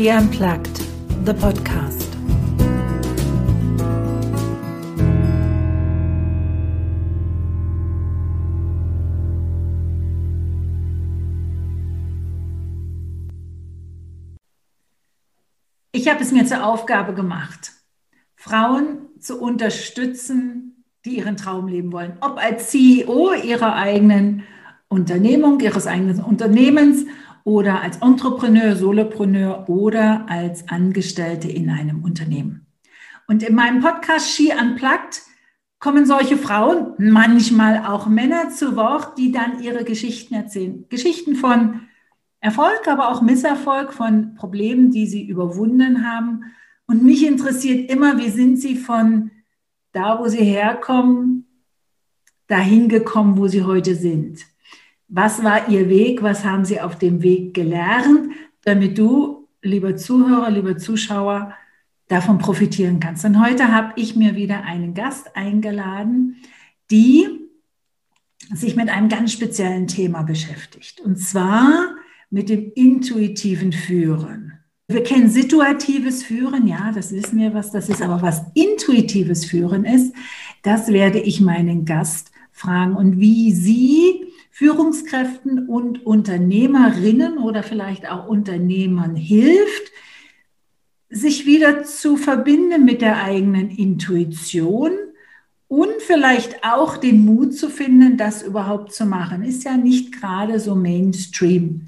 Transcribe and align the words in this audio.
She 0.00 0.10
Unplugged, 0.10 0.80
the 1.26 1.34
podcast. 1.34 2.08
Ich 15.92 16.08
habe 16.08 16.22
es 16.22 16.32
mir 16.32 16.46
zur 16.46 16.64
Aufgabe 16.64 17.12
gemacht, 17.12 17.72
Frauen 18.36 19.00
zu 19.18 19.38
unterstützen, 19.38 20.82
die 21.04 21.18
ihren 21.18 21.36
Traum 21.36 21.68
leben 21.68 21.92
wollen. 21.92 22.16
Ob 22.22 22.38
als 22.38 22.70
CEO 22.70 23.34
ihrer 23.34 23.74
eigenen 23.74 24.44
Unternehmung, 24.88 25.60
ihres 25.60 25.86
eigenen 25.86 26.24
Unternehmens 26.24 27.04
oder 27.44 27.82
als 27.82 27.98
Entrepreneur, 27.98 28.76
Solopreneur 28.76 29.68
oder 29.68 30.26
als 30.28 30.68
Angestellte 30.68 31.50
in 31.50 31.70
einem 31.70 32.02
Unternehmen. 32.04 32.66
Und 33.26 33.42
in 33.42 33.54
meinem 33.54 33.80
Podcast 33.80 34.34
Ski 34.34 34.52
Unplugged 34.52 35.22
kommen 35.78 36.04
solche 36.04 36.36
Frauen, 36.36 36.94
manchmal 36.98 37.86
auch 37.86 38.06
Männer 38.06 38.50
zu 38.50 38.76
Wort, 38.76 39.16
die 39.18 39.32
dann 39.32 39.62
ihre 39.62 39.84
Geschichten 39.84 40.34
erzählen. 40.34 40.84
Geschichten 40.88 41.36
von 41.36 41.80
Erfolg, 42.40 42.86
aber 42.86 43.08
auch 43.10 43.22
Misserfolg, 43.22 43.92
von 43.92 44.34
Problemen, 44.34 44.90
die 44.90 45.06
sie 45.06 45.26
überwunden 45.26 46.06
haben. 46.06 46.44
Und 46.86 47.02
mich 47.02 47.26
interessiert 47.26 47.90
immer, 47.90 48.18
wie 48.18 48.30
sind 48.30 48.58
sie 48.58 48.76
von 48.76 49.30
da, 49.92 50.18
wo 50.20 50.28
sie 50.28 50.44
herkommen, 50.44 51.46
dahin 52.46 52.88
gekommen, 52.88 53.38
wo 53.38 53.46
sie 53.46 53.62
heute 53.62 53.94
sind. 53.94 54.44
Was 55.12 55.42
war 55.42 55.68
Ihr 55.68 55.88
Weg? 55.88 56.22
Was 56.22 56.44
haben 56.44 56.64
Sie 56.64 56.80
auf 56.80 56.96
dem 56.96 57.20
Weg 57.22 57.52
gelernt, 57.52 58.32
damit 58.62 58.96
du, 58.96 59.48
lieber 59.60 59.96
Zuhörer, 59.96 60.50
lieber 60.50 60.78
Zuschauer, 60.78 61.52
davon 62.06 62.38
profitieren 62.38 63.00
kannst? 63.00 63.24
Und 63.24 63.44
heute 63.44 63.72
habe 63.72 63.92
ich 63.96 64.14
mir 64.14 64.36
wieder 64.36 64.62
einen 64.62 64.94
Gast 64.94 65.34
eingeladen, 65.34 66.36
die 66.92 67.26
sich 68.54 68.76
mit 68.76 68.88
einem 68.88 69.08
ganz 69.08 69.32
speziellen 69.32 69.88
Thema 69.88 70.22
beschäftigt. 70.22 71.00
Und 71.00 71.18
zwar 71.18 71.96
mit 72.30 72.48
dem 72.48 72.70
intuitiven 72.76 73.72
Führen. 73.72 74.52
Wir 74.86 75.02
kennen 75.02 75.28
situatives 75.28 76.22
Führen, 76.22 76.68
ja, 76.68 76.92
das 76.92 77.12
wissen 77.12 77.38
wir, 77.38 77.52
was 77.52 77.72
das 77.72 77.88
ist, 77.88 78.02
aber 78.02 78.22
was 78.22 78.42
intuitives 78.54 79.44
Führen 79.44 79.84
ist, 79.84 80.14
das 80.62 80.88
werde 80.88 81.18
ich 81.18 81.40
meinen 81.40 81.84
Gast 81.84 82.30
fragen 82.52 82.94
und 82.94 83.18
wie 83.18 83.52
sie 83.52 84.29
Führungskräften 84.60 85.70
und 85.70 86.04
Unternehmerinnen 86.04 87.38
oder 87.38 87.62
vielleicht 87.62 88.06
auch 88.10 88.28
Unternehmern 88.28 89.16
hilft, 89.16 89.90
sich 91.08 91.46
wieder 91.46 91.84
zu 91.84 92.18
verbinden 92.18 92.84
mit 92.84 93.00
der 93.00 93.24
eigenen 93.24 93.70
Intuition 93.70 94.90
und 95.66 95.94
vielleicht 96.00 96.62
auch 96.62 96.98
den 96.98 97.24
Mut 97.24 97.54
zu 97.56 97.70
finden, 97.70 98.18
das 98.18 98.42
überhaupt 98.42 98.92
zu 98.92 99.06
machen. 99.06 99.44
Ist 99.44 99.64
ja 99.64 99.78
nicht 99.78 100.20
gerade 100.20 100.60
so 100.60 100.74
Mainstream 100.74 101.86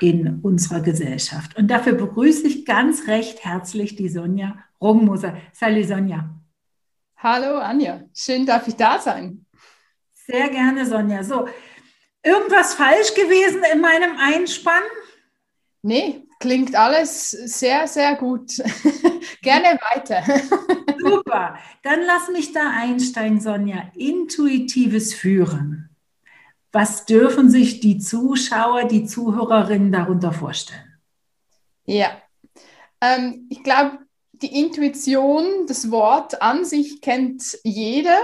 in 0.00 0.38
unserer 0.40 0.80
Gesellschaft. 0.80 1.54
Und 1.58 1.70
dafür 1.70 1.92
begrüße 1.92 2.46
ich 2.46 2.64
ganz 2.64 3.06
recht 3.06 3.44
herzlich 3.44 3.96
die 3.96 4.08
Sonja 4.08 4.56
Rogmoser. 4.80 5.36
Salut 5.52 5.88
Sonja. 5.88 6.30
Hallo 7.18 7.58
Anja, 7.58 8.00
schön 8.14 8.46
darf 8.46 8.66
ich 8.66 8.76
da 8.76 8.98
sein. 8.98 9.44
Sehr 10.14 10.48
gerne 10.48 10.86
Sonja. 10.86 11.22
So, 11.22 11.46
Irgendwas 12.24 12.74
falsch 12.74 13.14
gewesen 13.14 13.62
in 13.70 13.80
meinem 13.80 14.16
Einspann? 14.18 14.82
Nee, 15.82 16.26
klingt 16.40 16.74
alles 16.74 17.30
sehr, 17.30 17.86
sehr 17.86 18.16
gut. 18.16 18.50
Gerne 19.42 19.78
weiter. 19.92 20.22
Super. 20.98 21.58
Dann 21.82 22.00
lass 22.06 22.28
mich 22.30 22.52
da 22.52 22.70
einsteigen, 22.70 23.40
Sonja. 23.40 23.90
Intuitives 23.94 25.12
Führen. 25.12 25.90
Was 26.72 27.04
dürfen 27.04 27.50
sich 27.50 27.80
die 27.80 27.98
Zuschauer, 27.98 28.84
die 28.84 29.04
Zuhörerinnen 29.04 29.92
darunter 29.92 30.32
vorstellen? 30.32 30.98
Ja, 31.84 32.10
ähm, 33.02 33.46
ich 33.50 33.62
glaube, 33.62 33.98
die 34.32 34.60
Intuition, 34.60 35.66
das 35.68 35.90
Wort 35.90 36.40
an 36.40 36.64
sich 36.64 37.02
kennt 37.02 37.58
jeder. 37.62 38.18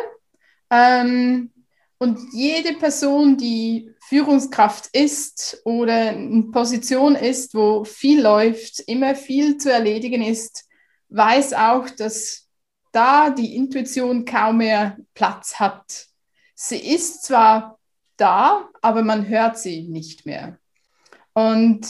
Ähm, 0.70 1.50
und 1.98 2.19
jede 2.32 2.72
Person, 2.74 3.36
die 3.36 3.94
Führungskraft 4.10 4.88
ist 4.93 5.62
oder 5.65 6.12
in 6.12 6.50
Position 6.50 7.15
ist, 7.15 7.54
wo 7.54 7.84
viel 7.84 8.21
läuft, 8.21 8.81
immer 8.81 9.15
viel 9.15 9.56
zu 9.56 9.72
erledigen 9.72 10.21
ist, 10.21 10.65
weiß 11.10 11.53
auch, 11.53 11.88
dass 11.91 12.48
da 12.91 13.31
die 13.31 13.54
Intuition 13.54 14.25
kaum 14.25 14.56
mehr 14.56 14.98
Platz 15.15 15.60
hat. 15.60 16.06
Sie 16.56 16.78
ist 16.78 17.22
zwar 17.22 17.78
da, 18.16 18.69
aber 18.82 19.04
man 19.04 19.28
hört 19.28 19.59
sie 19.59 19.82
nicht 19.87 20.27
mehr. 20.27 20.59
Und 21.32 21.87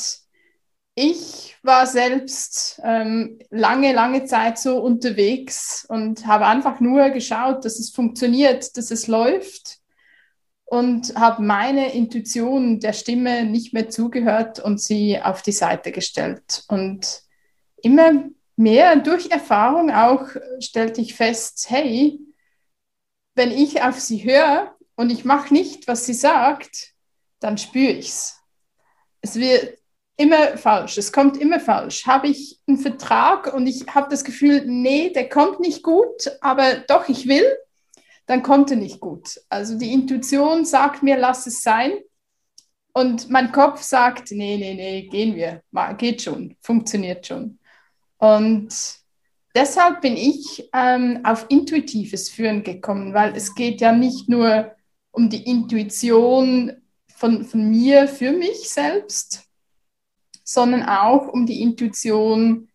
ich 0.95 1.57
war 1.63 1.87
selbst 1.87 2.83
ähm, 2.85 3.39
lange, 3.49 3.95
lange 3.95 4.27
Zeit 4.27 4.59
so 4.59 4.83
unterwegs 4.83 5.87
und 5.89 6.27
habe 6.27 6.45
einfach 6.45 6.81
nur 6.81 7.09
geschaut, 7.09 7.65
dass 7.65 7.79
es 7.79 7.89
funktioniert, 7.89 8.77
dass 8.77 8.91
es 8.91 9.07
läuft 9.07 9.80
und 10.71 11.17
habe 11.17 11.43
meine 11.43 11.93
Intuition 11.95 12.79
der 12.79 12.93
Stimme 12.93 13.45
nicht 13.45 13.75
mehr 13.75 13.89
zugehört 13.89 14.61
und 14.61 14.81
sie 14.81 15.21
auf 15.21 15.43
die 15.43 15.51
Seite 15.51 15.91
gestellt. 15.91 16.63
Und 16.69 17.23
immer 17.83 18.27
mehr 18.55 18.95
durch 18.95 19.33
Erfahrung 19.33 19.91
auch 19.91 20.29
stellte 20.61 21.01
ich 21.01 21.17
fest, 21.17 21.67
hey, 21.71 22.21
wenn 23.35 23.51
ich 23.51 23.83
auf 23.83 23.99
sie 23.99 24.23
höre 24.23 24.77
und 24.95 25.11
ich 25.11 25.25
mache 25.25 25.53
nicht, 25.53 25.89
was 25.89 26.07
sie 26.07 26.15
sagt, 26.15 26.93
dann 27.41 27.59
spüre 27.59 27.91
ich 27.91 28.11
es. 28.11 28.41
Es 29.23 29.35
wird 29.35 29.77
immer 30.17 30.57
falsch, 30.57 30.99
es 30.99 31.13
kommt 31.13 31.37
immer 31.37 31.59
falsch. 31.59 32.07
Habe 32.07 32.29
ich 32.29 32.61
einen 32.69 32.79
Vertrag 32.79 33.53
und 33.53 33.67
ich 33.67 33.89
habe 33.89 34.09
das 34.09 34.23
Gefühl, 34.23 34.63
nee, 34.67 35.11
der 35.11 35.29
kommt 35.29 35.59
nicht 35.59 35.83
gut, 35.83 36.31
aber 36.41 36.77
doch, 36.87 37.09
ich 37.09 37.27
will, 37.27 37.45
dann 38.31 38.45
kommt 38.45 38.71
er 38.71 38.77
nicht 38.77 39.01
gut. 39.01 39.41
Also 39.49 39.77
die 39.77 39.93
Intuition 39.93 40.65
sagt 40.65 41.03
mir, 41.03 41.19
lass 41.19 41.49
es 41.49 41.63
sein. 41.63 41.91
Und 42.93 43.29
mein 43.29 43.51
Kopf 43.51 43.83
sagt, 43.83 44.31
nee, 44.31 44.57
nee, 44.57 44.75
nee, 44.75 45.09
gehen 45.09 45.35
wir, 45.35 45.63
geht 45.99 46.23
schon, 46.23 46.55
funktioniert 46.61 47.27
schon. 47.27 47.59
Und 48.19 48.69
deshalb 49.53 50.01
bin 50.01 50.17
ich 50.17 50.69
ähm, 50.73 51.19
auf 51.25 51.47
intuitives 51.49 52.29
Führen 52.29 52.63
gekommen, 52.63 53.15
weil 53.15 53.35
es 53.35 53.53
geht 53.57 53.81
ja 53.81 53.91
nicht 53.91 54.29
nur 54.29 54.77
um 55.11 55.29
die 55.29 55.43
Intuition 55.43 56.71
von, 57.13 57.45
von 57.45 57.69
mir 57.69 58.07
für 58.07 58.31
mich 58.31 58.71
selbst, 58.71 59.43
sondern 60.45 60.85
auch 60.85 61.27
um 61.27 61.47
die 61.47 61.63
Intuition 61.63 62.69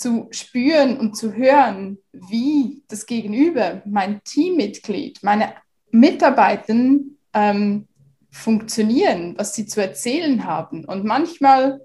zu 0.00 0.28
spüren 0.30 0.98
und 0.98 1.14
zu 1.16 1.34
hören, 1.34 1.98
wie 2.12 2.82
das 2.88 3.04
Gegenüber, 3.04 3.82
mein 3.84 4.22
Teammitglied, 4.24 5.22
meine 5.22 5.54
Mitarbeitenden 5.90 7.18
ähm, 7.34 7.86
funktionieren, 8.30 9.34
was 9.36 9.54
sie 9.54 9.66
zu 9.66 9.82
erzählen 9.82 10.44
haben. 10.44 10.84
Und 10.86 11.04
manchmal 11.04 11.80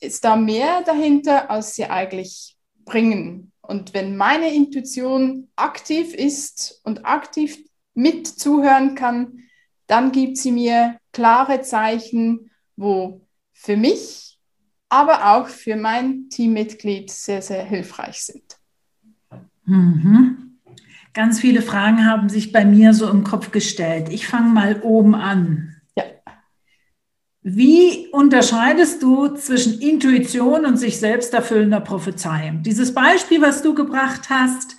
ist 0.00 0.24
da 0.24 0.36
mehr 0.36 0.82
dahinter, 0.82 1.50
als 1.50 1.74
sie 1.74 1.86
eigentlich 1.86 2.58
bringen. 2.84 3.52
Und 3.62 3.94
wenn 3.94 4.16
meine 4.16 4.52
Intuition 4.52 5.48
aktiv 5.56 6.12
ist 6.12 6.82
und 6.84 7.06
aktiv 7.06 7.58
mit 7.94 8.26
zuhören 8.26 8.94
kann, 8.94 9.38
dann 9.86 10.12
gibt 10.12 10.36
sie 10.36 10.52
mir 10.52 10.98
klare 11.12 11.62
Zeichen, 11.62 12.50
wo 12.76 13.26
für 13.52 13.78
mich 13.78 14.33
aber 14.94 15.32
auch 15.32 15.48
für 15.48 15.74
mein 15.74 16.28
Teammitglied 16.28 17.10
sehr, 17.10 17.42
sehr 17.42 17.64
hilfreich 17.64 18.22
sind. 18.22 18.58
Mhm. 19.64 20.60
Ganz 21.12 21.40
viele 21.40 21.62
Fragen 21.62 22.06
haben 22.06 22.28
sich 22.28 22.52
bei 22.52 22.64
mir 22.64 22.94
so 22.94 23.10
im 23.10 23.24
Kopf 23.24 23.50
gestellt. 23.50 24.08
Ich 24.10 24.28
fange 24.28 24.50
mal 24.50 24.80
oben 24.82 25.16
an. 25.16 25.74
Ja. 25.96 26.04
Wie 27.42 28.06
unterscheidest 28.12 29.02
du 29.02 29.34
zwischen 29.34 29.80
Intuition 29.80 30.64
und 30.64 30.76
sich 30.76 31.00
selbst 31.00 31.34
erfüllender 31.34 31.80
Prophezeiung? 31.80 32.62
Dieses 32.62 32.94
Beispiel, 32.94 33.42
was 33.42 33.62
du 33.62 33.74
gebracht 33.74 34.30
hast, 34.30 34.76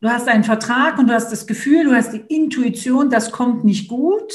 du 0.00 0.08
hast 0.08 0.28
einen 0.28 0.44
Vertrag 0.44 0.98
und 0.98 1.08
du 1.08 1.14
hast 1.14 1.32
das 1.32 1.48
Gefühl, 1.48 1.82
du 1.82 1.96
hast 1.96 2.12
die 2.12 2.24
Intuition, 2.28 3.10
das 3.10 3.32
kommt 3.32 3.64
nicht 3.64 3.88
gut. 3.88 4.32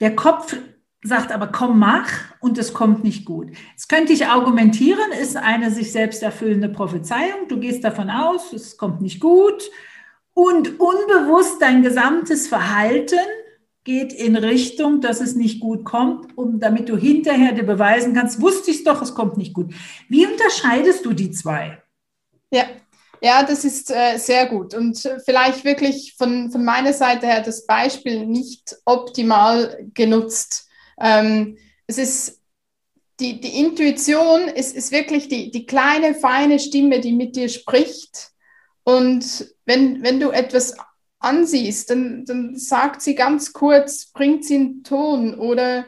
Der 0.00 0.16
Kopf 0.16 0.56
sagt 1.02 1.32
aber, 1.32 1.46
komm, 1.46 1.78
mach 1.78 2.10
und 2.40 2.58
es 2.58 2.72
kommt 2.74 3.04
nicht 3.04 3.24
gut. 3.24 3.50
Jetzt 3.72 3.88
könnte 3.88 4.12
ich 4.12 4.26
argumentieren, 4.26 5.12
ist 5.20 5.36
eine 5.36 5.70
sich 5.70 5.92
selbst 5.92 6.22
erfüllende 6.22 6.68
Prophezeiung. 6.68 7.48
Du 7.48 7.58
gehst 7.58 7.84
davon 7.84 8.10
aus, 8.10 8.52
es 8.52 8.76
kommt 8.76 9.00
nicht 9.00 9.20
gut 9.20 9.70
und 10.34 10.78
unbewusst 10.78 11.60
dein 11.60 11.82
gesamtes 11.82 12.48
Verhalten 12.48 13.18
geht 13.84 14.12
in 14.12 14.36
Richtung, 14.36 15.00
dass 15.00 15.20
es 15.20 15.34
nicht 15.34 15.60
gut 15.60 15.84
kommt, 15.84 16.36
um 16.36 16.60
damit 16.60 16.88
du 16.88 16.96
hinterher 16.96 17.52
dir 17.52 17.64
beweisen 17.64 18.14
kannst, 18.14 18.40
wusste 18.40 18.70
ich 18.70 18.78
es 18.78 18.84
doch, 18.84 19.00
es 19.00 19.14
kommt 19.14 19.38
nicht 19.38 19.54
gut. 19.54 19.72
Wie 20.08 20.26
unterscheidest 20.26 21.04
du 21.06 21.12
die 21.12 21.30
zwei? 21.30 21.82
Ja, 22.50 22.64
ja, 23.22 23.42
das 23.42 23.64
ist 23.64 23.90
äh, 23.90 24.16
sehr 24.18 24.46
gut. 24.46 24.74
Und 24.74 24.98
vielleicht 25.24 25.64
wirklich 25.64 26.14
von, 26.16 26.50
von 26.50 26.64
meiner 26.64 26.92
Seite 26.92 27.26
her 27.26 27.42
das 27.42 27.66
Beispiel 27.66 28.26
nicht 28.26 28.76
optimal 28.84 29.78
genutzt. 29.94 30.69
Ähm, 31.00 31.58
es 31.86 31.98
ist 31.98 32.40
die, 33.20 33.40
die 33.40 33.58
Intuition 33.58 34.48
ist, 34.48 34.74
ist 34.74 34.92
wirklich 34.92 35.28
die, 35.28 35.50
die 35.50 35.66
kleine, 35.66 36.14
feine 36.14 36.58
Stimme, 36.58 37.00
die 37.00 37.12
mit 37.12 37.36
dir 37.36 37.48
spricht. 37.48 38.30
Und 38.82 39.54
wenn, 39.66 40.02
wenn 40.02 40.20
du 40.20 40.30
etwas 40.30 40.74
ansiehst, 41.18 41.90
dann, 41.90 42.24
dann 42.24 42.56
sagt 42.56 43.02
sie 43.02 43.14
ganz 43.14 43.52
kurz, 43.52 44.06
bringt 44.06 44.44
sie 44.44 44.54
einen 44.56 44.82
Ton 44.84 45.38
oder 45.38 45.86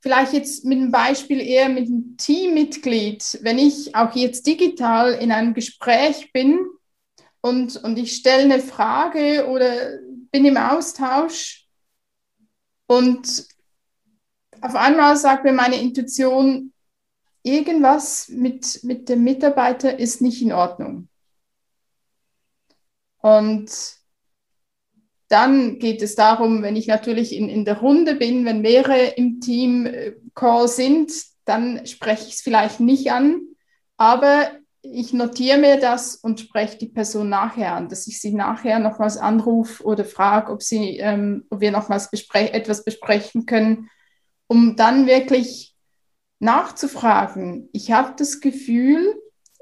vielleicht 0.00 0.32
jetzt 0.32 0.64
mit 0.64 0.78
einem 0.78 0.90
Beispiel 0.90 1.40
eher 1.40 1.68
mit 1.68 1.86
einem 1.86 2.16
Teammitglied, 2.16 3.38
wenn 3.42 3.58
ich 3.58 3.94
auch 3.94 4.16
jetzt 4.16 4.46
digital 4.46 5.12
in 5.12 5.30
einem 5.30 5.52
Gespräch 5.52 6.32
bin 6.32 6.58
und, 7.42 7.76
und 7.76 7.98
ich 7.98 8.16
stelle 8.16 8.44
eine 8.44 8.60
Frage 8.60 9.46
oder 9.46 9.98
bin 10.30 10.46
im 10.46 10.56
Austausch 10.56 11.66
und 12.86 13.46
auf 14.62 14.74
einmal 14.74 15.16
sagt 15.16 15.44
mir 15.44 15.52
meine 15.52 15.80
Intuition, 15.80 16.72
irgendwas 17.42 18.28
mit, 18.28 18.80
mit 18.84 19.08
dem 19.08 19.24
Mitarbeiter 19.24 19.98
ist 19.98 20.20
nicht 20.20 20.42
in 20.42 20.52
Ordnung. 20.52 21.08
Und 23.18 23.70
dann 25.28 25.78
geht 25.78 26.02
es 26.02 26.16
darum, 26.16 26.62
wenn 26.62 26.76
ich 26.76 26.86
natürlich 26.88 27.34
in, 27.34 27.48
in 27.48 27.64
der 27.64 27.78
Runde 27.78 28.16
bin, 28.16 28.44
wenn 28.44 28.62
mehrere 28.62 29.06
im 29.16 29.40
Team 29.40 29.86
äh, 29.86 30.12
Call 30.34 30.66
sind, 30.68 31.12
dann 31.44 31.86
spreche 31.86 32.28
ich 32.28 32.34
es 32.34 32.40
vielleicht 32.40 32.80
nicht 32.80 33.12
an, 33.12 33.40
aber 33.96 34.50
ich 34.82 35.12
notiere 35.12 35.58
mir 35.58 35.78
das 35.78 36.16
und 36.16 36.40
spreche 36.40 36.78
die 36.78 36.88
Person 36.88 37.28
nachher 37.28 37.74
an, 37.74 37.88
dass 37.88 38.06
ich 38.06 38.20
sie 38.20 38.32
nachher 38.32 38.78
nochmals 38.78 39.18
anrufe 39.18 39.84
oder 39.84 40.04
frage, 40.04 40.50
ob, 40.50 40.62
sie, 40.62 40.98
ähm, 40.98 41.44
ob 41.50 41.60
wir 41.60 41.70
nochmals 41.70 42.10
bespre 42.10 42.52
etwas 42.52 42.84
besprechen 42.84 43.46
können, 43.46 43.90
um 44.50 44.74
dann 44.74 45.06
wirklich 45.06 45.76
nachzufragen. 46.40 47.68
Ich 47.72 47.92
habe 47.92 48.14
das 48.18 48.40
Gefühl, 48.40 49.14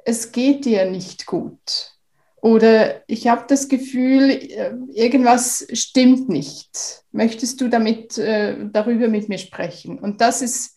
es 0.06 0.32
geht 0.32 0.64
dir 0.64 0.90
nicht 0.90 1.26
gut. 1.26 1.92
Oder 2.40 3.02
ich 3.06 3.28
habe 3.28 3.44
das 3.46 3.68
Gefühl, 3.68 4.30
äh, 4.30 4.72
irgendwas 4.94 5.66
stimmt 5.74 6.30
nicht. 6.30 7.02
Möchtest 7.12 7.60
du 7.60 7.68
damit 7.68 8.16
äh, 8.16 8.56
darüber 8.72 9.08
mit 9.08 9.28
mir 9.28 9.36
sprechen? 9.36 9.98
Und 9.98 10.22
das 10.22 10.40
ist 10.40 10.74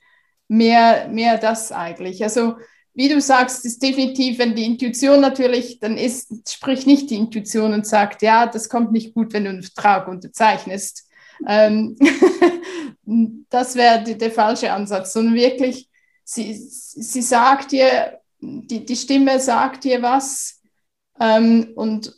mehr, 0.50 1.08
mehr 1.08 1.38
das 1.38 1.72
eigentlich. 1.72 2.22
Also 2.22 2.56
wie 2.94 3.08
du 3.08 3.22
sagst, 3.22 3.64
ist 3.64 3.82
definitiv, 3.82 4.40
wenn 4.40 4.56
die 4.56 4.66
Intuition 4.66 5.22
natürlich, 5.22 5.80
dann 5.80 5.96
ist, 5.98 6.52
sprich 6.52 6.86
nicht 6.86 7.10
die 7.10 7.16
Intuition 7.16 7.72
und 7.74 7.88
sagt, 7.88 8.24
ja, 8.24 8.46
das 8.46 8.68
kommt 8.68 8.92
nicht 8.92 9.14
gut, 9.14 9.32
wenn 9.32 9.46
du 9.46 9.52
einen 9.52 9.64
Vertrag 9.64 10.10
unterzeichnest. 10.10 11.08
Ähm, 11.48 11.98
das 13.50 13.76
wäre 13.76 14.04
der 14.04 14.32
falsche 14.32 14.72
Ansatz, 14.72 15.14
sondern 15.14 15.36
wirklich, 15.36 15.90
sie, 16.24 16.54
sie 16.54 17.22
sagt 17.22 17.72
dir, 17.72 18.20
die, 18.40 18.86
die 18.86 18.96
Stimme 18.96 19.40
sagt 19.40 19.84
dir 19.84 20.02
was, 20.02 20.62
ähm, 21.20 21.72
und 21.76 22.14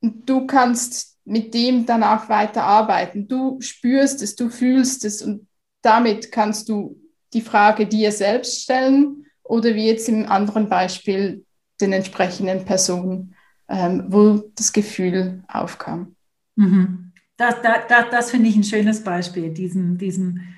du 0.00 0.46
kannst 0.46 1.18
mit 1.24 1.52
dem 1.54 1.86
danach 1.86 2.28
weiterarbeiten. 2.28 3.28
Du 3.28 3.60
spürst 3.60 4.22
es, 4.22 4.36
du 4.36 4.48
fühlst 4.48 5.04
es 5.04 5.22
und 5.22 5.46
damit 5.82 6.32
kannst 6.32 6.68
du 6.68 6.98
die 7.32 7.40
Frage 7.40 7.86
dir 7.86 8.12
selbst 8.12 8.62
stellen 8.62 9.26
oder 9.42 9.74
wie 9.74 9.86
jetzt 9.86 10.08
im 10.08 10.26
anderen 10.26 10.68
Beispiel 10.68 11.44
den 11.80 11.92
entsprechenden 11.92 12.64
Personen, 12.64 13.34
ähm, 13.68 14.04
wo 14.08 14.50
das 14.54 14.72
Gefühl 14.72 15.44
aufkam. 15.48 16.16
Mhm. 16.54 17.05
Das, 17.36 17.60
das, 17.62 17.78
das, 17.88 18.04
das 18.10 18.30
finde 18.30 18.48
ich 18.48 18.56
ein 18.56 18.64
schönes 18.64 19.04
Beispiel, 19.04 19.50
diesen, 19.50 19.98
diesen 19.98 20.56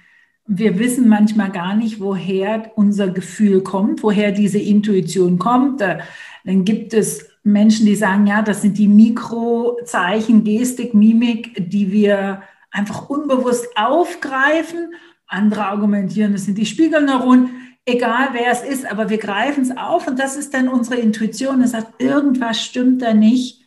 wir 0.48 0.78
wissen 0.78 1.08
manchmal 1.08 1.52
gar 1.52 1.76
nicht, 1.76 2.00
woher 2.00 2.72
unser 2.74 3.08
Gefühl 3.08 3.62
kommt, 3.62 4.02
woher 4.02 4.32
diese 4.32 4.58
Intuition 4.58 5.38
kommt. 5.38 5.82
Dann 5.82 6.64
gibt 6.64 6.94
es 6.94 7.28
Menschen, 7.42 7.84
die 7.84 7.94
sagen, 7.94 8.26
ja, 8.26 8.40
das 8.40 8.62
sind 8.62 8.78
die 8.78 8.88
Mikrozeichen, 8.88 10.44
Gestik, 10.44 10.94
Mimik, 10.94 11.70
die 11.70 11.92
wir 11.92 12.42
einfach 12.70 13.10
unbewusst 13.10 13.66
aufgreifen. 13.76 14.94
Andere 15.26 15.66
argumentieren, 15.66 16.32
das 16.32 16.46
sind 16.46 16.56
die 16.56 16.66
Spiegelneuronen. 16.66 17.50
Egal 17.84 18.30
wer 18.32 18.50
es 18.50 18.62
ist, 18.62 18.90
aber 18.90 19.10
wir 19.10 19.18
greifen 19.18 19.62
es 19.62 19.76
auf 19.76 20.06
und 20.08 20.18
das 20.18 20.36
ist 20.36 20.54
dann 20.54 20.68
unsere 20.68 20.96
Intuition. 20.96 21.60
Es 21.60 21.72
sagt, 21.72 22.02
irgendwas 22.02 22.62
stimmt 22.62 23.02
da 23.02 23.12
nicht. 23.12 23.66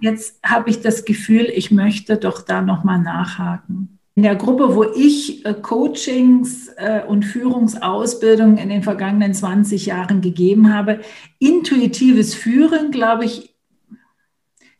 Jetzt 0.00 0.40
habe 0.44 0.70
ich 0.70 0.80
das 0.80 1.04
Gefühl, 1.04 1.50
ich 1.54 1.70
möchte 1.70 2.16
doch 2.16 2.42
da 2.42 2.62
nochmal 2.62 3.00
nachhaken. 3.00 3.98
In 4.14 4.24
der 4.24 4.36
Gruppe, 4.36 4.74
wo 4.74 4.84
ich 4.84 5.46
äh, 5.46 5.54
Coachings 5.54 6.68
äh, 6.76 7.02
und 7.06 7.24
Führungsausbildung 7.24 8.58
in 8.58 8.68
den 8.68 8.82
vergangenen 8.82 9.32
20 9.32 9.86
Jahren 9.86 10.20
gegeben 10.20 10.74
habe, 10.74 11.00
intuitives 11.38 12.34
Führen, 12.34 12.90
glaube 12.90 13.24
ich, 13.24 13.54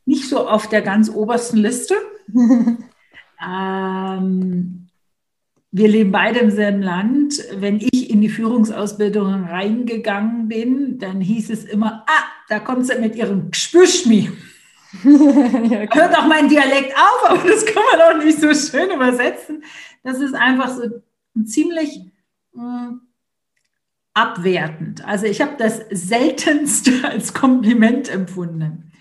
nicht 0.05 0.29
so 0.29 0.49
auf 0.49 0.69
der 0.69 0.83
ganz 0.83 1.09
obersten 1.09 1.59
Liste. 1.59 1.95
ähm, 3.47 4.89
wir 5.73 5.89
leben 5.89 6.11
beide 6.11 6.41
im 6.41 6.51
selben 6.51 6.83
Land. 6.83 7.35
Wenn 7.55 7.79
ich 7.81 8.11
in 8.11 8.21
die 8.21 8.29
Führungsausbildung 8.29 9.45
reingegangen 9.45 10.49
bin, 10.49 10.99
dann 10.99 11.21
hieß 11.21 11.51
es 11.51 11.65
immer, 11.65 12.05
ah, 12.09 12.25
da 12.49 12.59
kommt 12.59 12.87
sie 12.87 12.99
mit 12.99 13.15
ihrem 13.15 13.53
Gspüschmi. 13.53 14.31
ja, 15.05 15.95
Hört 15.95 16.19
auch 16.19 16.27
mein 16.27 16.49
Dialekt 16.49 16.95
auf, 16.97 17.31
aber 17.31 17.49
das 17.49 17.65
kann 17.65 17.83
man 17.93 18.01
auch 18.01 18.25
nicht 18.25 18.41
so 18.41 18.53
schön 18.53 18.91
übersetzen. 18.91 19.63
Das 20.03 20.21
ist 20.21 20.35
einfach 20.35 20.69
so 20.69 21.03
ziemlich 21.45 22.01
äh, 22.57 22.91
abwertend. 24.15 25.05
Also 25.05 25.27
ich 25.27 25.41
habe 25.41 25.57
das 25.59 25.83
seltenst 25.91 26.91
als 27.05 27.33
Kompliment 27.35 28.09
empfunden. 28.09 28.93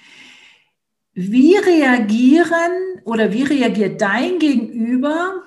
Wie 1.13 1.55
reagieren 1.55 3.01
oder 3.03 3.33
wie 3.33 3.43
reagiert 3.43 3.99
dein 3.99 4.39
Gegenüber, 4.39 5.43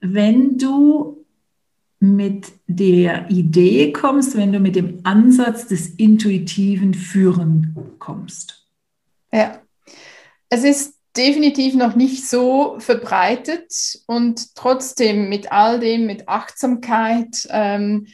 wenn 0.00 0.56
du 0.58 1.26
mit 2.00 2.50
der 2.66 3.30
Idee 3.30 3.92
kommst, 3.92 4.36
wenn 4.36 4.52
du 4.52 4.58
mit 4.58 4.74
dem 4.74 5.00
Ansatz 5.04 5.68
des 5.68 5.90
intuitiven 5.90 6.94
Führen 6.94 7.76
kommst? 7.98 8.59
Ja, 9.32 9.62
es 10.48 10.64
ist 10.64 10.94
definitiv 11.16 11.74
noch 11.74 11.94
nicht 11.94 12.28
so 12.28 12.76
verbreitet 12.78 14.00
und 14.06 14.54
trotzdem 14.54 15.28
mit 15.28 15.52
all 15.52 15.80
dem, 15.80 16.06
mit 16.06 16.28
Achtsamkeit, 16.28 17.48
ähm, 17.50 18.06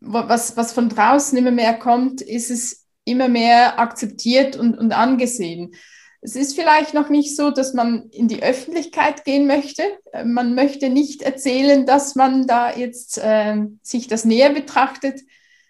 was, 0.00 0.56
was 0.56 0.72
von 0.72 0.88
draußen 0.88 1.36
immer 1.38 1.50
mehr 1.50 1.74
kommt, 1.74 2.20
ist 2.20 2.50
es 2.50 2.86
immer 3.04 3.28
mehr 3.28 3.78
akzeptiert 3.78 4.56
und, 4.56 4.78
und 4.78 4.92
angesehen. 4.92 5.74
Es 6.20 6.36
ist 6.36 6.54
vielleicht 6.54 6.94
noch 6.94 7.10
nicht 7.10 7.36
so, 7.36 7.50
dass 7.50 7.74
man 7.74 8.08
in 8.10 8.28
die 8.28 8.42
Öffentlichkeit 8.42 9.24
gehen 9.24 9.46
möchte. 9.46 9.82
Man 10.24 10.54
möchte 10.54 10.88
nicht 10.88 11.20
erzählen, 11.20 11.84
dass 11.84 12.14
man 12.14 12.46
da 12.46 12.74
jetzt 12.74 13.18
äh, 13.18 13.56
sich 13.82 14.08
das 14.08 14.24
näher 14.24 14.50
betrachtet. 14.50 15.20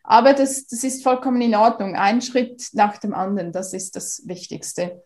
Aber 0.05 0.35
das, 0.35 0.67
das 0.67 0.85
ist 0.85 1.03
vollkommen 1.03 1.41
in 1.41 1.55
Ordnung. 1.55 1.97
Ein 1.97 2.21
Schritt 2.21 2.69
nach 2.75 2.99
dem 2.99 3.15
anderen, 3.15 3.53
das 3.53 3.73
ist 3.73 3.97
das 3.97 4.23
Wichtigste. 4.27 5.03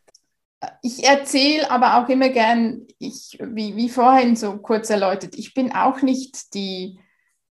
Ich 0.82 1.04
erzähle 1.04 1.70
aber 1.70 1.98
auch 1.98 2.08
immer 2.08 2.30
gern, 2.30 2.82
ich, 2.98 3.38
wie, 3.40 3.76
wie 3.76 3.88
vorhin 3.88 4.34
so 4.34 4.58
kurz 4.58 4.90
erläutert, 4.90 5.36
ich 5.36 5.54
bin 5.54 5.72
auch 5.72 6.02
nicht 6.02 6.52
die, 6.54 6.98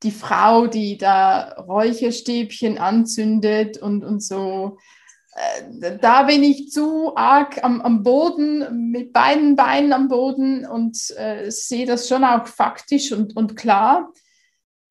die 0.03 0.11
Frau, 0.11 0.67
die 0.67 0.97
da 0.97 1.53
Räucherstäbchen 1.53 2.77
anzündet 2.77 3.77
und, 3.77 4.03
und 4.03 4.21
so. 4.21 4.77
Äh, 5.33 5.97
da 5.97 6.23
bin 6.23 6.43
ich 6.43 6.71
zu 6.71 7.15
arg 7.15 7.63
am, 7.63 7.79
am 7.79 8.03
Boden, 8.03 8.91
mit 8.91 9.13
beiden 9.13 9.55
Beinen 9.55 9.93
am 9.93 10.09
Boden 10.09 10.65
und 10.65 10.97
äh, 11.15 11.49
sehe 11.49 11.85
das 11.85 12.09
schon 12.09 12.25
auch 12.25 12.47
faktisch 12.47 13.13
und, 13.13 13.37
und 13.37 13.55
klar. 13.55 14.11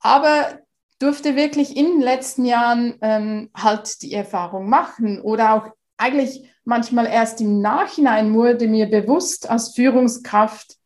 Aber 0.01 0.61
durfte 0.99 1.37
wirklich 1.37 1.77
in 1.77 1.87
den 1.87 2.01
letzten 2.01 2.45
Jahren 2.45 2.95
ähm, 3.03 3.51
halt 3.55 4.03
die 4.03 4.13
Erfahrung 4.13 4.69
machen 4.69 5.21
oder 5.21 5.55
auch 5.55 5.71
eigentlich 5.97 6.49
manchmal 6.65 7.07
erst 7.07 7.41
im 7.41 7.61
Nachhinein 7.61 8.35
wurde 8.35 8.69
mir 8.69 8.87
bewusst 8.87 9.51
als 9.51 9.75
Führungskraft, 9.75 10.77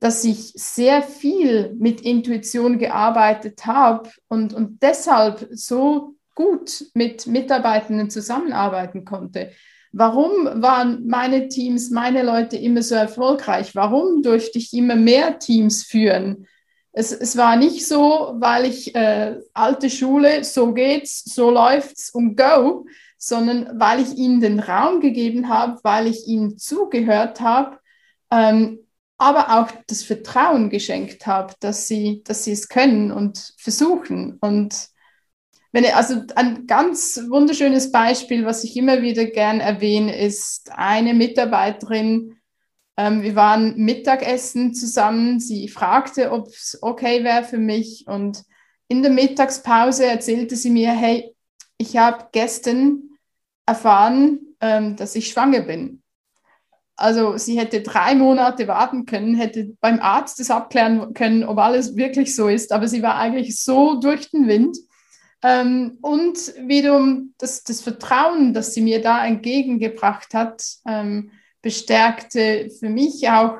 dass 0.00 0.24
ich 0.24 0.52
sehr 0.54 1.02
viel 1.02 1.74
mit 1.78 2.02
Intuition 2.02 2.78
gearbeitet 2.78 3.66
habe 3.66 4.10
und, 4.28 4.52
und 4.54 4.82
deshalb 4.82 5.48
so 5.50 6.14
gut 6.34 6.84
mit 6.94 7.26
Mitarbeitenden 7.26 8.10
zusammenarbeiten 8.10 9.04
konnte. 9.04 9.52
Warum 9.92 10.30
waren 10.62 11.06
meine 11.06 11.48
Teams, 11.48 11.90
meine 11.90 12.22
Leute 12.22 12.56
immer 12.56 12.82
so 12.82 12.94
erfolgreich? 12.94 13.74
Warum 13.74 14.22
durfte 14.22 14.58
ich 14.58 14.74
immer 14.74 14.96
mehr 14.96 15.38
Teams 15.38 15.84
führen? 15.84 16.46
Es, 16.98 17.12
es 17.12 17.36
war 17.36 17.56
nicht 17.56 17.86
so, 17.86 18.36
weil 18.38 18.64
ich 18.64 18.94
äh, 18.94 19.38
alte 19.52 19.90
Schule, 19.90 20.44
so 20.44 20.72
geht's, 20.72 21.24
so 21.24 21.50
läuft's 21.50 22.08
und 22.08 22.36
go, 22.36 22.86
sondern 23.18 23.78
weil 23.78 24.00
ich 24.00 24.16
ihnen 24.16 24.40
den 24.40 24.60
Raum 24.60 25.00
gegeben 25.00 25.50
habe, 25.50 25.78
weil 25.82 26.06
ich 26.06 26.26
ihnen 26.26 26.56
zugehört 26.56 27.42
habe, 27.42 27.78
ähm, 28.30 28.78
aber 29.18 29.60
auch 29.60 29.70
das 29.86 30.04
Vertrauen 30.04 30.70
geschenkt 30.70 31.26
habe, 31.26 31.52
dass 31.60 31.86
sie, 31.86 32.22
dass 32.24 32.44
sie 32.44 32.52
es 32.52 32.70
können 32.70 33.12
und 33.12 33.52
versuchen. 33.58 34.38
Und 34.40 34.88
wenn, 35.72 35.84
also 35.92 36.22
ein 36.34 36.66
ganz 36.66 37.20
wunderschönes 37.28 37.92
Beispiel, 37.92 38.46
was 38.46 38.64
ich 38.64 38.74
immer 38.74 39.02
wieder 39.02 39.26
gern 39.26 39.60
erwähne, 39.60 40.18
ist 40.18 40.70
eine 40.72 41.12
Mitarbeiterin, 41.12 42.35
ähm, 42.96 43.22
wir 43.22 43.34
waren 43.34 43.76
Mittagessen 43.76 44.74
zusammen, 44.74 45.40
sie 45.40 45.68
fragte, 45.68 46.32
ob 46.32 46.48
es 46.48 46.78
okay 46.80 47.24
wäre 47.24 47.44
für 47.44 47.58
mich 47.58 48.04
und 48.06 48.42
in 48.88 49.02
der 49.02 49.10
Mittagspause 49.10 50.06
erzählte 50.06 50.56
sie 50.56 50.70
mir, 50.70 50.92
hey, 50.92 51.34
ich 51.76 51.96
habe 51.96 52.28
gestern 52.32 53.10
erfahren, 53.66 54.40
ähm, 54.60 54.96
dass 54.96 55.14
ich 55.14 55.28
schwanger 55.28 55.60
bin. 55.60 56.02
Also 56.94 57.36
sie 57.36 57.58
hätte 57.58 57.82
drei 57.82 58.14
Monate 58.14 58.68
warten 58.68 59.04
können, 59.04 59.34
hätte 59.34 59.76
beim 59.80 60.00
Arzt 60.00 60.40
das 60.40 60.50
abklären 60.50 61.12
können, 61.12 61.44
ob 61.44 61.58
alles 61.58 61.96
wirklich 61.96 62.34
so 62.34 62.48
ist, 62.48 62.72
aber 62.72 62.88
sie 62.88 63.02
war 63.02 63.16
eigentlich 63.16 63.62
so 63.62 64.00
durch 64.00 64.30
den 64.30 64.48
Wind. 64.48 64.78
Ähm, 65.42 65.98
und 66.00 66.38
wiederum 66.66 67.34
das, 67.36 67.62
das 67.64 67.82
Vertrauen, 67.82 68.54
das 68.54 68.72
sie 68.72 68.80
mir 68.80 69.02
da 69.02 69.26
entgegengebracht 69.26 70.32
hat, 70.32 70.62
ähm, 70.86 71.30
bestärkte 71.62 72.70
für 72.78 72.88
mich 72.88 73.28
auch, 73.28 73.58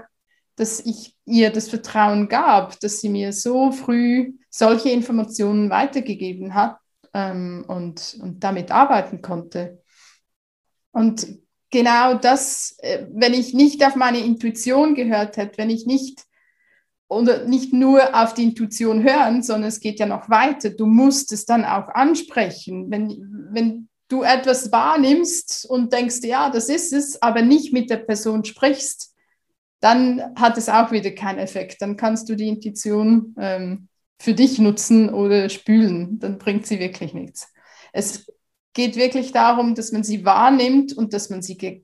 dass 0.57 0.81
ich 0.81 1.17
ihr 1.27 1.51
das 1.51 1.69
Vertrauen 1.69 2.29
gab, 2.29 2.79
dass 2.81 3.01
sie 3.01 3.09
mir 3.09 3.33
so 3.33 3.73
früh 3.73 4.35
solche 4.49 4.91
Informationen 4.91 5.71
weitergegeben 5.71 6.55
hat 6.55 6.79
ähm, 7.13 7.65
und, 7.69 8.19
und 8.23 8.43
damit 8.43 8.71
arbeiten 8.71 9.21
konnte. 9.21 9.83
Und 10.93 11.27
genau 11.71 12.15
das, 12.15 12.77
äh, 12.79 13.07
wenn 13.13 13.35
ich 13.35 13.53
nicht 13.53 13.85
auf 13.85 13.97
meine 13.97 14.21
Intuition 14.21 14.95
gehört 14.95 15.37
hätte, 15.37 15.59
wenn 15.59 15.71
ich 15.71 15.85
nicht 15.85 16.25
oder 17.09 17.45
nicht 17.45 17.73
nur 17.73 18.15
auf 18.21 18.35
die 18.35 18.45
Intuition 18.45 19.03
hören, 19.03 19.43
sondern 19.43 19.69
es 19.69 19.81
geht 19.81 20.01
ja 20.01 20.07
noch 20.07 20.29
weiter. 20.29 20.71
Du 20.71 20.87
musst 20.87 21.33
es 21.33 21.45
dann 21.45 21.65
auch 21.65 21.89
ansprechen. 21.89 22.91
Wenn, 22.91 23.49
wenn 23.53 23.89
du 24.09 24.23
etwas 24.23 24.71
wahrnimmst 24.73 25.67
und 25.69 25.93
denkst, 25.93 26.21
ja, 26.23 26.51
das 26.51 26.69
ist 26.69 26.93
es, 26.93 27.21
aber 27.23 27.43
nicht 27.43 27.73
mit 27.73 27.91
der 27.91 27.99
Person 27.99 28.45
sprichst, 28.45 29.15
dann 29.81 30.35
hat 30.37 30.57
es 30.57 30.69
auch 30.69 30.91
wieder 30.91 31.11
keinen 31.11 31.39
Effekt. 31.39 31.83
Dann 31.83 31.97
kannst 31.97 32.29
du 32.29 32.35
die 32.35 32.49
Intuition 32.49 33.35
ähm, 33.39 33.89
für 34.19 34.35
dich 34.35 34.59
nutzen 34.59 35.13
oder 35.13 35.49
spülen. 35.49 36.19
Dann 36.19 36.39
bringt 36.39 36.67
sie 36.67 36.79
wirklich 36.79 37.15
nichts. 37.15 37.53
Es 37.93 38.27
geht 38.73 38.97
wirklich 38.97 39.33
darum, 39.33 39.75
dass 39.75 39.93
man 39.93 40.05
sie 40.05 40.25
wahrnimmt 40.25 40.93
und 40.97 41.13
dass 41.13 41.31
man 41.31 41.43
sie 41.43 41.57
ge 41.57 41.83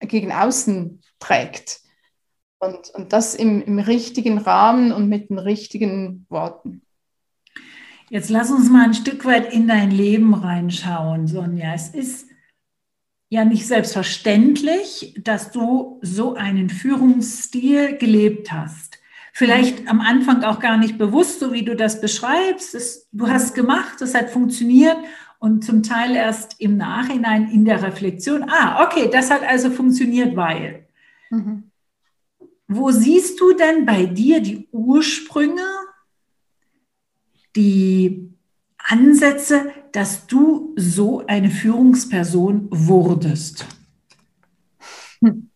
gegen 0.00 0.30
außen 0.30 1.00
trägt. 1.18 1.80
Und, 2.58 2.90
und 2.90 3.12
das 3.12 3.34
im, 3.34 3.62
im 3.62 3.78
richtigen 3.78 4.38
Rahmen 4.38 4.92
und 4.92 5.08
mit 5.08 5.30
den 5.30 5.38
richtigen 5.38 6.26
Worten. 6.28 6.85
Jetzt 8.08 8.30
lass 8.30 8.50
uns 8.50 8.70
mal 8.70 8.84
ein 8.84 8.94
Stück 8.94 9.24
weit 9.24 9.52
in 9.52 9.66
dein 9.66 9.90
Leben 9.90 10.32
reinschauen, 10.34 11.26
Sonja. 11.26 11.74
Es 11.74 11.88
ist 11.88 12.28
ja 13.28 13.44
nicht 13.44 13.66
selbstverständlich, 13.66 15.14
dass 15.22 15.50
du 15.50 15.98
so 16.02 16.34
einen 16.34 16.70
Führungsstil 16.70 17.96
gelebt 17.96 18.52
hast. 18.52 18.98
Vielleicht 19.32 19.88
am 19.88 20.00
Anfang 20.00 20.44
auch 20.44 20.60
gar 20.60 20.78
nicht 20.78 20.98
bewusst, 20.98 21.40
so 21.40 21.52
wie 21.52 21.64
du 21.64 21.74
das 21.74 22.00
beschreibst. 22.00 22.74
Es, 22.74 23.08
du 23.12 23.28
hast 23.28 23.54
gemacht, 23.54 24.00
es 24.00 24.14
hat 24.14 24.30
funktioniert 24.30 24.96
und 25.40 25.64
zum 25.64 25.82
Teil 25.82 26.14
erst 26.14 26.60
im 26.60 26.76
Nachhinein 26.76 27.50
in 27.50 27.64
der 27.64 27.82
Reflexion, 27.82 28.48
ah, 28.48 28.84
okay, 28.84 29.10
das 29.12 29.30
hat 29.30 29.42
also 29.42 29.70
funktioniert, 29.70 30.36
weil. 30.36 30.86
Mhm. 31.30 31.70
Wo 32.68 32.90
siehst 32.90 33.40
du 33.40 33.52
denn 33.52 33.84
bei 33.84 34.06
dir 34.06 34.40
die 34.40 34.68
Ursprünge, 34.72 35.62
die 37.56 38.30
Ansätze, 38.78 39.72
dass 39.92 40.26
du 40.26 40.74
so 40.76 41.24
eine 41.26 41.50
Führungsperson 41.50 42.68
wurdest? 42.70 43.66
Hm. 45.20 45.50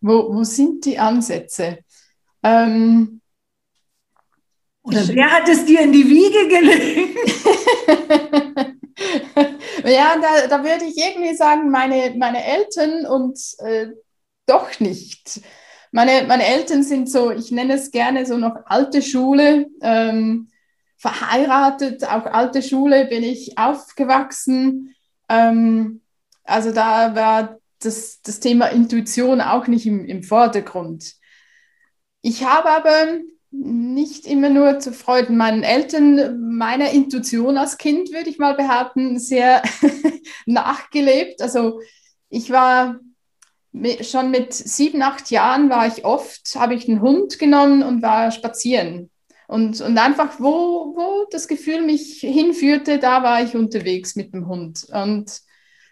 Wo, 0.00 0.34
wo 0.34 0.44
sind 0.44 0.84
die 0.84 0.98
Ansätze? 0.98 1.78
Ähm, 2.42 3.20
Oder 4.82 5.06
wer 5.08 5.30
hat 5.30 5.48
es 5.48 5.64
dir 5.64 5.80
in 5.82 5.92
die 5.92 6.08
Wiege 6.08 6.48
gelegt? 6.48 7.18
ja, 9.84 10.16
da, 10.20 10.46
da 10.48 10.64
würde 10.64 10.84
ich 10.84 10.96
irgendwie 10.96 11.34
sagen, 11.36 11.70
meine, 11.70 12.14
meine 12.16 12.44
Eltern 12.44 13.06
und 13.06 13.38
äh, 13.58 13.88
doch 14.46 14.80
nicht. 14.80 15.40
Meine, 15.90 16.26
meine 16.26 16.46
Eltern 16.46 16.82
sind 16.82 17.10
so, 17.10 17.30
ich 17.30 17.50
nenne 17.50 17.74
es 17.74 17.90
gerne 17.90 18.26
so 18.26 18.36
noch 18.36 18.56
alte 18.66 19.02
Schule, 19.02 19.66
ähm, 19.82 20.48
verheiratet, 20.98 22.04
auch 22.04 22.26
alte 22.26 22.60
Schule 22.60 23.06
bin 23.06 23.22
ich 23.22 23.56
aufgewachsen. 23.56 24.94
Ähm, 25.28 26.02
also 26.44 26.72
da 26.72 27.14
war 27.14 27.58
das, 27.80 28.20
das 28.22 28.40
Thema 28.40 28.66
Intuition 28.66 29.40
auch 29.40 29.68
nicht 29.68 29.86
im, 29.86 30.04
im 30.04 30.22
Vordergrund. 30.22 31.14
Ich 32.20 32.44
habe 32.44 32.68
aber 32.68 33.20
nicht 33.50 34.26
immer 34.26 34.50
nur 34.50 34.80
zu 34.80 34.92
Freuden 34.92 35.36
meinen 35.36 35.62
Eltern 35.62 36.50
meiner 36.56 36.90
Intuition 36.90 37.56
als 37.56 37.78
Kind, 37.78 38.12
würde 38.12 38.28
ich 38.28 38.38
mal 38.38 38.54
behaupten, 38.54 39.18
sehr 39.18 39.62
nachgelebt. 40.46 41.40
Also 41.40 41.80
ich 42.28 42.50
war 42.50 42.98
schon 44.02 44.30
mit 44.30 44.52
sieben, 44.52 45.02
acht 45.02 45.30
Jahren 45.30 45.70
war 45.70 45.86
ich 45.86 46.04
oft, 46.04 46.56
habe 46.56 46.74
ich 46.74 46.88
einen 46.88 47.00
Hund 47.00 47.38
genommen 47.38 47.82
und 47.82 48.02
war 48.02 48.32
spazieren. 48.32 49.10
Und, 49.48 49.80
und 49.80 49.96
einfach, 49.96 50.38
wo, 50.38 50.94
wo 50.94 51.26
das 51.30 51.48
Gefühl 51.48 51.80
mich 51.80 52.20
hinführte, 52.20 52.98
da 52.98 53.22
war 53.22 53.42
ich 53.42 53.56
unterwegs 53.56 54.14
mit 54.14 54.34
dem 54.34 54.46
Hund. 54.46 54.86
Und 54.92 55.40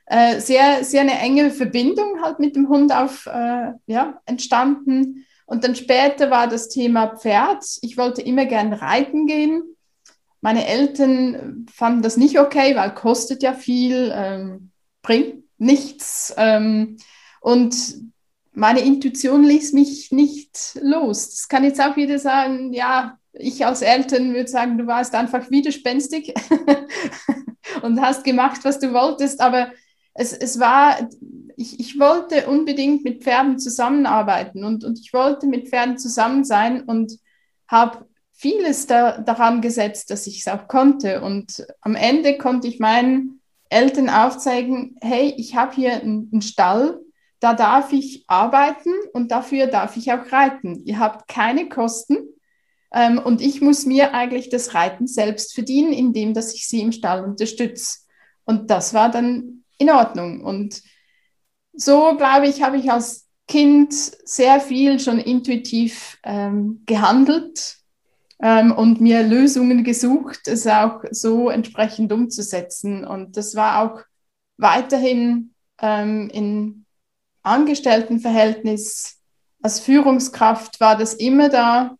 äh, 0.04 0.40
sehr, 0.40 0.84
sehr 0.84 1.00
eine 1.00 1.18
enge 1.18 1.50
Verbindung 1.50 2.22
halt 2.22 2.38
mit 2.38 2.54
dem 2.54 2.68
Hund 2.68 2.92
auf, 2.92 3.24
äh, 3.24 3.72
ja, 3.86 4.20
entstanden. 4.26 5.24
Und 5.46 5.64
dann 5.64 5.74
später 5.74 6.30
war 6.30 6.48
das 6.48 6.68
Thema 6.68 7.16
Pferd. 7.16 7.64
Ich 7.80 7.96
wollte 7.96 8.20
immer 8.20 8.44
gern 8.44 8.74
reiten 8.74 9.26
gehen. 9.26 9.62
Meine 10.42 10.66
Eltern 10.66 11.66
fanden 11.72 12.02
das 12.02 12.18
nicht 12.18 12.38
okay, 12.38 12.76
weil 12.76 12.94
kostet 12.94 13.42
ja 13.42 13.54
viel, 13.54 14.12
ähm, 14.14 14.70
bringt 15.00 15.44
nichts. 15.56 16.34
Ähm, 16.36 16.98
und 17.40 17.74
meine 18.52 18.80
Intuition 18.80 19.44
ließ 19.44 19.72
mich 19.72 20.12
nicht 20.12 20.78
los. 20.82 21.30
Das 21.30 21.48
kann 21.48 21.64
jetzt 21.64 21.80
auch 21.80 21.96
wieder 21.96 22.18
sagen, 22.18 22.74
ja, 22.74 23.18
ich 23.38 23.64
als 23.64 23.82
Eltern 23.82 24.34
würde 24.34 24.48
sagen, 24.48 24.78
du 24.78 24.86
warst 24.86 25.14
einfach 25.14 25.50
widerspenstig 25.50 26.34
und 27.82 28.00
hast 28.00 28.24
gemacht, 28.24 28.60
was 28.64 28.78
du 28.78 28.92
wolltest, 28.92 29.40
aber 29.40 29.70
es, 30.14 30.32
es 30.32 30.58
war, 30.58 31.08
ich, 31.56 31.78
ich 31.80 31.98
wollte 31.98 32.46
unbedingt 32.46 33.04
mit 33.04 33.22
Pferden 33.22 33.58
zusammenarbeiten 33.58 34.64
und, 34.64 34.84
und 34.84 34.98
ich 34.98 35.12
wollte 35.12 35.46
mit 35.46 35.68
Pferden 35.68 35.98
zusammen 35.98 36.44
sein 36.44 36.82
und 36.82 37.18
habe 37.68 38.06
vieles 38.32 38.86
da, 38.86 39.18
daran 39.18 39.60
gesetzt, 39.60 40.10
dass 40.10 40.26
ich 40.26 40.40
es 40.40 40.48
auch 40.48 40.68
konnte. 40.68 41.22
Und 41.22 41.66
am 41.80 41.94
Ende 41.94 42.38
konnte 42.38 42.68
ich 42.68 42.78
meinen 42.78 43.40
Eltern 43.68 44.08
aufzeigen, 44.08 44.96
hey, 45.00 45.34
ich 45.36 45.56
habe 45.56 45.74
hier 45.74 45.94
einen, 45.94 46.28
einen 46.32 46.42
Stall, 46.42 47.00
da 47.40 47.54
darf 47.54 47.92
ich 47.92 48.24
arbeiten 48.28 48.92
und 49.12 49.30
dafür 49.30 49.66
darf 49.66 49.96
ich 49.96 50.12
auch 50.12 50.32
reiten. 50.32 50.82
Ihr 50.84 50.98
habt 50.98 51.28
keine 51.28 51.68
Kosten 51.68 52.16
ähm, 52.96 53.18
und 53.18 53.42
ich 53.42 53.60
muss 53.60 53.84
mir 53.84 54.14
eigentlich 54.14 54.48
das 54.48 54.72
Reiten 54.72 55.06
selbst 55.06 55.54
verdienen, 55.54 55.92
indem 55.92 56.32
dass 56.32 56.54
ich 56.54 56.66
sie 56.66 56.80
im 56.80 56.92
Stall 56.92 57.22
unterstütze. 57.22 57.98
Und 58.44 58.70
das 58.70 58.94
war 58.94 59.10
dann 59.10 59.64
in 59.76 59.90
Ordnung. 59.90 60.42
Und 60.42 60.82
so, 61.74 62.16
glaube 62.16 62.48
ich, 62.48 62.62
habe 62.62 62.78
ich 62.78 62.90
als 62.90 63.28
Kind 63.46 63.92
sehr 63.92 64.60
viel 64.60 64.98
schon 64.98 65.18
intuitiv 65.18 66.16
ähm, 66.24 66.84
gehandelt 66.86 67.76
ähm, 68.40 68.72
und 68.72 69.02
mir 69.02 69.22
Lösungen 69.22 69.84
gesucht, 69.84 70.48
es 70.48 70.66
auch 70.66 71.04
so 71.10 71.50
entsprechend 71.50 72.10
umzusetzen. 72.12 73.04
Und 73.04 73.36
das 73.36 73.54
war 73.54 73.82
auch 73.82 74.00
weiterhin 74.56 75.54
ähm, 75.82 76.30
in 76.32 76.86
Angestelltenverhältnis, 77.42 79.20
als 79.62 79.80
Führungskraft 79.80 80.80
war 80.80 80.96
das 80.96 81.12
immer 81.12 81.50
da. 81.50 81.96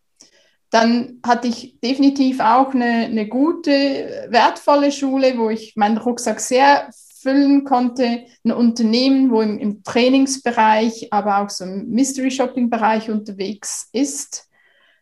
Dann 0.69 1.19
hatte 1.25 1.47
ich 1.47 1.79
definitiv 1.81 2.39
auch 2.39 2.73
eine, 2.73 3.05
eine 3.05 3.27
gute, 3.27 4.27
wertvolle 4.29 4.91
Schule, 4.91 5.37
wo 5.37 5.49
ich 5.49 5.75
meinen 5.75 5.97
Rucksack 5.97 6.39
sehr 6.39 6.87
erfüllen 6.87 7.63
konnte. 7.63 8.25
Ein 8.43 8.51
Unternehmen, 8.51 9.31
wo 9.31 9.41
im, 9.41 9.57
im 9.59 9.83
Trainingsbereich, 9.83 11.11
aber 11.11 11.39
auch 11.39 11.49
so 11.49 11.63
im 11.63 11.89
Mystery 11.89 12.31
Shopping 12.31 12.69
Bereich 12.69 13.09
unterwegs 13.09 13.89
ist. 13.93 14.47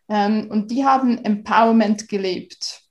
Ähm, 0.08 0.48
und 0.50 0.72
die 0.72 0.86
haben 0.86 1.18
Empowerment 1.24 2.08
gelebt. 2.08 2.82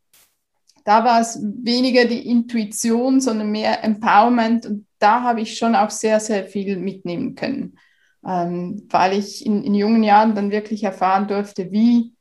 Da 0.85 1.05
war 1.05 1.21
es 1.21 1.41
weniger 1.43 2.05
die 2.05 2.29
Intuition, 2.29 3.21
sondern 3.21 3.51
mehr 3.51 3.83
Empowerment. 3.83 4.67
Und 4.67 4.87
da 4.99 5.23
habe 5.23 5.41
ich 5.41 5.57
schon 5.57 5.75
auch 5.75 5.91
sehr, 5.91 6.21
sehr 6.21 6.45
viel 6.45 6.77
mitnehmen 6.77 7.35
können, 7.35 7.79
ähm, 8.27 8.87
weil 8.91 9.19
ich 9.19 9.47
in, 9.47 9.65
in 9.65 9.75
jungen 9.75 10.03
Jahren 10.03 10.35
dann 10.35 10.51
wirklich 10.51 10.85
erfahren 10.85 11.27
durfte, 11.29 11.73
wie 11.73 12.13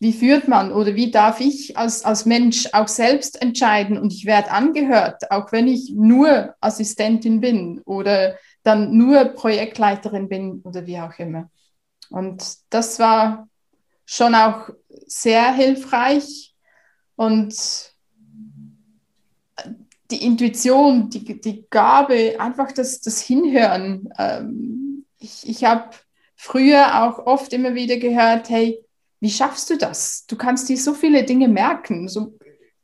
wie 0.00 0.12
führt 0.12 0.46
man 0.46 0.72
oder 0.72 0.94
wie 0.94 1.10
darf 1.10 1.40
ich 1.40 1.76
als, 1.76 2.04
als 2.04 2.24
Mensch 2.24 2.68
auch 2.72 2.88
selbst 2.88 3.40
entscheiden 3.42 3.98
und 3.98 4.12
ich 4.12 4.26
werde 4.26 4.50
angehört, 4.52 5.30
auch 5.30 5.50
wenn 5.50 5.66
ich 5.66 5.90
nur 5.90 6.54
Assistentin 6.60 7.40
bin 7.40 7.80
oder 7.84 8.36
dann 8.62 8.96
nur 8.96 9.24
Projektleiterin 9.24 10.28
bin 10.28 10.60
oder 10.62 10.86
wie 10.86 11.00
auch 11.00 11.18
immer. 11.18 11.50
Und 12.10 12.44
das 12.70 12.98
war 12.98 13.48
schon 14.06 14.34
auch 14.34 14.70
sehr 15.06 15.52
hilfreich 15.52 16.54
und 17.16 17.54
die 20.10 20.24
Intuition, 20.24 21.10
die, 21.10 21.40
die 21.40 21.66
Gabe, 21.68 22.36
einfach 22.38 22.72
das, 22.72 23.00
das 23.00 23.20
Hinhören. 23.20 24.08
Ähm, 24.18 25.04
ich 25.18 25.46
ich 25.46 25.64
habe 25.64 25.90
früher 26.36 27.02
auch 27.02 27.26
oft 27.26 27.52
immer 27.52 27.74
wieder 27.74 27.96
gehört, 27.96 28.48
hey, 28.48 28.82
wie 29.20 29.30
schaffst 29.30 29.70
du 29.70 29.76
das? 29.76 30.26
Du 30.26 30.36
kannst 30.36 30.68
dir 30.68 30.76
so 30.76 30.94
viele 30.94 31.24
Dinge 31.24 31.48
merken. 31.48 32.08
So, 32.08 32.38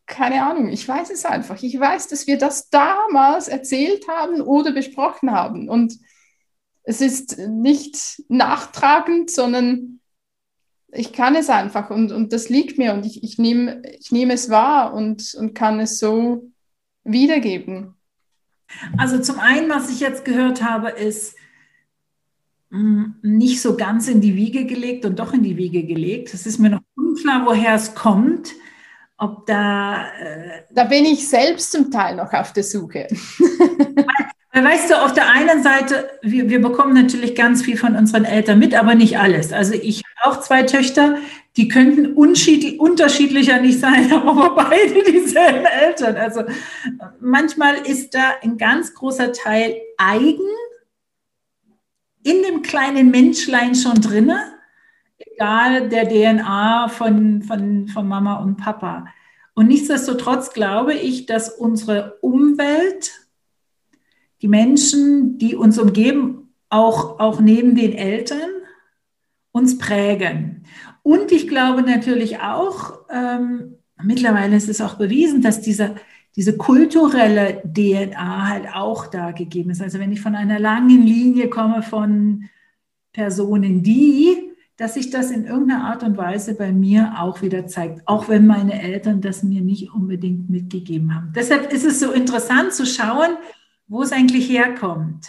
keine 0.06 0.44
Ahnung, 0.44 0.68
ich 0.68 0.86
weiß 0.86 1.10
es 1.10 1.24
einfach. 1.24 1.62
Ich 1.62 1.78
weiß, 1.78 2.08
dass 2.08 2.26
wir 2.26 2.38
das 2.38 2.70
damals 2.70 3.48
erzählt 3.48 4.06
haben 4.08 4.40
oder 4.40 4.72
besprochen 4.72 5.30
haben. 5.30 5.68
Und 5.68 5.98
es 6.82 7.00
ist 7.00 7.38
nicht 7.38 8.22
nachtragend, 8.28 9.30
sondern 9.30 10.00
ich 10.92 11.12
kann 11.12 11.34
es 11.34 11.50
einfach 11.50 11.90
und, 11.90 12.12
und 12.12 12.32
das 12.32 12.48
liegt 12.48 12.78
mir 12.78 12.92
und 12.94 13.04
ich, 13.04 13.24
ich 13.24 13.36
nehme 13.36 13.82
ich 13.98 14.12
nehm 14.12 14.30
es 14.30 14.48
wahr 14.48 14.94
und, 14.94 15.34
und 15.34 15.54
kann 15.54 15.80
es 15.80 15.98
so 15.98 16.52
wiedergeben. 17.02 17.94
Also 18.96 19.20
zum 19.20 19.40
einen, 19.40 19.68
was 19.70 19.90
ich 19.90 20.00
jetzt 20.00 20.24
gehört 20.24 20.62
habe, 20.62 20.90
ist, 20.90 21.36
nicht 23.22 23.60
so 23.60 23.76
ganz 23.76 24.08
in 24.08 24.20
die 24.20 24.34
Wiege 24.34 24.64
gelegt 24.66 25.04
und 25.04 25.18
doch 25.18 25.32
in 25.32 25.42
die 25.42 25.56
Wiege 25.56 25.84
gelegt. 25.84 26.34
Es 26.34 26.46
ist 26.46 26.58
mir 26.58 26.70
noch 26.70 26.80
unklar, 26.96 27.46
woher 27.46 27.74
es 27.74 27.94
kommt. 27.94 28.52
Ob 29.16 29.46
da. 29.46 30.08
Äh 30.18 30.62
da 30.74 30.84
bin 30.84 31.04
ich 31.04 31.28
selbst 31.28 31.72
zum 31.72 31.90
Teil 31.90 32.16
noch 32.16 32.32
auf 32.32 32.52
der 32.52 32.64
Suche. 32.64 33.06
weißt 34.64 34.90
du, 34.90 35.02
auf 35.02 35.12
der 35.12 35.30
einen 35.30 35.62
Seite, 35.62 36.10
wir, 36.22 36.48
wir 36.48 36.60
bekommen 36.60 36.94
natürlich 36.94 37.34
ganz 37.34 37.62
viel 37.62 37.76
von 37.76 37.96
unseren 37.96 38.24
Eltern 38.24 38.58
mit, 38.58 38.74
aber 38.74 38.94
nicht 38.94 39.18
alles. 39.18 39.52
Also 39.52 39.74
ich 39.74 40.02
habe 40.16 40.34
auch 40.36 40.40
zwei 40.40 40.62
Töchter, 40.62 41.18
die 41.56 41.68
könnten 41.68 42.14
unterschiedlicher 42.14 43.60
nicht 43.60 43.78
sein, 43.78 44.12
aber 44.12 44.54
beide 44.54 45.02
dieselben 45.10 45.66
Eltern. 45.66 46.16
Also 46.16 46.42
manchmal 47.20 47.76
ist 47.86 48.14
da 48.14 48.34
ein 48.42 48.56
ganz 48.56 48.94
großer 48.94 49.32
Teil 49.32 49.76
eigen 49.98 50.48
in 52.24 52.42
dem 52.42 52.62
kleinen 52.62 53.10
Menschlein 53.10 53.74
schon 53.74 54.00
drinne, 54.00 54.40
egal 55.18 55.88
der 55.88 56.08
DNA 56.08 56.88
von, 56.88 57.42
von, 57.42 57.86
von 57.86 58.08
Mama 58.08 58.36
und 58.36 58.56
Papa. 58.56 59.06
Und 59.54 59.68
nichtsdestotrotz 59.68 60.52
glaube 60.52 60.94
ich, 60.94 61.26
dass 61.26 61.50
unsere 61.50 62.18
Umwelt, 62.22 63.12
die 64.42 64.48
Menschen, 64.48 65.38
die 65.38 65.54
uns 65.54 65.78
umgeben, 65.78 66.54
auch, 66.70 67.20
auch 67.20 67.40
neben 67.40 67.76
den 67.76 67.92
Eltern, 67.92 68.50
uns 69.52 69.78
prägen. 69.78 70.64
Und 71.02 71.30
ich 71.30 71.46
glaube 71.46 71.82
natürlich 71.82 72.40
auch, 72.40 73.00
ähm, 73.10 73.76
mittlerweile 74.02 74.56
ist 74.56 74.68
es 74.68 74.80
auch 74.80 74.94
bewiesen, 74.94 75.42
dass 75.42 75.60
dieser, 75.60 75.94
diese 76.36 76.56
kulturelle 76.56 77.62
DNA 77.64 78.48
halt 78.48 78.66
auch 78.74 79.06
da 79.06 79.30
gegeben 79.30 79.70
ist. 79.70 79.80
Also 79.80 79.98
wenn 79.98 80.12
ich 80.12 80.20
von 80.20 80.34
einer 80.34 80.58
langen 80.58 81.02
Linie 81.02 81.48
komme 81.48 81.82
von 81.82 82.48
Personen, 83.12 83.82
die, 83.82 84.50
dass 84.76 84.94
sich 84.94 85.10
das 85.10 85.30
in 85.30 85.44
irgendeiner 85.44 85.84
Art 85.84 86.02
und 86.02 86.16
Weise 86.16 86.54
bei 86.54 86.72
mir 86.72 87.14
auch 87.18 87.42
wieder 87.42 87.66
zeigt, 87.68 88.06
auch 88.08 88.28
wenn 88.28 88.46
meine 88.46 88.82
Eltern 88.82 89.20
das 89.20 89.44
mir 89.44 89.60
nicht 89.60 89.92
unbedingt 89.92 90.50
mitgegeben 90.50 91.14
haben. 91.14 91.32
Deshalb 91.34 91.72
ist 91.72 91.84
es 91.84 92.00
so 92.00 92.10
interessant 92.10 92.72
zu 92.72 92.84
schauen, 92.84 93.36
wo 93.86 94.02
es 94.02 94.10
eigentlich 94.10 94.48
herkommt. 94.48 95.28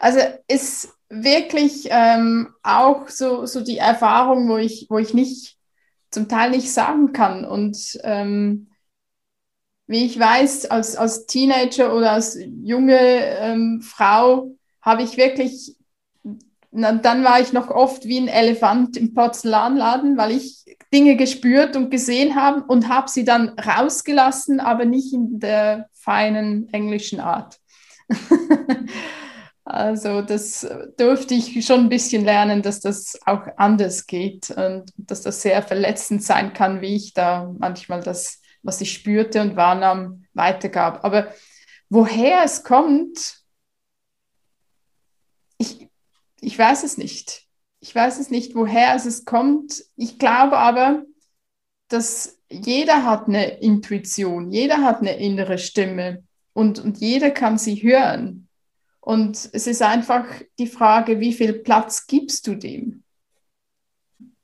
Also 0.00 0.18
ist 0.48 0.92
wirklich 1.08 1.86
ähm, 1.90 2.48
auch 2.64 3.08
so, 3.08 3.46
so 3.46 3.60
die 3.60 3.78
Erfahrung, 3.78 4.48
wo 4.48 4.56
ich, 4.56 4.86
wo 4.88 4.98
ich 4.98 5.14
nicht 5.14 5.56
zum 6.10 6.28
Teil 6.28 6.50
nicht 6.50 6.72
sagen 6.72 7.12
kann. 7.12 7.44
Und 7.44 8.00
ähm, 8.02 8.66
wie 9.92 10.06
ich 10.06 10.18
weiß, 10.18 10.70
als, 10.70 10.96
als 10.96 11.26
Teenager 11.26 11.94
oder 11.94 12.12
als 12.12 12.38
junge 12.64 12.98
ähm, 12.98 13.82
Frau 13.82 14.56
habe 14.80 15.02
ich 15.02 15.18
wirklich, 15.18 15.76
na, 16.70 16.92
dann 16.92 17.22
war 17.24 17.40
ich 17.40 17.52
noch 17.52 17.68
oft 17.68 18.06
wie 18.06 18.18
ein 18.18 18.28
Elefant 18.28 18.96
im 18.96 19.12
Porzellanladen, 19.12 20.16
weil 20.16 20.32
ich 20.32 20.64
Dinge 20.94 21.16
gespürt 21.16 21.76
und 21.76 21.90
gesehen 21.90 22.34
habe 22.36 22.64
und 22.64 22.88
habe 22.88 23.10
sie 23.10 23.24
dann 23.24 23.50
rausgelassen, 23.50 24.60
aber 24.60 24.86
nicht 24.86 25.12
in 25.12 25.38
der 25.38 25.88
feinen 25.92 26.72
englischen 26.72 27.20
Art. 27.20 27.58
also 29.64 30.22
das 30.22 30.66
durfte 30.96 31.34
ich 31.34 31.66
schon 31.66 31.80
ein 31.80 31.88
bisschen 31.90 32.24
lernen, 32.24 32.62
dass 32.62 32.80
das 32.80 33.20
auch 33.26 33.42
anders 33.58 34.06
geht 34.06 34.50
und 34.50 34.84
dass 34.96 35.20
das 35.20 35.42
sehr 35.42 35.62
verletzend 35.62 36.22
sein 36.22 36.54
kann, 36.54 36.80
wie 36.80 36.96
ich 36.96 37.12
da 37.12 37.54
manchmal 37.58 38.02
das 38.02 38.41
was 38.62 38.80
ich 38.80 38.92
spürte 38.92 39.40
und 39.40 39.56
wahrnahm, 39.56 40.24
weitergab. 40.34 41.04
Aber 41.04 41.32
woher 41.88 42.42
es 42.44 42.64
kommt, 42.64 43.42
ich, 45.58 45.88
ich 46.40 46.58
weiß 46.58 46.82
es 46.84 46.96
nicht. 46.98 47.46
Ich 47.80 47.94
weiß 47.94 48.18
es 48.18 48.30
nicht, 48.30 48.54
woher 48.54 48.94
es 48.94 49.24
kommt. 49.24 49.84
Ich 49.96 50.18
glaube 50.18 50.58
aber, 50.58 51.02
dass 51.88 52.38
jeder 52.48 53.04
hat 53.04 53.28
eine 53.28 53.58
Intuition, 53.60 54.50
jeder 54.50 54.82
hat 54.82 55.00
eine 55.00 55.16
innere 55.18 55.58
Stimme 55.58 56.24
und, 56.52 56.78
und 56.78 56.98
jeder 56.98 57.30
kann 57.30 57.58
sie 57.58 57.82
hören. 57.82 58.48
Und 59.00 59.50
es 59.52 59.66
ist 59.66 59.82
einfach 59.82 60.24
die 60.58 60.68
Frage, 60.68 61.18
wie 61.18 61.32
viel 61.32 61.54
Platz 61.54 62.06
gibst 62.06 62.46
du 62.46 62.54
dem? 62.54 63.01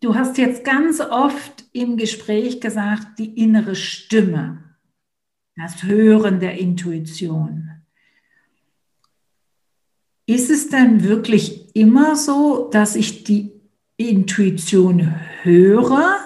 Du 0.01 0.15
hast 0.15 0.39
jetzt 0.39 0.65
ganz 0.65 1.01
oft 1.01 1.65
im 1.73 1.97
Gespräch 1.97 2.61
gesagt, 2.61 3.19
die 3.19 3.41
innere 3.43 3.75
Stimme, 3.75 4.63
das 5.57 5.83
Hören 5.83 6.39
der 6.39 6.59
Intuition. 6.59 7.71
Ist 10.27 10.51
es 10.51 10.69
denn 10.69 11.03
wirklich 11.03 11.75
immer 11.75 12.15
so, 12.15 12.69
dass 12.71 12.95
ich 12.95 13.25
die 13.25 13.51
Intuition 13.97 15.15
höre? 15.43 16.17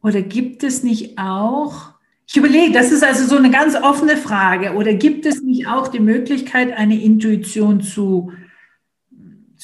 Oder 0.00 0.22
gibt 0.22 0.62
es 0.62 0.84
nicht 0.84 1.18
auch, 1.18 1.94
ich 2.28 2.36
überlege, 2.36 2.72
das 2.72 2.92
ist 2.92 3.02
also 3.02 3.26
so 3.26 3.36
eine 3.36 3.50
ganz 3.50 3.74
offene 3.74 4.16
Frage, 4.16 4.74
oder 4.74 4.92
gibt 4.94 5.24
es 5.24 5.42
nicht 5.42 5.66
auch 5.66 5.88
die 5.88 5.98
Möglichkeit, 5.98 6.72
eine 6.74 7.02
Intuition 7.02 7.80
zu 7.80 8.32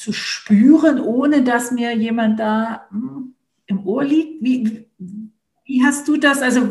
zu 0.05 0.13
spüren, 0.13 0.99
ohne 0.99 1.41
dass 1.41 1.71
mir 1.71 1.95
jemand 1.95 2.39
da 2.39 2.87
hm, 2.91 3.33
im 3.65 3.87
Ohr 3.87 4.03
liegt? 4.03 4.43
Wie, 4.43 4.85
wie 5.65 5.83
hast 5.83 6.07
du 6.07 6.17
das? 6.17 6.43
Also, 6.43 6.69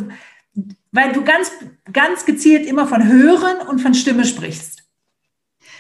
weil 0.93 1.13
du 1.13 1.25
ganz, 1.25 1.51
ganz 1.93 2.25
gezielt 2.25 2.65
immer 2.65 2.87
von 2.87 3.05
Hören 3.07 3.67
und 3.67 3.81
von 3.81 3.93
Stimme 3.93 4.25
sprichst. 4.25 4.85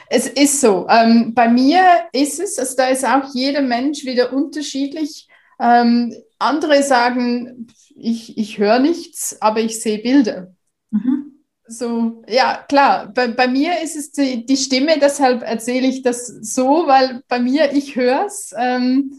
Es 0.08 0.26
ist 0.26 0.60
so. 0.60 0.86
Ähm, 0.88 1.32
bei 1.32 1.48
mir 1.48 2.08
ist 2.12 2.40
es, 2.40 2.58
also 2.58 2.76
da 2.76 2.88
ist 2.88 3.04
auch 3.04 3.32
jeder 3.32 3.62
Mensch 3.62 4.04
wieder 4.04 4.32
unterschiedlich. 4.32 5.28
Ähm, 5.60 6.12
andere 6.40 6.82
sagen, 6.82 7.68
ich, 7.94 8.36
ich 8.36 8.58
höre 8.58 8.80
nichts, 8.80 9.40
aber 9.40 9.60
ich 9.60 9.80
sehe 9.80 9.98
Bilder. 9.98 10.52
Mhm. 10.90 11.33
So, 11.66 12.22
ja, 12.28 12.62
klar. 12.68 13.08
Bei, 13.14 13.28
bei 13.28 13.48
mir 13.48 13.80
ist 13.82 13.96
es 13.96 14.12
die, 14.12 14.44
die 14.44 14.56
Stimme, 14.56 14.98
deshalb 15.00 15.42
erzähle 15.42 15.86
ich 15.86 16.02
das 16.02 16.26
so, 16.26 16.86
weil 16.86 17.22
bei 17.28 17.38
mir, 17.38 17.72
ich 17.72 17.96
höre 17.96 18.26
es 18.26 18.52
ähm, 18.56 19.18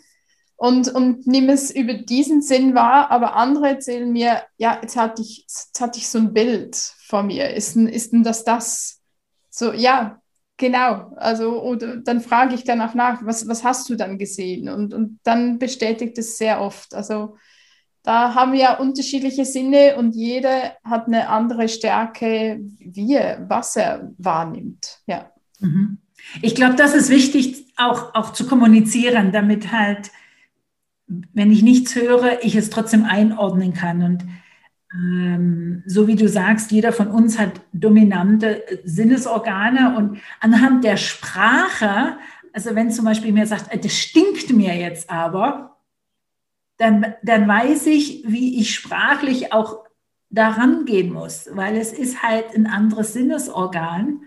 und, 0.56 0.90
und 0.94 1.26
nehme 1.26 1.54
es 1.54 1.72
über 1.72 1.96
diesen 1.96 2.42
Sinn 2.42 2.76
wahr, 2.76 3.10
aber 3.12 3.36
andere 3.36 3.70
erzählen 3.70 4.12
mir, 4.12 4.44
ja, 4.58 4.80
jetzt 4.82 4.96
hatte 4.96 5.24
ich, 5.24 5.40
jetzt 5.40 5.82
hatte 5.82 5.98
ich 6.00 6.08
so 6.08 6.20
ein 6.20 6.34
Bild 6.34 6.76
vor 6.76 7.24
mir. 7.24 7.50
Ist 7.50 7.76
denn, 7.76 7.88
ist 7.88 8.14
denn 8.14 8.24
das 8.24 8.44
das? 8.44 9.02
So, 9.50 9.74
ja, 9.74 10.22
genau. 10.58 11.14
Also, 11.16 11.62
oder 11.64 11.98
dann 11.98 12.22
frage 12.22 12.54
ich 12.54 12.64
danach 12.64 12.94
nach, 12.94 13.26
was, 13.26 13.48
was 13.48 13.64
hast 13.64 13.90
du 13.90 13.96
dann 13.96 14.20
gesehen? 14.20 14.70
Und, 14.70 14.94
und 14.94 15.20
dann 15.24 15.58
bestätigt 15.58 16.18
es 16.20 16.38
sehr 16.38 16.62
oft. 16.62 16.94
Also, 16.94 17.38
da 18.06 18.36
haben 18.36 18.54
wir 18.54 18.80
unterschiedliche 18.80 19.46
Sinne 19.46 19.96
und 19.98 20.16
jeder 20.16 20.76
hat 20.84 21.08
eine 21.08 21.28
andere 21.28 21.68
Stärke, 21.68 22.60
wie 22.80 23.16
er, 23.16 23.50
was 23.50 23.76
er 23.76 24.14
wahrnimmt. 24.20 25.00
Ja. 25.08 25.32
Mhm. 25.60 25.98
Ich 26.42 26.54
glaube, 26.54 26.76
das 26.76 26.94
ist 26.94 27.10
wichtig, 27.10 27.66
auch, 27.78 28.14
auch 28.14 28.32
zu 28.32 28.46
kommunizieren, 28.46 29.32
damit 29.32 29.72
halt, 29.72 30.12
wenn 31.08 31.52
ich 31.52 31.64
nichts 31.64 31.96
höre, 31.96 32.44
ich 32.44 32.56
es 32.56 32.70
trotzdem 32.70 33.06
einordnen 33.06 33.74
kann. 33.74 34.04
Und 34.04 34.26
ähm, 34.94 35.84
so 35.88 36.08
wie 36.08 36.16
du 36.16 36.30
sagst, 36.30 36.72
jeder 36.72 36.94
von 36.94 37.08
uns 37.08 37.40
hat 37.40 37.62
dominante 37.74 38.64
Sinnesorgane 38.84 39.98
und 39.98 40.20
anhand 40.40 40.84
der 40.84 40.98
Sprache, 40.98 42.18
also 42.54 42.76
wenn 42.76 42.92
zum 42.92 43.06
Beispiel 43.06 43.32
mir 43.32 43.48
sagt, 43.48 43.84
das 43.84 43.94
stinkt 43.94 44.54
mir 44.54 44.76
jetzt 44.76 45.10
aber, 45.10 45.75
dann, 46.78 47.16
dann 47.24 47.48
weiß 47.48 47.88
ich, 47.88 48.24
wie 48.28 48.60
ich 48.60 48.76
sprachlich 48.76 49.54
auch 49.54 49.86
daran 50.30 50.86
gehen 50.86 51.14
muss, 51.14 51.50
weil 51.52 51.78
es 51.78 51.94
ist 51.94 52.22
halt 52.22 52.54
ein 52.56 52.68
anderes 52.68 53.14
Sinnesorgan, 53.14 54.24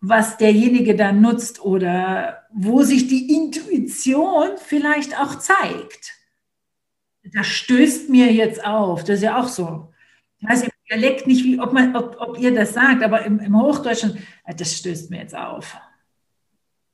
was 0.00 0.36
derjenige 0.36 0.96
dann 0.96 1.20
nutzt 1.20 1.64
oder 1.64 2.46
wo 2.52 2.82
sich 2.82 3.08
die 3.08 3.34
Intuition 3.34 4.50
vielleicht 4.58 5.18
auch 5.18 5.36
zeigt. 5.36 6.14
Das 7.32 7.46
stößt 7.46 8.10
mir 8.10 8.32
jetzt 8.32 8.64
auf, 8.64 9.02
das 9.02 9.16
ist 9.16 9.22
ja 9.22 9.40
auch 9.40 9.48
so. 9.48 9.92
Ich 10.38 10.48
weiß 10.48 10.62
im 10.64 10.70
Dialekt 10.90 11.26
nicht, 11.26 11.44
wie, 11.44 11.58
ob, 11.58 11.72
man, 11.72 11.96
ob, 11.96 12.16
ob 12.20 12.38
ihr 12.38 12.54
das 12.54 12.74
sagt, 12.74 13.02
aber 13.02 13.24
im, 13.24 13.38
im 13.40 13.58
Hochdeutschen, 13.58 14.18
das 14.56 14.76
stößt 14.76 15.10
mir 15.10 15.20
jetzt 15.20 15.34
auf. 15.34 15.76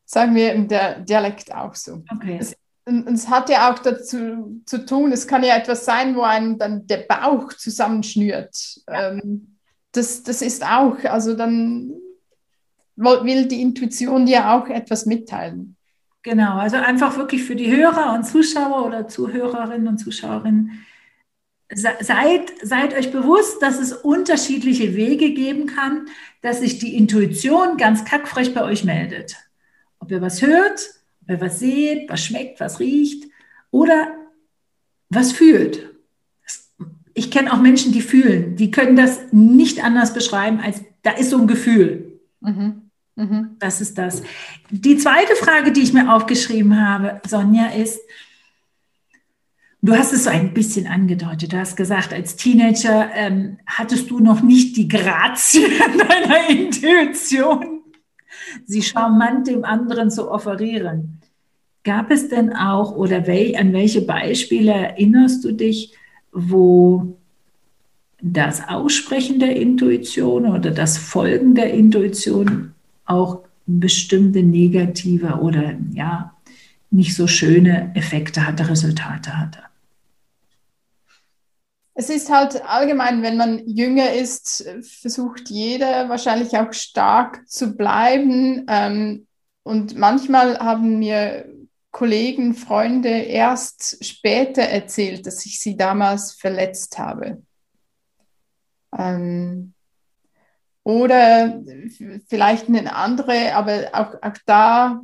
Sagen 0.04 0.34
wir 0.34 0.52
im 0.52 0.68
Dialekt 0.68 1.52
auch 1.52 1.74
so. 1.74 2.02
Okay. 2.12 2.38
Es 2.40 2.56
und 2.86 3.08
es 3.08 3.28
hat 3.28 3.48
ja 3.50 3.70
auch 3.70 3.78
dazu 3.78 4.62
zu 4.64 4.84
tun, 4.86 5.12
es 5.12 5.26
kann 5.26 5.44
ja 5.44 5.56
etwas 5.56 5.84
sein, 5.84 6.16
wo 6.16 6.22
einem 6.22 6.58
dann 6.58 6.86
der 6.86 7.04
Bauch 7.08 7.52
zusammenschnürt. 7.52 8.80
Ja. 8.88 9.10
Ähm, 9.10 9.56
das, 9.92 10.22
das 10.22 10.42
ist 10.42 10.64
auch, 10.64 10.96
also 11.04 11.34
dann 11.34 11.92
will 12.96 13.46
die 13.46 13.62
Intuition 13.62 14.26
dir 14.26 14.50
auch 14.50 14.68
etwas 14.68 15.06
mitteilen. 15.06 15.76
Genau, 16.22 16.58
also 16.58 16.76
einfach 16.76 17.16
wirklich 17.16 17.44
für 17.44 17.56
die 17.56 17.74
Hörer 17.74 18.12
und 18.14 18.24
Zuschauer 18.24 18.86
oder 18.86 19.08
Zuhörerinnen 19.08 19.88
und 19.88 19.98
Zuschauerinnen, 19.98 20.84
seid, 21.72 22.52
seid 22.62 22.94
euch 22.94 23.10
bewusst, 23.10 23.62
dass 23.62 23.78
es 23.78 23.92
unterschiedliche 23.92 24.94
Wege 24.94 25.32
geben 25.32 25.66
kann, 25.66 26.08
dass 26.42 26.60
sich 26.60 26.78
die 26.78 26.96
Intuition 26.96 27.76
ganz 27.76 28.04
kackfrech 28.04 28.52
bei 28.52 28.62
euch 28.64 28.84
meldet. 28.84 29.36
Ob 29.98 30.10
ihr 30.10 30.20
was 30.20 30.42
hört, 30.42 30.80
Wer 31.30 31.40
was 31.40 31.60
seht, 31.60 32.10
was 32.10 32.24
schmeckt, 32.24 32.58
was 32.58 32.80
riecht 32.80 33.30
oder 33.70 34.08
was 35.10 35.30
fühlt. 35.30 35.94
Ich 37.14 37.30
kenne 37.30 37.52
auch 37.52 37.60
Menschen, 37.60 37.92
die 37.92 38.00
fühlen. 38.00 38.56
Die 38.56 38.72
können 38.72 38.96
das 38.96 39.20
nicht 39.30 39.84
anders 39.84 40.12
beschreiben, 40.12 40.58
als 40.58 40.82
da 41.02 41.12
ist 41.12 41.30
so 41.30 41.38
ein 41.38 41.46
Gefühl. 41.46 42.18
Mhm. 42.40 42.90
Mhm. 43.14 43.50
Das 43.60 43.80
ist 43.80 43.96
das. 43.96 44.24
Die 44.70 44.96
zweite 44.96 45.36
Frage, 45.36 45.70
die 45.70 45.82
ich 45.82 45.92
mir 45.92 46.12
aufgeschrieben 46.12 46.84
habe, 46.84 47.20
Sonja, 47.28 47.66
ist, 47.66 48.00
Du 49.82 49.96
hast 49.96 50.12
es 50.12 50.24
so 50.24 50.30
ein 50.30 50.52
bisschen 50.52 50.86
angedeutet. 50.88 51.52
Du 51.52 51.58
hast 51.58 51.74
gesagt, 51.76 52.12
als 52.12 52.36
Teenager 52.36 53.08
ähm, 53.14 53.58
hattest 53.66 54.10
du 54.10 54.18
noch 54.18 54.42
nicht 54.42 54.76
die 54.76 54.88
Grazie 54.88 55.64
deiner 55.96 56.50
Intuition, 56.50 57.80
sie 58.66 58.82
charmant 58.82 59.46
dem 59.46 59.64
anderen 59.64 60.10
zu 60.10 60.30
offerieren. 60.30 61.19
Gab 61.82 62.10
es 62.10 62.28
denn 62.28 62.52
auch 62.52 62.94
oder 62.94 63.26
wel, 63.26 63.56
an 63.56 63.72
welche 63.72 64.02
Beispiele 64.02 64.72
erinnerst 64.72 65.44
du 65.44 65.52
dich, 65.52 65.94
wo 66.32 67.16
das 68.22 68.68
Aussprechen 68.68 69.40
der 69.40 69.56
Intuition 69.56 70.46
oder 70.46 70.70
das 70.70 70.98
Folgen 70.98 71.54
der 71.54 71.72
Intuition 71.72 72.74
auch 73.06 73.40
bestimmte 73.66 74.42
negative 74.42 75.38
oder 75.40 75.74
ja 75.94 76.34
nicht 76.90 77.14
so 77.14 77.26
schöne 77.26 77.92
Effekte 77.94 78.46
hatte, 78.46 78.68
Resultate 78.68 79.38
hatte? 79.38 79.60
Es 81.94 82.08
ist 82.08 82.30
halt 82.30 82.64
allgemein, 82.64 83.22
wenn 83.22 83.36
man 83.36 83.66
jünger 83.66 84.12
ist, 84.12 84.66
versucht 84.82 85.50
jeder 85.50 86.08
wahrscheinlich 86.08 86.56
auch 86.56 86.72
stark 86.72 87.46
zu 87.48 87.76
bleiben. 87.76 88.64
Ähm, 88.68 89.26
und 89.62 89.98
manchmal 89.98 90.58
haben 90.58 90.98
mir 90.98 91.49
Kollegen, 91.90 92.54
Freunde 92.54 93.08
erst 93.08 94.04
später 94.04 94.62
erzählt, 94.62 95.26
dass 95.26 95.44
ich 95.46 95.60
sie 95.60 95.76
damals 95.76 96.32
verletzt 96.32 96.98
habe. 96.98 97.42
Ähm, 98.96 99.74
oder 100.82 101.62
vielleicht 102.28 102.68
eine 102.68 102.94
andere, 102.94 103.54
aber 103.54 103.90
auch, 103.92 104.14
auch 104.22 104.38
da, 104.46 105.02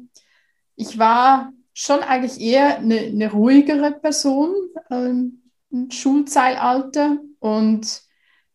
ich 0.75 0.99
war 0.99 1.53
schon 1.75 2.01
eigentlich 2.01 2.41
eher 2.41 2.79
eine, 2.79 2.99
eine 2.99 3.31
ruhigere 3.31 3.93
Person 3.93 4.55
ähm, 4.91 5.43
im 5.71 5.91
Schulzeitalter 5.91 7.19
und 7.39 8.07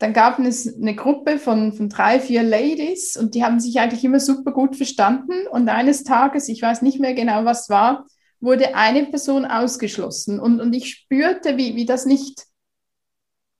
dann 0.02 0.12
gab 0.12 0.40
es 0.40 0.74
eine 0.74 0.96
Gruppe 0.96 1.38
von, 1.38 1.72
von 1.72 1.88
drei, 1.88 2.18
vier 2.18 2.42
Ladies 2.42 3.16
und 3.16 3.36
die 3.36 3.44
haben 3.44 3.60
sich 3.60 3.78
eigentlich 3.78 4.02
immer 4.04 4.18
super 4.18 4.50
gut 4.50 4.74
verstanden. 4.74 5.46
Und 5.48 5.68
eines 5.68 6.02
Tages, 6.02 6.48
ich 6.48 6.60
weiß 6.60 6.82
nicht 6.82 6.98
mehr 6.98 7.14
genau, 7.14 7.44
was 7.44 7.68
war, 7.68 8.04
wurde 8.42 8.74
eine 8.74 9.06
Person 9.06 9.44
ausgeschlossen. 9.44 10.40
Und, 10.40 10.60
und 10.60 10.74
ich 10.74 10.90
spürte, 10.90 11.56
wie, 11.56 11.76
wie 11.76 11.86
das 11.86 12.04
nicht 12.04 12.44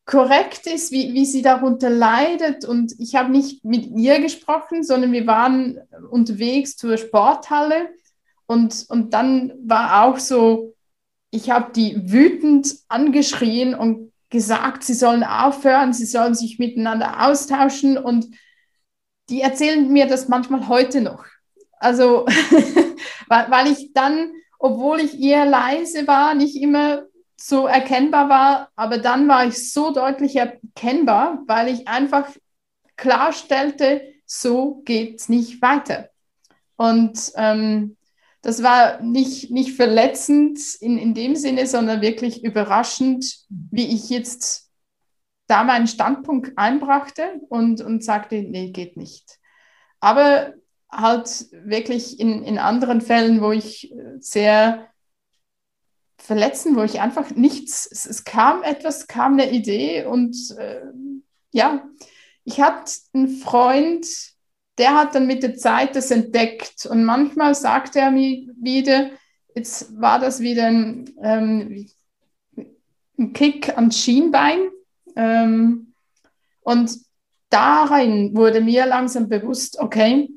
korrekt 0.05 0.67
ist, 0.67 0.91
wie, 0.91 1.15
wie 1.15 1.25
sie 1.25 1.43
darunter 1.43 1.89
leidet. 1.89 2.65
Und 2.65 2.93
ich 2.99 3.15
habe 3.15 3.31
nicht 3.31 3.65
mit 3.65 3.87
ihr 3.97 4.21
gesprochen, 4.21 4.83
sondern 4.83 5.13
wir 5.13 5.27
waren 5.27 5.79
unterwegs 6.11 6.77
zur 6.77 6.99
Sporthalle. 6.99 7.91
Und, 8.47 8.87
und 8.89 9.15
dann 9.15 9.53
war 9.65 10.05
auch 10.05 10.19
so, 10.19 10.75
ich 11.31 11.51
habe 11.51 11.73
die 11.73 12.13
wütend 12.13 12.75
angeschrien 12.89 13.75
und 13.75 14.13
gesagt, 14.29 14.83
sie 14.83 14.95
sollen 14.95 15.23
aufhören, 15.23 15.93
sie 15.93 16.07
sollen 16.07 16.35
sich 16.35 16.59
miteinander 16.59 17.25
austauschen. 17.27 17.97
Und 17.97 18.27
die 19.31 19.43
erzählen 19.43 19.91
mir 19.93 20.09
das 20.09 20.27
manchmal 20.27 20.67
heute 20.67 21.01
noch. 21.01 21.25
Also, 21.79 22.27
weil, 23.29 23.51
weil 23.51 23.73
ich 23.73 23.93
dann 23.93 24.33
obwohl 24.63 25.01
ich 25.01 25.21
eher 25.21 25.45
leise 25.45 26.07
war, 26.07 26.37
nicht 26.37 26.55
immer 26.55 27.03
so 27.37 27.67
erkennbar 27.67 28.29
war, 28.29 28.71
aber 28.77 28.99
dann 28.99 29.27
war 29.27 29.45
ich 29.45 29.73
so 29.73 29.93
deutlich 29.93 30.37
erkennbar, 30.37 31.43
weil 31.49 31.69
ich 31.69 31.89
einfach 31.89 32.29
klarstellte, 32.97 34.03
so 34.25 34.83
geht 34.85 35.19
es 35.19 35.29
nicht 35.29 35.61
weiter. 35.61 36.11
Und 36.77 37.33
ähm, 37.35 37.97
das 38.43 38.63
war 38.63 39.03
nicht, 39.03 39.51
nicht 39.51 39.75
verletzend 39.75 40.61
in, 40.81 40.97
in 40.97 41.13
dem 41.13 41.35
Sinne, 41.35 41.67
sondern 41.67 42.01
wirklich 42.01 42.45
überraschend, 42.45 43.45
wie 43.49 43.93
ich 43.93 44.11
jetzt 44.11 44.71
da 45.49 45.65
meinen 45.65 45.89
Standpunkt 45.89 46.57
einbrachte 46.57 47.41
und, 47.49 47.81
und 47.81 48.05
sagte, 48.05 48.37
nee, 48.37 48.71
geht 48.71 48.97
nicht. 48.97 49.41
Aber 49.99 50.55
halt 50.93 51.47
wirklich 51.53 52.21
in, 52.21 52.45
in 52.45 52.59
anderen 52.59 53.01
Fällen, 53.01 53.41
wo 53.41 53.51
ich 53.51 53.93
sehr 54.21 54.87
verletzen, 56.23 56.77
wo 56.77 56.83
ich 56.83 57.01
einfach 57.01 57.31
nichts, 57.31 57.89
es, 57.91 58.07
es 58.07 58.25
kam 58.25 58.63
etwas, 58.63 59.09
kam 59.09 59.33
eine 59.33 59.51
Idee 59.51 60.05
und 60.05 60.37
äh, 60.57 60.83
ja, 61.51 61.85
ich 62.45 62.61
hatte 62.61 62.93
einen 63.13 63.29
Freund, 63.29 64.07
der 64.79 64.95
hat 64.95 65.15
dann 65.15 65.27
mit 65.27 65.43
der 65.43 65.57
Zeit 65.57 65.97
das 65.97 66.13
entdeckt 66.13 66.87
und 66.87 67.05
manchmal 67.05 67.55
sagte 67.55 67.99
er 67.99 68.13
mir 68.13 68.49
wieder, 68.57 69.11
jetzt 69.55 70.01
war 70.01 70.21
das 70.21 70.41
wieder 70.41 70.67
ein, 70.67 71.11
ähm, 71.23 71.89
ein 73.19 73.33
Kick 73.33 73.77
ans 73.77 73.99
Schienbein 73.99 74.71
ähm, 75.17 75.93
und 76.61 76.99
darin 77.51 78.35
wurde 78.37 78.61
mir 78.61 78.87
langsam 78.87 79.29
bewusst, 79.29 79.79
okay, 79.81 80.29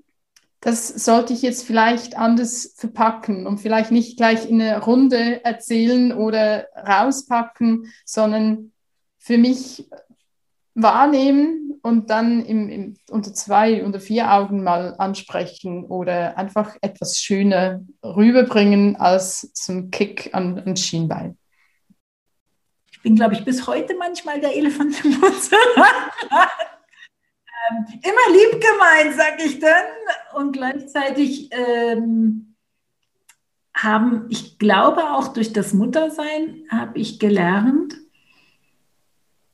das 0.65 0.87
sollte 0.87 1.31
ich 1.31 1.43
jetzt 1.43 1.63
vielleicht 1.63 2.17
anders 2.17 2.73
verpacken 2.75 3.45
und 3.45 3.59
vielleicht 3.59 3.91
nicht 3.91 4.17
gleich 4.17 4.49
in 4.49 4.59
eine 4.59 4.81
Runde 4.81 5.45
erzählen 5.45 6.11
oder 6.11 6.65
rauspacken, 6.75 7.93
sondern 8.03 8.71
für 9.19 9.37
mich 9.37 9.87
wahrnehmen 10.73 11.79
und 11.83 12.09
dann 12.09 12.43
im, 12.43 12.67
im, 12.69 12.95
unter 13.11 13.31
zwei 13.31 13.85
oder 13.85 13.99
vier 13.99 14.33
Augen 14.33 14.63
mal 14.63 14.95
ansprechen 14.97 15.85
oder 15.85 16.35
einfach 16.35 16.75
etwas 16.81 17.19
schöner 17.19 17.85
rüberbringen 18.03 18.95
als 18.95 19.53
zum 19.53 19.91
Kick 19.91 20.31
an, 20.33 20.57
an 20.57 20.75
Schienbein. 20.75 21.37
Ich 22.91 23.03
bin, 23.03 23.15
glaube 23.15 23.35
ich, 23.35 23.45
bis 23.45 23.67
heute 23.67 23.95
manchmal 23.99 24.41
der 24.41 24.57
Elefant 24.57 25.05
im 25.05 25.11
Mund. 25.19 25.35
Ähm, 27.69 27.85
immer 28.01 28.37
lieb 28.37 28.61
gemeint, 28.61 29.15
sag 29.15 29.43
ich 29.43 29.59
dann. 29.59 29.85
Und 30.35 30.51
gleichzeitig 30.53 31.49
ähm, 31.51 32.55
haben, 33.75 34.25
ich 34.29 34.57
glaube 34.57 35.11
auch 35.11 35.29
durch 35.29 35.53
das 35.53 35.73
Muttersein, 35.73 36.63
habe 36.69 36.97
ich 36.99 37.19
gelernt, 37.19 37.95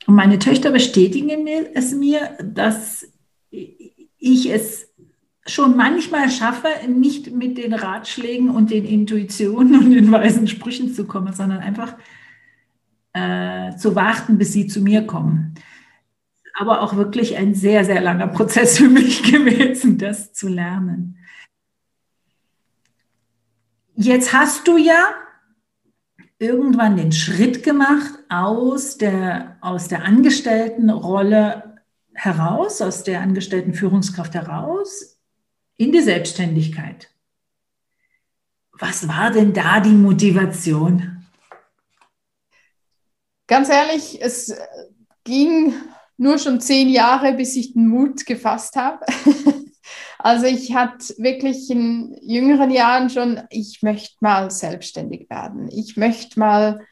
Und 0.07 0.15
meine 0.15 0.39
Töchter 0.39 0.71
bestätigen 0.71 1.47
es 1.73 1.93
mir, 1.93 2.37
dass 2.43 3.07
ich 3.49 4.49
es 4.49 4.89
schon 5.47 5.75
manchmal 5.75 6.29
schaffe, 6.29 6.67
nicht 6.87 7.31
mit 7.31 7.57
den 7.57 7.73
Ratschlägen 7.73 8.49
und 8.49 8.69
den 8.69 8.85
Intuitionen 8.85 9.79
und 9.79 9.91
den 9.91 10.11
weisen 10.11 10.47
Sprüchen 10.47 10.93
zu 10.93 11.05
kommen, 11.05 11.33
sondern 11.33 11.59
einfach 11.59 11.95
äh, 13.13 13.75
zu 13.75 13.95
warten, 13.95 14.37
bis 14.37 14.53
sie 14.53 14.67
zu 14.67 14.81
mir 14.81 15.05
kommen. 15.05 15.55
Aber 16.53 16.81
auch 16.81 16.95
wirklich 16.95 17.37
ein 17.37 17.55
sehr, 17.55 17.85
sehr 17.85 18.01
langer 18.01 18.27
Prozess 18.27 18.77
für 18.77 18.89
mich 18.89 19.23
gewesen, 19.31 19.97
das 19.97 20.33
zu 20.33 20.47
lernen. 20.47 21.17
Jetzt 23.95 24.33
hast 24.33 24.67
du 24.67 24.77
ja 24.77 25.13
irgendwann 26.39 26.97
den 26.97 27.11
Schritt 27.11 27.61
gemacht 27.61 28.11
aus 28.29 28.97
der, 28.97 29.57
aus 29.61 29.89
der 29.89 30.03
Angestelltenrolle 30.03 31.77
heraus, 32.13 32.81
aus 32.81 33.03
der 33.03 33.21
angestellten 33.21 33.73
Führungskraft 33.73 34.33
heraus, 34.33 35.19
in 35.77 35.91
die 35.91 36.01
Selbstständigkeit. 36.01 37.09
Was 38.71 39.07
war 39.07 39.31
denn 39.31 39.53
da 39.53 39.79
die 39.79 39.89
Motivation? 39.89 41.27
Ganz 43.47 43.69
ehrlich, 43.69 44.19
es 44.21 44.55
ging 45.23 45.73
nur 46.21 46.37
schon 46.37 46.61
zehn 46.61 46.87
Jahre, 46.87 47.33
bis 47.33 47.55
ich 47.55 47.73
den 47.73 47.87
Mut 47.87 48.27
gefasst 48.27 48.75
habe. 48.75 49.03
also 50.19 50.45
ich 50.45 50.75
hatte 50.75 51.15
wirklich 51.17 51.67
in 51.71 52.15
jüngeren 52.21 52.69
Jahren 52.69 53.09
schon, 53.09 53.41
ich 53.49 53.81
möchte 53.81 54.17
mal 54.19 54.51
selbstständig 54.51 55.31
werden. 55.31 55.67
Ich 55.71 55.97
möchte 55.97 56.39
mal 56.39 56.85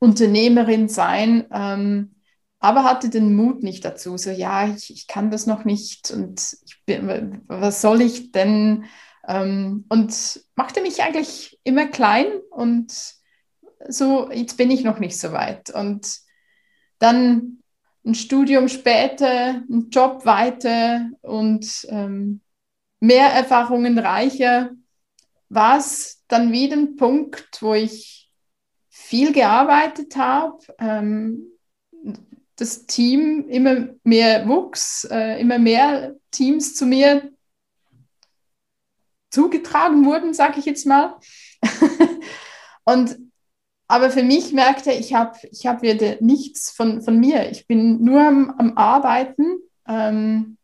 Unternehmerin 0.00 0.88
sein, 0.88 1.46
ähm, 1.52 2.16
aber 2.58 2.82
hatte 2.82 3.10
den 3.10 3.36
Mut 3.36 3.62
nicht 3.62 3.84
dazu. 3.84 4.16
So, 4.16 4.30
ja, 4.30 4.66
ich, 4.66 4.90
ich 4.92 5.06
kann 5.06 5.30
das 5.30 5.46
noch 5.46 5.64
nicht 5.64 6.10
und 6.10 6.56
bin, 6.84 7.42
was 7.46 7.80
soll 7.80 8.00
ich 8.00 8.32
denn? 8.32 8.86
Ähm, 9.28 9.84
und 9.88 10.40
machte 10.56 10.80
mich 10.80 11.00
eigentlich 11.00 11.60
immer 11.62 11.86
klein 11.86 12.26
und 12.50 12.92
so, 13.88 14.32
jetzt 14.32 14.56
bin 14.56 14.72
ich 14.72 14.82
noch 14.82 14.98
nicht 14.98 15.16
so 15.16 15.30
weit. 15.30 15.70
Und 15.70 16.18
dann 16.98 17.57
ein 18.08 18.14
Studium 18.14 18.68
später, 18.68 19.62
ein 19.68 19.90
Job 19.90 20.24
weiter 20.24 21.10
und 21.20 21.86
ähm, 21.90 22.40
mehr 23.00 23.26
Erfahrungen 23.28 23.98
reicher, 23.98 24.70
war 25.50 25.78
es 25.78 26.24
dann 26.26 26.50
wieder 26.50 26.76
ein 26.76 26.96
Punkt, 26.96 27.60
wo 27.60 27.74
ich 27.74 28.30
viel 28.88 29.32
gearbeitet 29.32 30.16
habe, 30.16 30.58
ähm, 30.78 31.48
das 32.56 32.86
Team 32.86 33.46
immer 33.48 33.88
mehr 34.02 34.48
wuchs, 34.48 35.04
äh, 35.10 35.40
immer 35.40 35.58
mehr 35.58 36.16
Teams 36.30 36.74
zu 36.74 36.86
mir 36.86 37.30
zugetragen 39.30 40.06
wurden, 40.06 40.32
sage 40.32 40.58
ich 40.58 40.64
jetzt 40.64 40.86
mal. 40.86 41.18
und 42.84 43.27
aber 43.88 44.10
für 44.10 44.22
mich 44.22 44.52
merkte 44.52 44.92
ich, 44.92 45.14
habe 45.14 45.38
ich 45.50 45.66
hab 45.66 45.80
wieder 45.80 46.16
nichts 46.20 46.70
von, 46.70 47.00
von 47.00 47.18
mir. 47.18 47.50
Ich 47.50 47.66
bin 47.66 48.04
nur 48.04 48.20
am, 48.20 48.50
am 48.58 48.76
Arbeiten 48.76 49.60
ähm, 49.88 50.58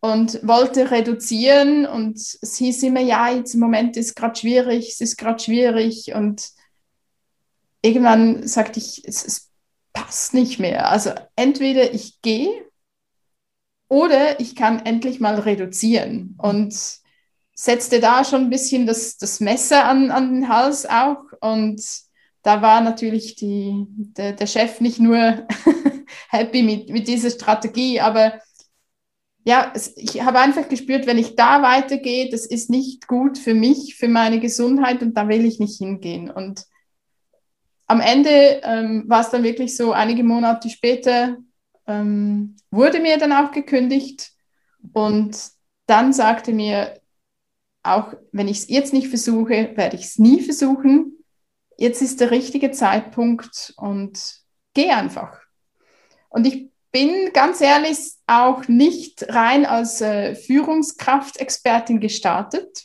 und 0.00 0.46
wollte 0.46 0.90
reduzieren 0.90 1.84
und 1.84 2.16
es 2.16 2.56
hieß 2.56 2.82
immer, 2.84 3.00
ja, 3.00 3.28
jetzt 3.28 3.52
im 3.52 3.60
Moment 3.60 3.98
ist 3.98 4.16
gerade 4.16 4.34
schwierig, 4.34 4.92
es 4.92 5.02
ist 5.02 5.18
gerade 5.18 5.38
schwierig 5.38 6.14
und 6.14 6.52
irgendwann 7.82 8.48
sagte 8.48 8.80
ich, 8.80 9.02
es, 9.06 9.22
es 9.24 9.50
passt 9.92 10.32
nicht 10.32 10.58
mehr. 10.58 10.88
Also 10.90 11.12
entweder 11.36 11.92
ich 11.92 12.22
gehe 12.22 12.64
oder 13.88 14.40
ich 14.40 14.56
kann 14.56 14.86
endlich 14.86 15.20
mal 15.20 15.38
reduzieren 15.38 16.34
und 16.38 16.74
setzte 17.54 18.00
da 18.00 18.24
schon 18.24 18.42
ein 18.42 18.50
bisschen 18.50 18.86
das, 18.86 19.18
das 19.18 19.40
Messer 19.40 19.84
an, 19.84 20.10
an 20.10 20.32
den 20.32 20.48
Hals 20.48 20.86
auch 20.86 21.24
und 21.40 22.05
da 22.46 22.62
war 22.62 22.80
natürlich 22.80 23.34
die, 23.34 23.86
der, 23.88 24.32
der 24.32 24.46
Chef 24.46 24.80
nicht 24.80 25.00
nur 25.00 25.18
happy 26.30 26.62
mit, 26.62 26.90
mit 26.90 27.08
dieser 27.08 27.30
Strategie, 27.30 27.98
aber 27.98 28.40
ja, 29.42 29.72
ich 29.96 30.22
habe 30.22 30.38
einfach 30.38 30.68
gespürt, 30.68 31.08
wenn 31.08 31.18
ich 31.18 31.34
da 31.34 31.60
weitergehe, 31.62 32.30
das 32.30 32.46
ist 32.46 32.70
nicht 32.70 33.08
gut 33.08 33.36
für 33.36 33.54
mich, 33.54 33.96
für 33.96 34.06
meine 34.06 34.38
Gesundheit 34.38 35.02
und 35.02 35.16
da 35.16 35.26
will 35.26 35.44
ich 35.44 35.58
nicht 35.58 35.78
hingehen. 35.78 36.30
Und 36.30 36.62
am 37.88 38.00
Ende 38.00 38.60
ähm, 38.62 39.04
war 39.08 39.22
es 39.22 39.30
dann 39.30 39.42
wirklich 39.42 39.76
so, 39.76 39.90
einige 39.90 40.22
Monate 40.22 40.70
später 40.70 41.38
ähm, 41.88 42.54
wurde 42.70 43.00
mir 43.00 43.18
dann 43.18 43.32
auch 43.32 43.50
gekündigt 43.50 44.30
und 44.92 45.36
dann 45.86 46.12
sagte 46.12 46.52
mir, 46.52 47.00
auch 47.82 48.14
wenn 48.30 48.46
ich 48.46 48.58
es 48.58 48.68
jetzt 48.68 48.92
nicht 48.92 49.08
versuche, 49.08 49.72
werde 49.74 49.96
ich 49.96 50.04
es 50.04 50.18
nie 50.20 50.40
versuchen 50.42 51.15
jetzt 51.76 52.02
ist 52.02 52.20
der 52.20 52.30
richtige 52.30 52.70
Zeitpunkt 52.70 53.74
und 53.76 54.18
geh 54.74 54.90
einfach. 54.90 55.40
Und 56.28 56.46
ich 56.46 56.70
bin 56.92 57.32
ganz 57.32 57.60
ehrlich 57.60 57.98
auch 58.26 58.68
nicht 58.68 59.26
rein 59.28 59.66
als 59.66 60.00
äh, 60.00 60.34
Führungskraftexpertin 60.34 62.00
gestartet, 62.00 62.84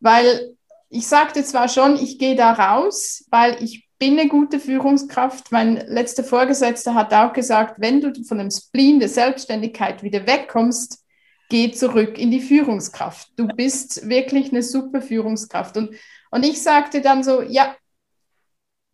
weil 0.00 0.56
ich 0.88 1.06
sagte 1.06 1.44
zwar 1.44 1.68
schon, 1.68 1.96
ich 1.96 2.18
gehe 2.18 2.36
da 2.36 2.52
raus, 2.52 3.24
weil 3.30 3.62
ich 3.62 3.88
bin 3.98 4.18
eine 4.18 4.28
gute 4.28 4.58
Führungskraft. 4.58 5.52
Mein 5.52 5.76
letzter 5.86 6.24
Vorgesetzter 6.24 6.94
hat 6.94 7.14
auch 7.14 7.32
gesagt, 7.32 7.76
wenn 7.78 8.00
du 8.00 8.12
von 8.24 8.38
dem 8.38 8.50
Spleen 8.50 8.98
der 8.98 9.08
Selbstständigkeit 9.08 10.02
wieder 10.02 10.26
wegkommst, 10.26 11.04
geh 11.48 11.70
zurück 11.70 12.18
in 12.18 12.30
die 12.30 12.40
Führungskraft. 12.40 13.28
Du 13.36 13.46
bist 13.46 14.08
wirklich 14.08 14.50
eine 14.50 14.62
super 14.62 15.00
Führungskraft. 15.00 15.76
Und, 15.76 15.94
und 16.30 16.44
ich 16.44 16.60
sagte 16.60 17.00
dann 17.00 17.22
so, 17.22 17.42
ja, 17.42 17.76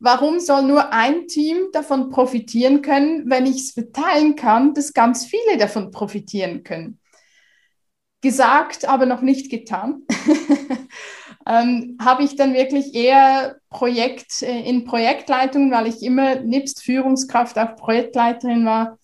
Warum 0.01 0.39
soll 0.39 0.63
nur 0.63 0.93
ein 0.93 1.27
Team 1.27 1.57
davon 1.73 2.11
profitieren 2.11 2.83
können, 2.83 3.29
wenn 3.29 3.47
ich 3.47 3.57
es 3.57 3.73
verteilen 3.73 4.37
kann, 4.37 4.75
dass 4.75 4.93
ganz 4.93 5.27
viele 5.27 5.59
davon 5.59 5.91
profitieren 5.91 6.63
können? 6.63 7.01
Gesagt, 8.21 8.89
aber 8.89 9.07
noch 9.07 9.23
nicht 9.23 9.51
getan. 9.51 10.03
ähm, 11.47 11.97
habe 12.01 12.23
ich 12.23 12.37
dann 12.37 12.55
wirklich 12.55 12.95
eher 12.95 13.57
Projekt 13.71 14.43
äh, 14.43 14.61
in 14.61 14.85
Projektleitung, 14.85 15.71
weil 15.73 15.89
ich 15.89 16.03
immer 16.03 16.37
nebst 16.37 16.83
Führungskraft 16.83 17.59
auch 17.59 17.75
Projektleiterin 17.77 18.65
war, 18.65 18.99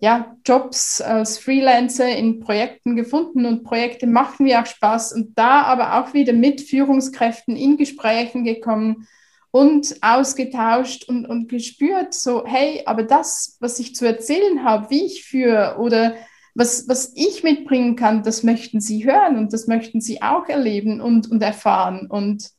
ja, 0.00 0.36
Jobs 0.46 1.00
als 1.00 1.38
Freelancer 1.38 2.08
in 2.08 2.40
Projekten 2.40 2.94
gefunden 2.94 3.46
und 3.46 3.64
Projekte 3.64 4.06
machen 4.06 4.44
mir 4.44 4.60
auch 4.60 4.66
Spaß 4.66 5.12
und 5.12 5.36
da 5.36 5.62
aber 5.62 5.98
auch 5.98 6.14
wieder 6.14 6.32
mit 6.32 6.60
Führungskräften 6.60 7.56
in 7.56 7.76
Gesprächen 7.76 8.44
gekommen, 8.44 9.08
und 9.50 9.96
ausgetauscht 10.02 11.08
und, 11.08 11.26
und 11.26 11.48
gespürt, 11.48 12.14
so, 12.14 12.44
hey, 12.44 12.82
aber 12.86 13.02
das, 13.02 13.56
was 13.60 13.78
ich 13.78 13.94
zu 13.94 14.06
erzählen 14.06 14.64
habe, 14.64 14.90
wie 14.90 15.06
ich 15.06 15.24
führe 15.24 15.76
oder 15.78 16.14
was, 16.54 16.88
was 16.88 17.12
ich 17.14 17.44
mitbringen 17.44 17.96
kann, 17.96 18.22
das 18.22 18.42
möchten 18.42 18.80
Sie 18.80 19.04
hören 19.04 19.38
und 19.38 19.52
das 19.52 19.66
möchten 19.66 20.00
Sie 20.00 20.22
auch 20.22 20.48
erleben 20.48 21.00
und, 21.00 21.30
und 21.30 21.42
erfahren. 21.42 22.08
Und 22.10 22.50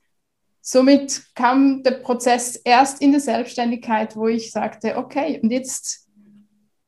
somit 0.62 1.24
kam 1.36 1.84
der 1.84 1.92
Prozess 1.92 2.56
erst 2.56 3.02
in 3.02 3.12
der 3.12 3.22
Selbstständigkeit, 3.22 4.16
wo 4.16 4.28
ich 4.28 4.52
sagte, 4.52 4.98
okay, 4.98 5.40
und 5.44 5.52
jetzt 5.52 6.08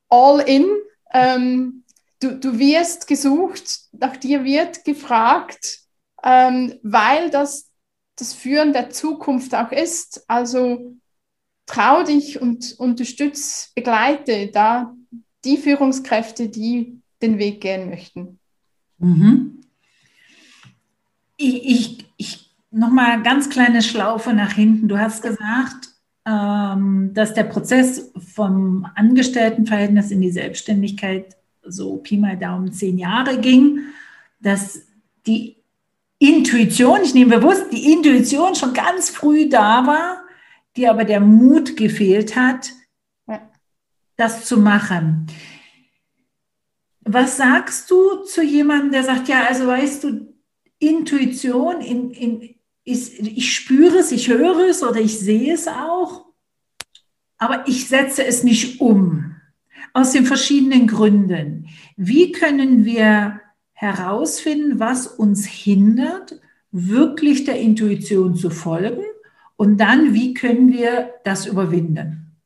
all 0.10 0.40
in. 0.42 0.68
Ähm, 1.14 1.84
du, 2.22 2.40
du 2.40 2.58
wirst 2.60 3.08
gesucht, 3.08 3.82
nach 3.92 4.16
dir 4.18 4.44
wird 4.44 4.86
gefragt, 4.86 5.80
ähm, 6.24 6.76
weil 6.84 7.30
das 7.30 7.71
das 8.22 8.34
Führen 8.34 8.72
der 8.72 8.92
Zukunft 8.92 9.56
auch 9.56 9.72
ist. 9.72 10.24
Also 10.30 10.96
trau 11.66 12.04
dich 12.04 12.40
und 12.40 12.76
unterstütze, 12.78 13.70
begleite 13.76 14.48
da 14.48 14.96
die 15.44 15.58
Führungskräfte, 15.58 16.50
die 16.50 17.02
den 17.22 17.40
Weg 17.40 17.62
gehen 17.62 17.90
möchten. 17.90 18.40
Mhm. 19.00 19.62
Ich, 21.38 21.66
ich, 21.66 22.06
ich 22.18 22.56
nochmal 22.70 23.24
ganz 23.24 23.50
kleine 23.50 23.82
Schlaufe 23.82 24.34
nach 24.34 24.54
hinten. 24.54 24.88
Du 24.88 24.98
hast 24.98 25.24
gesagt, 25.24 25.90
ähm, 26.26 27.12
dass 27.14 27.34
der 27.34 27.46
Prozess 27.46 28.12
vom 28.34 28.86
Angestelltenverhältnis 28.96 30.12
in 30.12 30.22
die 30.22 30.32
Selbstständigkeit 30.32 31.36
so 31.64 31.98
Pi 31.98 32.18
mal 32.18 32.38
Daumen 32.38 32.72
zehn 32.72 32.98
Jahre 32.98 33.40
ging, 33.40 33.80
dass 34.40 34.84
die 35.26 35.61
Intuition, 36.22 37.00
ich 37.04 37.16
nehme 37.16 37.40
bewusst 37.40 37.66
die 37.72 37.92
Intuition 37.92 38.54
schon 38.54 38.76
ganz 38.76 39.10
früh 39.10 39.50
da 39.50 39.88
war, 39.88 40.24
die 40.76 40.88
aber 40.88 41.04
der 41.04 41.20
Mut 41.20 41.76
gefehlt 41.76 42.36
hat, 42.36 42.70
das 44.18 44.46
zu 44.46 44.60
machen. 44.60 45.26
Was 47.00 47.38
sagst 47.38 47.90
du 47.90 48.24
zu 48.24 48.44
jemandem, 48.44 48.92
der 48.92 49.04
sagt, 49.04 49.30
ja, 49.30 49.46
also 49.46 49.66
weißt 49.66 50.04
du, 50.04 50.36
Intuition, 50.78 51.82
in, 51.82 52.12
in, 52.12 52.56
ist, 52.84 53.18
ich 53.18 53.52
spüre 53.56 53.98
es, 53.98 54.12
ich 54.12 54.28
höre 54.30 54.70
es 54.70 54.84
oder 54.84 55.02
ich 55.02 55.20
sehe 55.20 55.56
es 55.56 55.68
auch, 55.68 56.28
aber 57.40 57.68
ich 57.68 57.88
setze 57.88 58.24
es 58.24 58.44
nicht 58.44 58.80
um. 58.80 59.36
Aus 59.94 60.12
den 60.12 60.28
verschiedenen 60.28 60.86
Gründen. 60.86 61.68
Wie 61.98 62.32
können 62.32 62.86
wir 62.86 63.41
herausfinden, 63.82 64.80
was 64.80 65.08
uns 65.08 65.48
hindert, 65.48 66.40
wirklich 66.72 67.46
der 67.46 67.60
Intuition 67.60 68.36
zu 68.36 68.52
folgen? 68.52 69.04
Und 69.58 69.78
dann, 69.80 70.14
wie 70.14 70.36
können 70.36 70.72
wir 70.72 71.16
das 71.24 71.48
überwinden? 71.48 72.38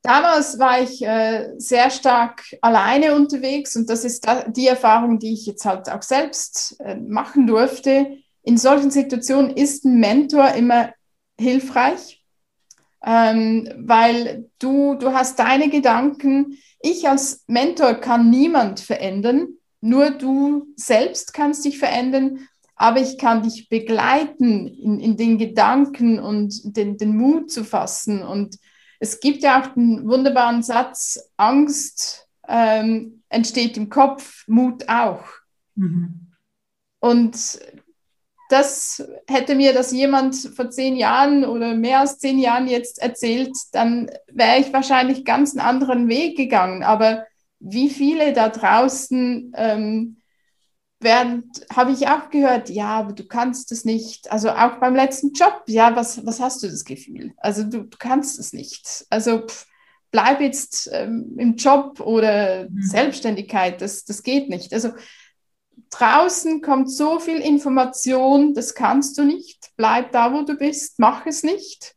Damals 0.00 0.58
war 0.58 0.82
ich 0.82 1.04
äh, 1.04 1.52
sehr 1.58 1.90
stark 1.90 2.42
alleine 2.62 3.14
unterwegs 3.14 3.76
und 3.76 3.88
das 3.90 4.04
ist 4.04 4.26
da, 4.26 4.48
die 4.48 4.66
Erfahrung, 4.66 5.18
die 5.18 5.34
ich 5.34 5.46
jetzt 5.46 5.64
halt 5.66 5.88
auch 5.90 6.02
selbst 6.02 6.80
äh, 6.80 6.96
machen 6.96 7.46
durfte. 7.46 8.16
In 8.42 8.56
solchen 8.56 8.90
Situationen 8.90 9.50
ist 9.50 9.84
ein 9.84 10.00
Mentor 10.00 10.48
immer 10.54 10.92
hilfreich, 11.38 12.24
ähm, 13.04 13.68
weil 13.76 14.50
du, 14.58 14.94
du 14.94 15.12
hast 15.12 15.38
deine 15.38 15.68
Gedanken. 15.68 16.58
Ich 16.82 17.08
als 17.08 17.44
Mentor 17.46 17.94
kann 17.94 18.28
niemand 18.28 18.80
verändern, 18.80 19.48
nur 19.80 20.10
du 20.10 20.66
selbst 20.76 21.32
kannst 21.32 21.64
dich 21.64 21.78
verändern, 21.78 22.48
aber 22.74 23.00
ich 23.00 23.18
kann 23.18 23.42
dich 23.42 23.68
begleiten 23.68 24.66
in, 24.66 24.98
in 24.98 25.16
den 25.16 25.38
Gedanken 25.38 26.18
und 26.18 26.76
den, 26.76 26.96
den 26.96 27.16
Mut 27.16 27.50
zu 27.50 27.64
fassen. 27.64 28.22
Und 28.22 28.58
es 28.98 29.20
gibt 29.20 29.42
ja 29.42 29.60
auch 29.60 29.74
den 29.74 30.08
wunderbaren 30.08 30.62
Satz, 30.62 31.30
Angst 31.36 32.28
ähm, 32.48 33.22
entsteht 33.28 33.76
im 33.76 33.88
Kopf, 33.88 34.44
Mut 34.48 34.88
auch. 34.88 35.24
Mhm. 35.76 36.32
Und 36.98 37.60
das 38.52 39.02
hätte 39.26 39.54
mir 39.54 39.72
das 39.72 39.92
jemand 39.92 40.36
vor 40.36 40.68
zehn 40.70 40.94
Jahren 40.96 41.44
oder 41.44 41.74
mehr 41.74 42.00
als 42.00 42.18
zehn 42.18 42.38
Jahren 42.38 42.68
jetzt 42.68 43.00
erzählt, 43.00 43.56
dann 43.72 44.10
wäre 44.30 44.58
ich 44.58 44.72
wahrscheinlich 44.72 45.24
ganz 45.24 45.52
einen 45.52 45.66
anderen 45.66 46.08
Weg 46.08 46.36
gegangen. 46.36 46.82
Aber 46.82 47.24
wie 47.60 47.88
viele 47.88 48.34
da 48.34 48.50
draußen 48.50 49.52
ähm, 49.56 50.18
werden, 51.00 51.50
habe 51.74 51.92
ich 51.92 52.08
auch 52.08 52.28
gehört, 52.28 52.68
ja, 52.68 52.88
aber 52.88 53.14
du 53.14 53.26
kannst 53.26 53.72
es 53.72 53.86
nicht. 53.86 54.30
Also 54.30 54.50
auch 54.50 54.78
beim 54.78 54.94
letzten 54.94 55.32
Job, 55.32 55.62
ja, 55.66 55.96
was, 55.96 56.24
was 56.26 56.38
hast 56.38 56.62
du 56.62 56.68
das 56.68 56.84
Gefühl? 56.84 57.32
Also 57.38 57.64
du, 57.64 57.84
du 57.84 57.96
kannst 57.98 58.38
es 58.38 58.52
nicht. 58.52 59.06
Also 59.08 59.46
pff, 59.46 59.66
bleib 60.10 60.42
jetzt 60.42 60.90
ähm, 60.92 61.36
im 61.38 61.56
Job 61.56 62.00
oder 62.00 62.68
mhm. 62.68 62.82
Selbstständigkeit, 62.82 63.80
das, 63.80 64.04
das 64.04 64.22
geht 64.22 64.50
nicht. 64.50 64.74
Also 64.74 64.90
draußen 65.92 66.62
kommt 66.62 66.90
so 66.90 67.20
viel 67.20 67.38
Information, 67.38 68.54
das 68.54 68.74
kannst 68.74 69.18
du 69.18 69.24
nicht. 69.24 69.70
Bleib 69.76 70.12
da, 70.12 70.32
wo 70.32 70.42
du 70.42 70.56
bist, 70.56 70.98
mach 70.98 71.26
es 71.26 71.42
nicht. 71.42 71.94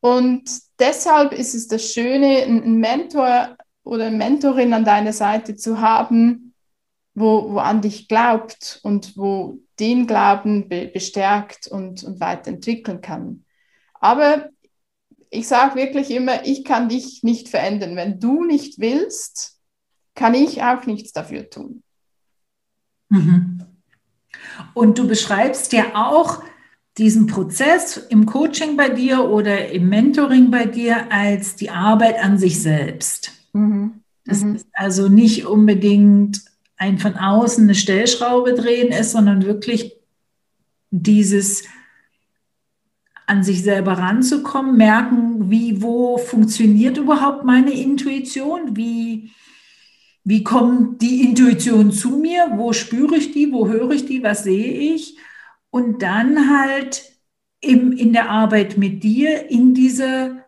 Und 0.00 0.50
deshalb 0.78 1.32
ist 1.32 1.54
es 1.54 1.68
das 1.68 1.92
Schöne, 1.92 2.42
einen 2.42 2.78
Mentor 2.78 3.56
oder 3.84 4.06
eine 4.06 4.16
Mentorin 4.16 4.74
an 4.74 4.84
deiner 4.84 5.12
Seite 5.12 5.56
zu 5.56 5.80
haben, 5.80 6.54
wo, 7.14 7.52
wo 7.52 7.58
an 7.58 7.82
dich 7.82 8.08
glaubt 8.08 8.80
und 8.82 9.16
wo 9.16 9.58
den 9.78 10.06
Glauben 10.06 10.68
be 10.68 10.88
bestärkt 10.88 11.66
und, 11.66 12.02
und 12.04 12.20
weiterentwickeln 12.20 13.00
kann. 13.00 13.44
Aber 13.94 14.50
ich 15.30 15.48
sage 15.48 15.76
wirklich 15.76 16.10
immer, 16.10 16.44
ich 16.44 16.64
kann 16.64 16.88
dich 16.88 17.22
nicht 17.22 17.48
verändern. 17.48 17.96
Wenn 17.96 18.18
du 18.18 18.44
nicht 18.44 18.78
willst, 18.80 19.60
kann 20.14 20.34
ich 20.34 20.62
auch 20.62 20.84
nichts 20.86 21.12
dafür 21.12 21.48
tun. 21.48 21.82
Mhm. 23.12 23.60
Und 24.74 24.98
du 24.98 25.06
beschreibst 25.06 25.72
ja 25.72 25.94
auch 25.94 26.42
diesen 26.98 27.26
Prozess 27.26 27.96
im 27.96 28.26
Coaching 28.26 28.76
bei 28.76 28.88
dir 28.88 29.28
oder 29.30 29.70
im 29.70 29.88
Mentoring 29.88 30.50
bei 30.50 30.66
dir 30.66 31.10
als 31.10 31.56
die 31.56 31.70
Arbeit 31.70 32.22
an 32.22 32.38
sich 32.38 32.60
selbst. 32.60 33.32
Mhm. 33.52 34.02
Das 34.24 34.42
mhm. 34.42 34.56
ist 34.56 34.66
also 34.72 35.08
nicht 35.08 35.46
unbedingt 35.46 36.42
ein 36.76 36.98
von 36.98 37.16
außen 37.16 37.64
eine 37.64 37.74
Stellschraube 37.74 38.54
drehen 38.54 38.92
ist, 38.92 39.12
sondern 39.12 39.44
wirklich 39.44 39.94
dieses 40.90 41.64
an 43.26 43.44
sich 43.44 43.62
selber 43.62 43.92
ranzukommen, 43.92 44.76
merken, 44.76 45.50
wie, 45.50 45.80
wo 45.80 46.18
funktioniert 46.18 46.98
überhaupt 46.98 47.44
meine 47.44 47.72
Intuition, 47.72 48.76
wie, 48.76 49.30
wie 50.24 50.44
kommt 50.44 51.02
die 51.02 51.22
Intuition 51.22 51.92
zu 51.92 52.10
mir? 52.10 52.52
Wo 52.54 52.72
spüre 52.72 53.16
ich 53.16 53.32
die? 53.32 53.52
Wo 53.52 53.68
höre 53.68 53.90
ich 53.90 54.06
die? 54.06 54.22
Was 54.22 54.44
sehe 54.44 54.94
ich? 54.94 55.16
Und 55.70 56.02
dann 56.02 56.50
halt 56.50 57.02
im, 57.60 57.92
in 57.92 58.12
der 58.12 58.30
Arbeit 58.30 58.76
mit 58.76 59.02
dir 59.02 59.50
in 59.50 59.74
diese 59.74 60.44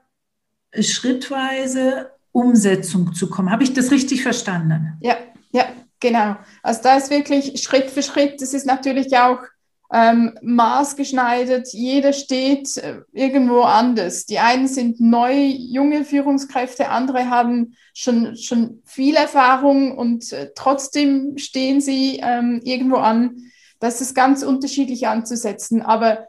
schrittweise 0.78 2.10
Umsetzung 2.32 3.14
zu 3.14 3.30
kommen. 3.30 3.50
Habe 3.50 3.62
ich 3.62 3.72
das 3.72 3.90
richtig 3.90 4.22
verstanden? 4.22 4.98
Ja, 5.00 5.16
ja, 5.52 5.66
genau. 6.00 6.36
Also 6.62 6.82
da 6.82 6.96
ist 6.96 7.10
wirklich 7.10 7.62
Schritt 7.62 7.90
für 7.90 8.02
Schritt. 8.02 8.40
Das 8.42 8.54
ist 8.54 8.66
natürlich 8.66 9.16
auch 9.16 9.38
ähm, 9.92 10.38
maßgeschneidert. 10.42 11.68
Jeder 11.72 12.12
steht 12.12 12.76
äh, 12.78 13.02
irgendwo 13.12 13.60
anders. 13.60 14.26
Die 14.26 14.38
einen 14.38 14.66
sind 14.66 15.00
neu, 15.00 15.34
junge 15.34 16.04
Führungskräfte, 16.04 16.88
andere 16.88 17.30
haben 17.30 17.74
schon, 17.92 18.36
schon 18.36 18.82
viel 18.84 19.14
Erfahrung 19.14 19.96
und 19.96 20.32
äh, 20.32 20.50
trotzdem 20.54 21.38
stehen 21.38 21.80
sie 21.80 22.20
ähm, 22.22 22.60
irgendwo 22.64 22.96
an. 22.96 23.36
Das 23.78 24.00
ist 24.00 24.14
ganz 24.14 24.42
unterschiedlich 24.42 25.06
anzusetzen. 25.06 25.82
Aber 25.82 26.28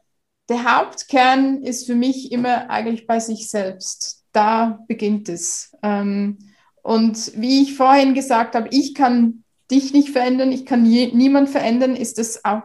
der 0.49 0.77
Hauptkern 0.77 1.63
ist 1.63 1.85
für 1.87 1.95
mich 1.95 2.31
immer 2.31 2.69
eigentlich 2.69 3.07
bei 3.07 3.19
sich 3.19 3.49
selbst. 3.49 4.23
Da 4.31 4.79
beginnt 4.87 5.29
es. 5.29 5.71
Ähm, 5.81 6.37
und 6.83 7.31
wie 7.35 7.63
ich 7.63 7.75
vorhin 7.75 8.13
gesagt 8.13 8.55
habe, 8.55 8.67
ich 8.69 8.93
kann 8.93 9.43
dich 9.71 9.93
nicht 9.93 10.09
verändern, 10.09 10.51
ich 10.51 10.67
kann 10.67 10.83
niemand 10.83 11.49
verändern, 11.49 11.95
ist 11.95 12.19
es 12.19 12.45
auch 12.45 12.61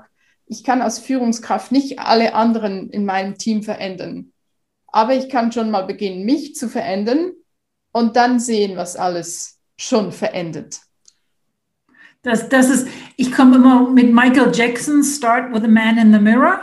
ich 0.50 0.64
kann 0.64 0.82
als 0.82 0.98
Führungskraft 0.98 1.70
nicht 1.70 2.00
alle 2.00 2.34
anderen 2.34 2.90
in 2.90 3.04
meinem 3.04 3.38
Team 3.38 3.62
verändern. 3.62 4.32
Aber 4.88 5.14
ich 5.14 5.28
kann 5.28 5.52
schon 5.52 5.70
mal 5.70 5.86
beginnen, 5.86 6.24
mich 6.24 6.56
zu 6.56 6.68
verändern 6.68 7.30
und 7.92 8.16
dann 8.16 8.40
sehen, 8.40 8.76
was 8.76 8.96
alles 8.96 9.60
schon 9.78 10.10
verändert. 10.10 10.80
Das, 12.22 12.48
das 12.48 12.68
ist, 12.68 12.88
ich 13.16 13.30
komme 13.30 13.56
immer 13.56 13.88
mit 13.90 14.12
Michael 14.12 14.50
Jackson, 14.52 15.04
Start 15.04 15.54
with 15.54 15.62
a 15.62 15.68
Man 15.68 15.98
in 15.98 16.12
the 16.12 16.18
Mirror. 16.18 16.60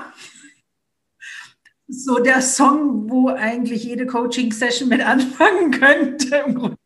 So 1.87 2.19
der 2.19 2.41
Song, 2.41 3.09
wo 3.09 3.29
eigentlich 3.29 3.85
jede 3.85 4.05
Coaching-Session 4.05 4.89
mit 4.89 4.99
anfangen 4.99 5.71
könnte. 5.71 6.77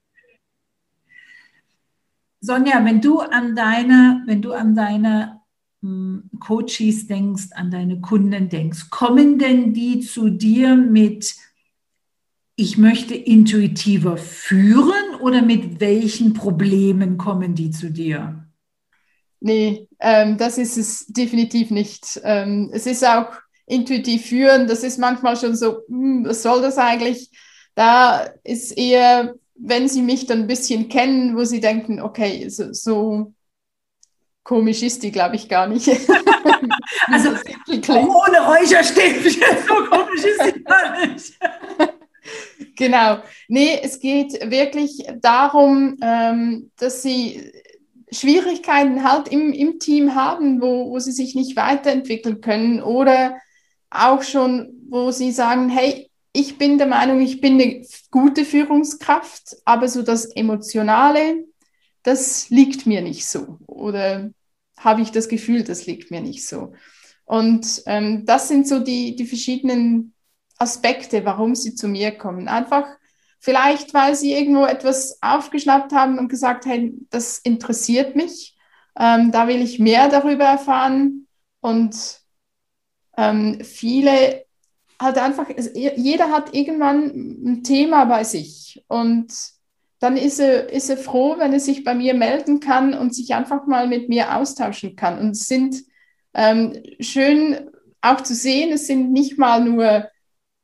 Sonja, 2.42 2.86
wenn 2.86 3.02
du 3.02 3.20
an 3.20 3.56
deine, 3.56 4.22
wenn 4.28 4.44
du 4.44 4.54
an 4.54 4.76
deine 4.76 5.41
Coaches 6.40 7.08
denkst, 7.08 7.50
an 7.52 7.72
deine 7.72 8.02
Kunden 8.02 8.50
denkst, 8.50 8.90
kommen 8.92 9.40
denn 9.40 9.74
die 9.74 10.00
zu 10.02 10.30
dir 10.30 10.76
mit, 10.76 11.36
ich 12.56 12.78
möchte 12.78 13.16
intuitiver 13.16 14.18
führen 14.18 15.16
oder 15.22 15.42
mit 15.42 15.80
welchen 15.80 16.34
Problemen 16.34 17.18
kommen 17.18 17.56
die 17.56 17.72
zu 17.72 17.92
dir? 17.92 18.48
Nee, 19.40 19.88
ähm, 20.00 20.38
das 20.38 20.60
ist 20.60 20.78
es 20.78 21.08
definitiv 21.08 21.72
nicht. 21.72 22.22
Ähm, 22.24 22.70
es 22.74 22.86
ist 22.86 23.04
auch 23.04 23.34
intuitiv 23.66 24.28
führen, 24.28 24.68
das 24.68 24.84
ist 24.84 25.00
manchmal 25.00 25.36
schon 25.36 25.56
so, 25.56 25.80
hm, 25.88 26.26
was 26.26 26.44
soll 26.44 26.62
das 26.62 26.78
eigentlich? 26.78 27.32
Da 27.74 28.30
ist 28.44 28.78
eher, 28.78 29.34
wenn 29.56 29.88
sie 29.90 30.04
mich 30.04 30.28
dann 30.28 30.42
ein 30.42 30.48
bisschen 30.48 30.90
kennen, 30.90 31.36
wo 31.36 31.44
sie 31.44 31.60
denken, 31.60 32.02
okay, 32.02 32.50
so, 32.50 32.72
so 32.72 33.34
Komisch 34.44 34.82
ist 34.82 35.04
die, 35.04 35.12
glaube 35.12 35.36
ich, 35.36 35.48
gar 35.48 35.68
nicht. 35.68 35.88
also 37.08 37.30
ohne 37.30 38.40
Räucherstäbchen, 38.46 39.44
so 39.68 39.76
komisch 39.86 40.24
ist 40.24 40.44
sie 40.44 40.64
gar 40.64 41.06
nicht. 41.06 41.40
genau. 42.76 43.20
Nee, 43.48 43.80
es 43.84 44.00
geht 44.00 44.50
wirklich 44.50 45.06
darum, 45.22 45.98
ähm, 46.02 46.72
dass 46.78 47.04
sie 47.04 47.52
Schwierigkeiten 48.12 49.10
halt 49.10 49.30
im, 49.30 49.54
im 49.54 49.80
Team 49.80 50.16
haben, 50.16 50.62
wo, 50.62 50.90
wo 50.90 51.00
sie 51.00 51.12
sich 51.12 51.36
nicht 51.36 51.56
weiterentwickeln 51.56 52.42
können 52.42 52.82
oder 52.82 53.38
auch 53.90 54.24
schon, 54.24 54.74
wo 54.90 55.12
sie 55.12 55.32
sagen, 55.32 55.70
hey, 55.70 56.10
ich 56.34 56.58
bin 56.58 56.78
der 56.78 56.88
Meinung, 56.88 57.22
ich 57.22 57.42
bin 57.42 57.62
eine 57.62 57.86
gute 58.10 58.46
Führungskraft, 58.46 59.58
aber 59.66 59.88
so 59.88 60.02
das 60.02 60.26
Emotionale, 60.26 61.46
das 62.04 62.50
liegt 62.50 62.86
mir 62.86 63.02
nicht 63.02 63.28
so. 63.28 63.60
Oder 63.68 64.32
habe 64.78 65.02
ich 65.02 65.12
das 65.12 65.30
Gefühl, 65.30 65.64
das 65.64 65.86
liegt 65.86 66.12
mir 66.12 66.22
nicht 66.22 66.48
so. 66.48 66.74
Und 67.26 67.84
ähm, 67.86 68.26
das 68.26 68.48
sind 68.48 68.68
so 68.68 68.80
die, 68.80 69.16
die 69.16 69.26
verschiedenen 69.26 70.14
Aspekte, 70.58 71.26
warum 71.26 71.56
sie 71.56 71.76
zu 71.76 71.88
mir 71.88 72.12
kommen. 72.12 72.48
Einfach 72.48 72.86
vielleicht, 73.40 73.94
weil 73.94 74.16
sie 74.16 74.34
irgendwo 74.34 74.66
etwas 74.66 75.18
aufgeschnappt 75.22 75.92
haben 75.94 76.20
und 76.20 76.30
gesagt 76.30 76.66
haben, 76.66 77.08
das 77.10 77.40
interessiert 77.40 78.16
mich, 78.16 78.58
ähm, 79.00 79.32
da 79.32 79.48
will 79.48 79.62
ich 79.62 79.80
mehr 79.80 80.10
darüber 80.10 80.46
erfahren. 80.46 81.28
Und 81.60 82.22
ähm, 83.18 83.64
viele 83.64 84.46
halt 85.00 85.18
einfach, 85.18 85.48
jeder 85.74 86.30
hat 86.30 86.54
irgendwann 86.54 87.06
ein 87.08 87.64
Thema 87.64 88.06
bei 88.06 88.24
sich 88.24 88.84
und 88.88 89.34
dann 90.02 90.18
ist 90.18 90.40
er, 90.40 90.72
ist 90.72 90.90
er 90.90 90.98
froh, 90.98 91.36
wenn 91.38 91.54
er 91.54 91.60
sich 91.60 91.84
bei 91.84 91.94
mir 91.94 92.16
melden 92.16 92.60
kann 92.60 92.96
und 92.96 93.14
sich 93.14 93.36
einfach 93.36 93.68
mal 93.68 93.88
mit 93.88 94.10
mir 94.10 94.36
austauschen 94.36 94.96
kann. 94.96 95.20
Und 95.20 95.32
es 95.32 95.48
sind 95.48 95.84
ähm, 96.34 96.74
schön 97.00 97.70
auch 98.02 98.22
zu 98.22 98.34
sehen, 98.34 98.74
es 98.74 98.88
sind 98.88 99.12
nicht 99.12 99.38
mal 99.38 99.64
nur 99.64 100.10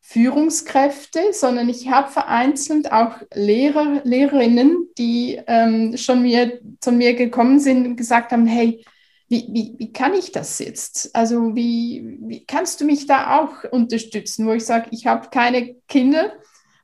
Führungskräfte, 0.01 1.33
sondern 1.33 1.69
ich 1.69 1.89
habe 1.89 2.09
vereinzelt 2.09 2.91
auch 2.91 3.21
Lehrer, 3.33 4.01
Lehrerinnen, 4.05 4.87
die 4.97 5.39
ähm, 5.45 5.95
schon 5.97 6.23
mir, 6.23 6.59
zu 6.79 6.91
mir 6.91 7.13
gekommen 7.13 7.59
sind 7.59 7.85
und 7.85 7.95
gesagt 7.95 8.31
haben, 8.31 8.47
hey, 8.47 8.83
wie, 9.29 9.49
wie, 9.51 9.75
wie 9.77 9.93
kann 9.93 10.15
ich 10.15 10.31
das 10.31 10.57
jetzt? 10.57 11.15
Also 11.15 11.55
wie, 11.55 12.17
wie 12.21 12.43
kannst 12.45 12.81
du 12.81 12.85
mich 12.85 13.05
da 13.05 13.39
auch 13.39 13.69
unterstützen, 13.71 14.47
wo 14.47 14.53
ich 14.53 14.65
sage, 14.65 14.87
ich 14.91 15.05
habe 15.05 15.29
keine 15.29 15.75
Kinder, 15.87 16.31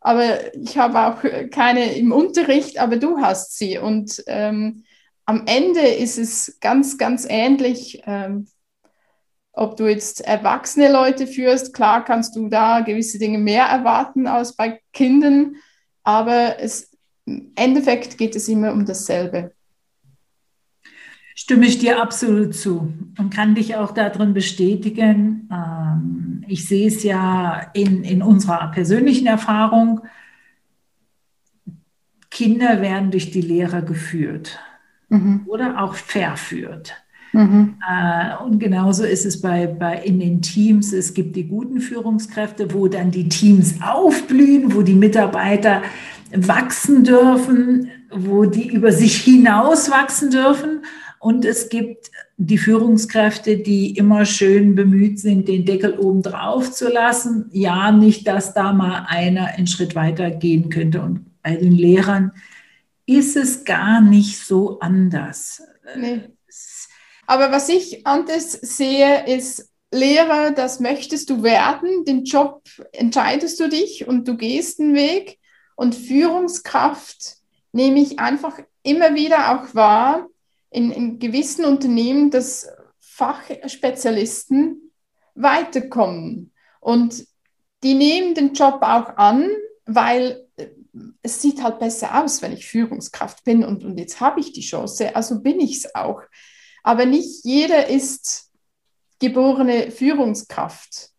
aber 0.03 0.53
ich 0.53 0.77
habe 0.77 0.99
auch 0.99 1.23
keine 1.49 1.95
im 1.95 2.11
Unterricht, 2.11 2.77
aber 2.77 2.97
du 2.97 3.19
hast 3.19 3.57
sie. 3.57 3.77
Und 3.77 4.21
ähm, 4.27 4.83
am 5.25 5.43
Ende 5.45 5.79
ist 5.79 6.17
es 6.17 6.57
ganz, 6.59 6.97
ganz 6.97 7.25
ähnlich. 7.27 8.03
Ähm, 8.05 8.47
ob 9.53 9.77
du 9.77 9.87
jetzt 9.87 10.19
erwachsene 10.19 10.91
Leute 10.91 11.25
führst, 11.25 11.73
klar 11.73 12.03
kannst 12.03 12.35
du 12.35 12.49
da 12.49 12.81
gewisse 12.81 13.17
Dinge 13.17 13.37
mehr 13.37 13.65
erwarten 13.65 14.27
als 14.27 14.55
bei 14.55 14.81
Kindern, 14.91 15.55
aber 16.03 16.59
es, 16.59 16.91
im 17.25 17.53
Endeffekt 17.55 18.17
geht 18.17 18.35
es 18.35 18.49
immer 18.49 18.73
um 18.73 18.85
dasselbe. 18.85 19.53
Stimme 21.36 21.65
ich 21.65 21.79
dir 21.79 22.01
absolut 22.01 22.53
zu 22.53 22.93
und 23.17 23.34
kann 23.34 23.55
dich 23.55 23.75
auch 23.75 23.91
darin 23.91 24.34
bestätigen. 24.34 25.49
Ähm, 25.51 26.43
ich 26.47 26.67
sehe 26.67 26.88
es 26.88 27.03
ja 27.03 27.71
in, 27.73 28.03
in 28.03 28.21
unserer 28.21 28.71
persönlichen 28.71 29.27
Erfahrung. 29.27 30.01
Kinder 32.29 32.81
werden 32.81 33.11
durch 33.11 33.31
die 33.31 33.41
Lehrer 33.41 33.81
geführt 33.81 34.59
mhm. 35.09 35.41
oder 35.47 35.81
auch 35.81 35.95
verführt. 35.95 36.93
Mhm. 37.31 37.77
Äh, 37.88 38.43
und 38.43 38.59
genauso 38.59 39.03
ist 39.03 39.25
es 39.25 39.41
bei, 39.41 39.65
bei 39.65 39.97
in 40.03 40.19
den 40.19 40.41
Teams. 40.41 40.93
Es 40.93 41.13
gibt 41.13 41.36
die 41.36 41.47
guten 41.47 41.81
Führungskräfte, 41.81 42.73
wo 42.73 42.88
dann 42.88 43.09
die 43.09 43.27
Teams 43.27 43.75
aufblühen, 43.81 44.75
wo 44.75 44.84
die 44.84 44.93
Mitarbeiter 44.93 45.81
wachsen 46.36 47.03
dürfen, 47.03 47.89
wo 48.11 48.45
die 48.45 48.69
über 48.69 48.91
sich 48.91 49.17
hinaus 49.17 49.89
wachsen 49.89 50.29
dürfen. 50.29 50.81
Und 51.24 51.45
es 51.45 51.69
gibt 51.69 52.11
die 52.36 52.57
Führungskräfte, 52.57 53.55
die 53.55 53.95
immer 53.95 54.26
schön 54.26 54.76
bemüht 54.76 55.21
sind, 55.21 55.47
den 55.47 55.63
Deckel 55.63 55.97
oben 55.97 56.21
drauf 56.21 56.74
zu 56.74 56.89
lassen. 56.89 57.49
Ja, 57.53 57.93
nicht, 57.93 58.28
dass 58.28 58.53
da 58.53 58.74
mal 58.74 59.05
einer 59.07 59.45
einen 59.45 59.67
Schritt 59.67 59.95
weiter 59.95 60.32
gehen 60.32 60.69
könnte. 60.69 61.01
Und 61.01 61.41
bei 61.41 61.55
den 61.55 61.71
Lehrern 61.71 62.34
ist 63.05 63.38
es 63.38 63.63
gar 63.63 64.01
nicht 64.01 64.38
so 64.38 64.82
anders. 64.82 65.63
Nee. 65.95 66.24
Aber 67.26 67.53
was 67.53 67.69
ich 67.69 68.05
anders 68.05 68.51
sehe, 68.51 69.26
ist, 69.26 69.71
Lehrer, 69.93 70.51
das 70.51 70.82
möchtest 70.82 71.30
du 71.30 71.41
werden, 71.41 72.03
den 72.03 72.26
Job 72.26 72.63
entscheidest 72.91 73.61
du 73.61 73.69
dich 73.69 74.09
und 74.09 74.28
du 74.28 74.36
gehst 74.36 74.80
den 74.80 74.93
Weg. 74.93 75.39
Und 75.78 75.95
Führungskraft 75.95 77.38
nehme 77.71 78.01
ich 78.01 78.19
einfach 78.19 78.59
immer 78.84 79.15
wieder 79.15 79.53
auch 79.53 79.74
wahr, 79.74 80.28
in, 80.74 80.91
in 80.91 81.19
gewissen 81.19 81.65
Unternehmen, 81.65 82.32
dass 82.32 82.67
Fachspezialisten 82.99 84.91
weiterkommen. 85.36 86.51
Und 86.80 87.26
die 87.84 87.93
nehmen 87.93 88.34
den 88.34 88.53
Job 88.53 88.80
auch 88.82 89.17
an, 89.17 89.49
weil 89.86 90.47
äh, 90.57 90.67
es 91.21 91.41
sieht 91.41 91.61
halt 91.61 91.80
besser 91.80 92.24
aus, 92.24 92.41
wenn 92.41 92.53
ich 92.53 92.67
Führungskraft 92.67 93.43
bin 93.43 93.63
und, 93.63 93.84
und 93.84 93.97
jetzt 93.97 94.19
habe 94.19 94.39
ich 94.39 94.53
die 94.53 94.61
Chance, 94.61 95.15
also 95.15 95.41
bin 95.41 95.59
ich 95.59 95.78
es 95.78 95.95
auch. 95.95 96.21
Aber 96.84 97.05
nicht 97.05 97.45
jeder 97.45 97.88
ist 97.88 98.51
geborene 99.19 99.91
Führungskraft. 99.91 101.09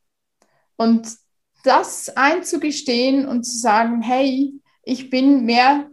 Und 0.77 1.09
das 1.63 2.11
einzugestehen 2.11 3.27
und 3.27 3.45
zu 3.45 3.57
sagen, 3.59 4.03
hey, 4.03 4.61
ich 4.83 5.11
bin 5.11 5.45
mehr 5.45 5.89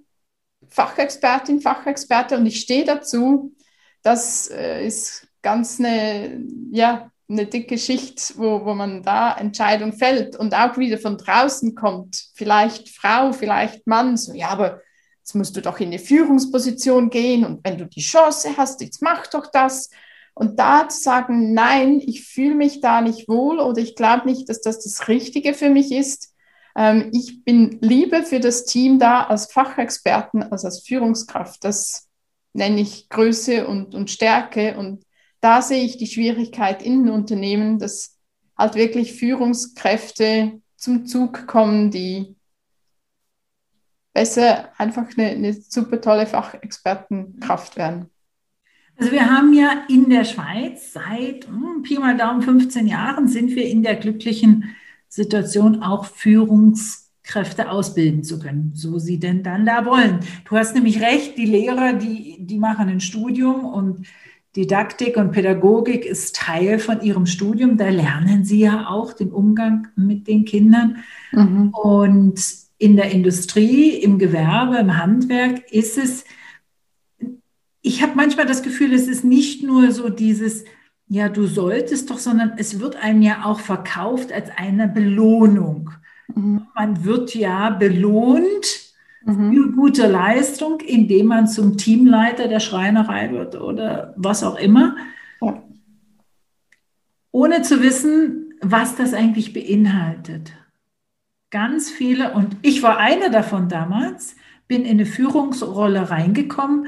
Fachexpertin, 0.71 1.61
Fachexperte 1.61 2.37
und 2.37 2.45
ich 2.45 2.61
stehe 2.61 2.85
dazu. 2.85 3.53
Das 4.01 4.49
äh, 4.49 4.85
ist 4.85 5.27
ganz 5.41 5.79
eine, 5.79 6.41
ja, 6.71 7.11
eine 7.29 7.45
dicke 7.45 7.77
Schicht, 7.77 8.37
wo, 8.37 8.65
wo 8.65 8.73
man 8.73 9.03
da 9.03 9.33
Entscheidung 9.35 9.93
fällt 9.93 10.35
und 10.35 10.55
auch 10.55 10.77
wieder 10.77 10.97
von 10.97 11.17
draußen 11.17 11.75
kommt. 11.75 12.29
Vielleicht 12.33 12.89
Frau, 12.89 13.31
vielleicht 13.31 13.85
Mann, 13.87 14.17
so, 14.17 14.33
ja, 14.33 14.49
aber 14.49 14.81
jetzt 15.19 15.35
musst 15.35 15.55
du 15.55 15.61
doch 15.61 15.79
in 15.79 15.87
eine 15.87 15.99
Führungsposition 15.99 17.09
gehen 17.09 17.45
und 17.45 17.63
wenn 17.63 17.77
du 17.77 17.85
die 17.85 18.01
Chance 18.01 18.49
hast, 18.57 18.81
jetzt 18.81 19.01
mach 19.01 19.27
doch 19.27 19.47
das. 19.47 19.89
Und 20.33 20.59
da 20.59 20.87
zu 20.87 21.01
sagen, 21.01 21.53
nein, 21.53 21.99
ich 21.99 22.25
fühle 22.25 22.55
mich 22.55 22.79
da 22.79 23.01
nicht 23.01 23.27
wohl 23.27 23.59
oder 23.59 23.81
ich 23.81 23.95
glaube 23.95 24.27
nicht, 24.27 24.49
dass 24.49 24.61
das 24.61 24.81
das 24.81 25.07
Richtige 25.07 25.53
für 25.53 25.69
mich 25.69 25.91
ist, 25.91 26.30
ich 27.11 27.43
bin 27.43 27.79
lieber 27.81 28.23
für 28.23 28.39
das 28.39 28.65
Team 28.65 28.97
da 28.99 29.23
als 29.23 29.51
Fachexperten, 29.51 30.43
als 30.43 30.65
als 30.65 30.81
Führungskraft. 30.81 31.63
Das 31.63 32.09
nenne 32.53 32.81
ich 32.81 33.09
Größe 33.09 33.67
und, 33.67 33.95
und 33.95 34.09
Stärke. 34.09 34.77
Und 34.77 35.03
da 35.39 35.61
sehe 35.61 35.83
ich 35.83 35.97
die 35.97 36.07
Schwierigkeit 36.07 36.81
in 36.81 37.05
den 37.05 37.13
Unternehmen, 37.13 37.79
dass 37.79 38.17
halt 38.57 38.75
wirklich 38.75 39.13
Führungskräfte 39.13 40.61
zum 40.77 41.05
Zug 41.05 41.47
kommen, 41.47 41.91
die 41.91 42.35
besser 44.13 44.69
einfach 44.77 45.07
eine, 45.17 45.29
eine 45.29 45.53
super 45.53 46.01
tolle 46.01 46.27
Fachexpertenkraft 46.27 47.77
werden. 47.77 48.09
Also 48.97 49.13
wir 49.13 49.29
haben 49.29 49.53
ja 49.53 49.85
in 49.89 50.09
der 50.09 50.25
Schweiz 50.25 50.93
seit 50.93 51.47
hm, 51.47 51.81
Pi 51.81 51.97
mal 51.97 52.17
Daumen 52.17 52.41
15 52.41 52.87
Jahren 52.87 53.27
sind 53.27 53.55
wir 53.55 53.65
in 53.65 53.83
der 53.83 53.95
glücklichen 53.95 54.75
Situation 55.11 55.83
auch 55.83 56.05
Führungskräfte 56.05 57.69
ausbilden 57.69 58.23
zu 58.23 58.39
können, 58.39 58.71
so 58.73 58.97
sie 58.97 59.19
denn 59.19 59.43
dann 59.43 59.65
da 59.65 59.85
wollen. 59.85 60.21
Du 60.45 60.55
hast 60.55 60.73
nämlich 60.73 61.01
recht, 61.01 61.37
die 61.37 61.45
Lehrer, 61.45 61.93
die, 61.93 62.37
die 62.39 62.57
machen 62.57 62.87
ein 62.87 63.01
Studium 63.01 63.65
und 63.65 64.07
Didaktik 64.55 65.17
und 65.17 65.31
Pädagogik 65.31 66.05
ist 66.05 66.37
Teil 66.37 66.79
von 66.79 67.01
ihrem 67.01 67.25
Studium. 67.25 67.75
Da 67.75 67.89
lernen 67.89 68.45
sie 68.45 68.59
ja 68.59 68.87
auch 68.87 69.11
den 69.11 69.31
Umgang 69.31 69.89
mit 69.97 70.27
den 70.27 70.45
Kindern. 70.45 71.03
Mhm. 71.33 71.69
Und 71.69 72.41
in 72.77 72.95
der 72.95 73.11
Industrie, 73.11 73.89
im 73.89 74.17
Gewerbe, 74.17 74.77
im 74.77 74.97
Handwerk 74.97 75.69
ist 75.71 75.97
es, 75.97 76.23
ich 77.81 78.01
habe 78.01 78.13
manchmal 78.15 78.45
das 78.45 78.63
Gefühl, 78.63 78.93
es 78.93 79.09
ist 79.09 79.25
nicht 79.25 79.61
nur 79.61 79.91
so 79.91 80.07
dieses, 80.07 80.63
ja, 81.13 81.27
du 81.27 81.45
solltest 81.45 82.09
doch, 82.09 82.19
sondern 82.19 82.53
es 82.55 82.79
wird 82.79 82.95
einem 82.95 83.21
ja 83.21 83.43
auch 83.43 83.59
verkauft 83.59 84.31
als 84.31 84.49
eine 84.55 84.87
Belohnung. 84.87 85.89
Mhm. 86.33 86.67
Man 86.73 87.03
wird 87.03 87.35
ja 87.35 87.69
belohnt 87.69 88.93
mhm. 89.25 89.53
für 89.53 89.71
gute 89.73 90.07
Leistung, 90.07 90.79
indem 90.79 91.25
man 91.25 91.47
zum 91.49 91.75
Teamleiter 91.75 92.47
der 92.47 92.61
Schreinerei 92.61 93.29
wird 93.29 93.59
oder 93.59 94.13
was 94.15 94.41
auch 94.41 94.57
immer, 94.57 94.95
ja. 95.41 95.61
ohne 97.33 97.61
zu 97.61 97.83
wissen, 97.83 98.53
was 98.61 98.95
das 98.95 99.13
eigentlich 99.13 99.51
beinhaltet. 99.51 100.53
Ganz 101.49 101.91
viele, 101.91 102.31
und 102.31 102.55
ich 102.61 102.83
war 102.83 102.99
eine 102.99 103.29
davon 103.31 103.67
damals, 103.67 104.37
bin 104.69 104.85
in 104.85 104.91
eine 104.91 105.05
Führungsrolle 105.05 106.09
reingekommen, 106.09 106.87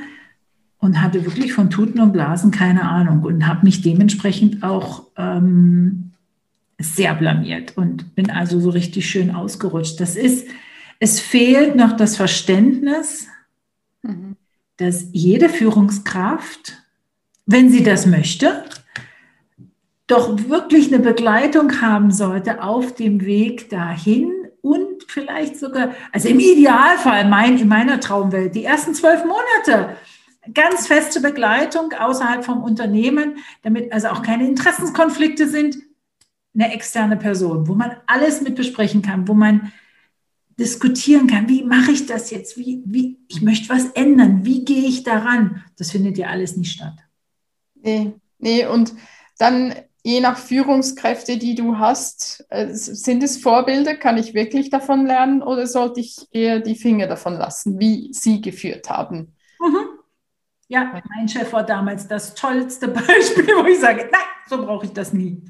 und 0.84 1.02
hatte 1.02 1.24
wirklich 1.24 1.54
von 1.54 1.70
Tuten 1.70 2.02
und 2.02 2.12
Blasen 2.12 2.52
keine 2.52 2.84
Ahnung 2.84 3.24
und 3.24 3.48
habe 3.48 3.64
mich 3.64 3.82
dementsprechend 3.82 4.64
auch 4.64 5.04
ähm, 5.16 6.12
sehr 6.78 7.16
blamiert 7.16 7.78
und 7.78 8.16
bin 8.16 8.30
also 8.30 8.60
so 8.60 8.70
richtig 8.70 9.10
schön 9.10 9.34
ausgerutscht. 9.34 10.02
Das 10.02 10.18
ist, 10.18 10.46
es 11.00 11.22
fehlt 11.22 11.78
noch 11.78 11.96
das 11.96 12.18
Verständnis, 12.18 13.28
mhm. 14.02 14.36
dass 14.76 15.08
jede 15.14 15.48
Führungskraft, 15.48 16.74
wenn 17.46 17.70
sie 17.70 17.84
das 17.84 18.06
möchte, 18.06 18.66
doch 20.06 20.38
wirklich 20.50 20.94
eine 20.94 21.02
Begleitung 21.02 21.80
haben 21.80 22.12
sollte 22.12 22.62
auf 22.62 22.94
dem 22.94 23.24
Weg 23.24 23.70
dahin 23.70 24.34
und 24.60 25.06
vielleicht 25.08 25.58
sogar, 25.58 25.92
also 26.12 26.28
im 26.28 26.42
Idealfall, 26.42 27.30
mein, 27.30 27.58
in 27.58 27.70
meiner 27.70 28.02
Traumwelt, 28.02 28.54
die 28.54 28.66
ersten 28.66 28.94
zwölf 28.94 29.24
Monate 29.24 29.96
ganz 30.54 30.88
feste 30.88 31.22
Begleitung 31.22 31.94
außerhalb 31.94 32.44
vom 32.44 32.64
Unternehmen, 32.64 33.38
damit 33.62 33.92
also 33.94 34.10
auch 34.10 34.22
keine 34.22 34.48
Interessenskonflikte 34.48 35.48
sind, 35.48 35.78
eine 36.54 36.74
externe 36.74 37.18
Person, 37.18 37.68
wo 37.68 37.76
man 37.76 37.96
alles 38.06 38.42
mit 38.42 38.56
besprechen 38.56 39.02
kann, 39.02 39.28
wo 39.28 39.34
man 39.34 39.72
diskutieren 40.60 41.28
kann, 41.28 41.50
wie 41.50 41.64
mache 41.64 41.92
ich 41.92 42.06
das 42.06 42.30
jetzt, 42.30 42.58
wie, 42.58 42.84
wie, 42.86 43.18
ich 43.28 43.42
möchte 43.42 43.70
was 43.70 43.86
ändern, 43.92 44.46
wie 44.46 44.64
gehe 44.64 44.86
ich 44.86 45.04
daran? 45.04 45.64
Das 45.78 45.92
findet 45.92 46.18
ja 46.18 46.28
alles 46.28 46.58
nicht 46.58 46.74
statt. 46.74 46.94
Nee, 47.76 48.14
nee, 48.38 48.66
und 48.68 48.94
dann 49.40 49.74
je 50.04 50.20
nach 50.20 50.38
Führungskräfte, 50.38 51.38
die 51.38 51.56
du 51.56 51.80
hast, 51.80 52.46
äh, 52.50 52.68
sind 52.72 53.24
es 53.24 53.38
Vorbilder? 53.38 53.96
Kann 53.96 54.18
ich 54.18 54.34
wirklich 54.34 54.70
davon 54.70 55.06
lernen 55.06 55.42
oder 55.42 55.66
sollte 55.66 56.02
ich 56.02 56.28
eher 56.32 56.60
die 56.60 56.76
Finger 56.76 57.08
davon 57.08 57.34
lassen, 57.34 57.80
wie 57.80 58.10
sie 58.14 58.42
geführt 58.42 58.90
haben? 58.90 59.34
Ja, 60.68 61.02
mein 61.16 61.28
Chef 61.28 61.52
war 61.54 61.66
damals 61.66 62.08
das 62.08 62.36
tollste 62.36 62.88
Beispiel, 62.88 63.48
wo 63.58 63.66
ich 63.66 63.80
sage, 63.80 64.10
nein, 64.12 64.22
so 64.48 64.58
brauche 64.58 64.86
ich 64.86 64.94
das 64.94 65.14
nie. 65.14 65.44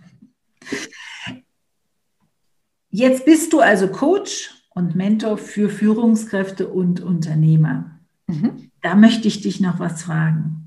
Jetzt 2.89 3.26
bist 3.26 3.53
du 3.53 3.59
also 3.59 3.88
Coach 3.88 4.51
und 4.70 4.95
Mentor 4.95 5.38
für 5.38 5.70
Führungskräfte 5.70 6.68
und 6.68 7.01
Unternehmer. 7.01 7.99
Mhm. 8.28 8.72
Da 8.82 8.95
möchte 8.95 9.28
ich 9.28 9.41
dich 9.41 9.59
noch 9.59 9.80
was 9.80 10.03
fragen. 10.03 10.62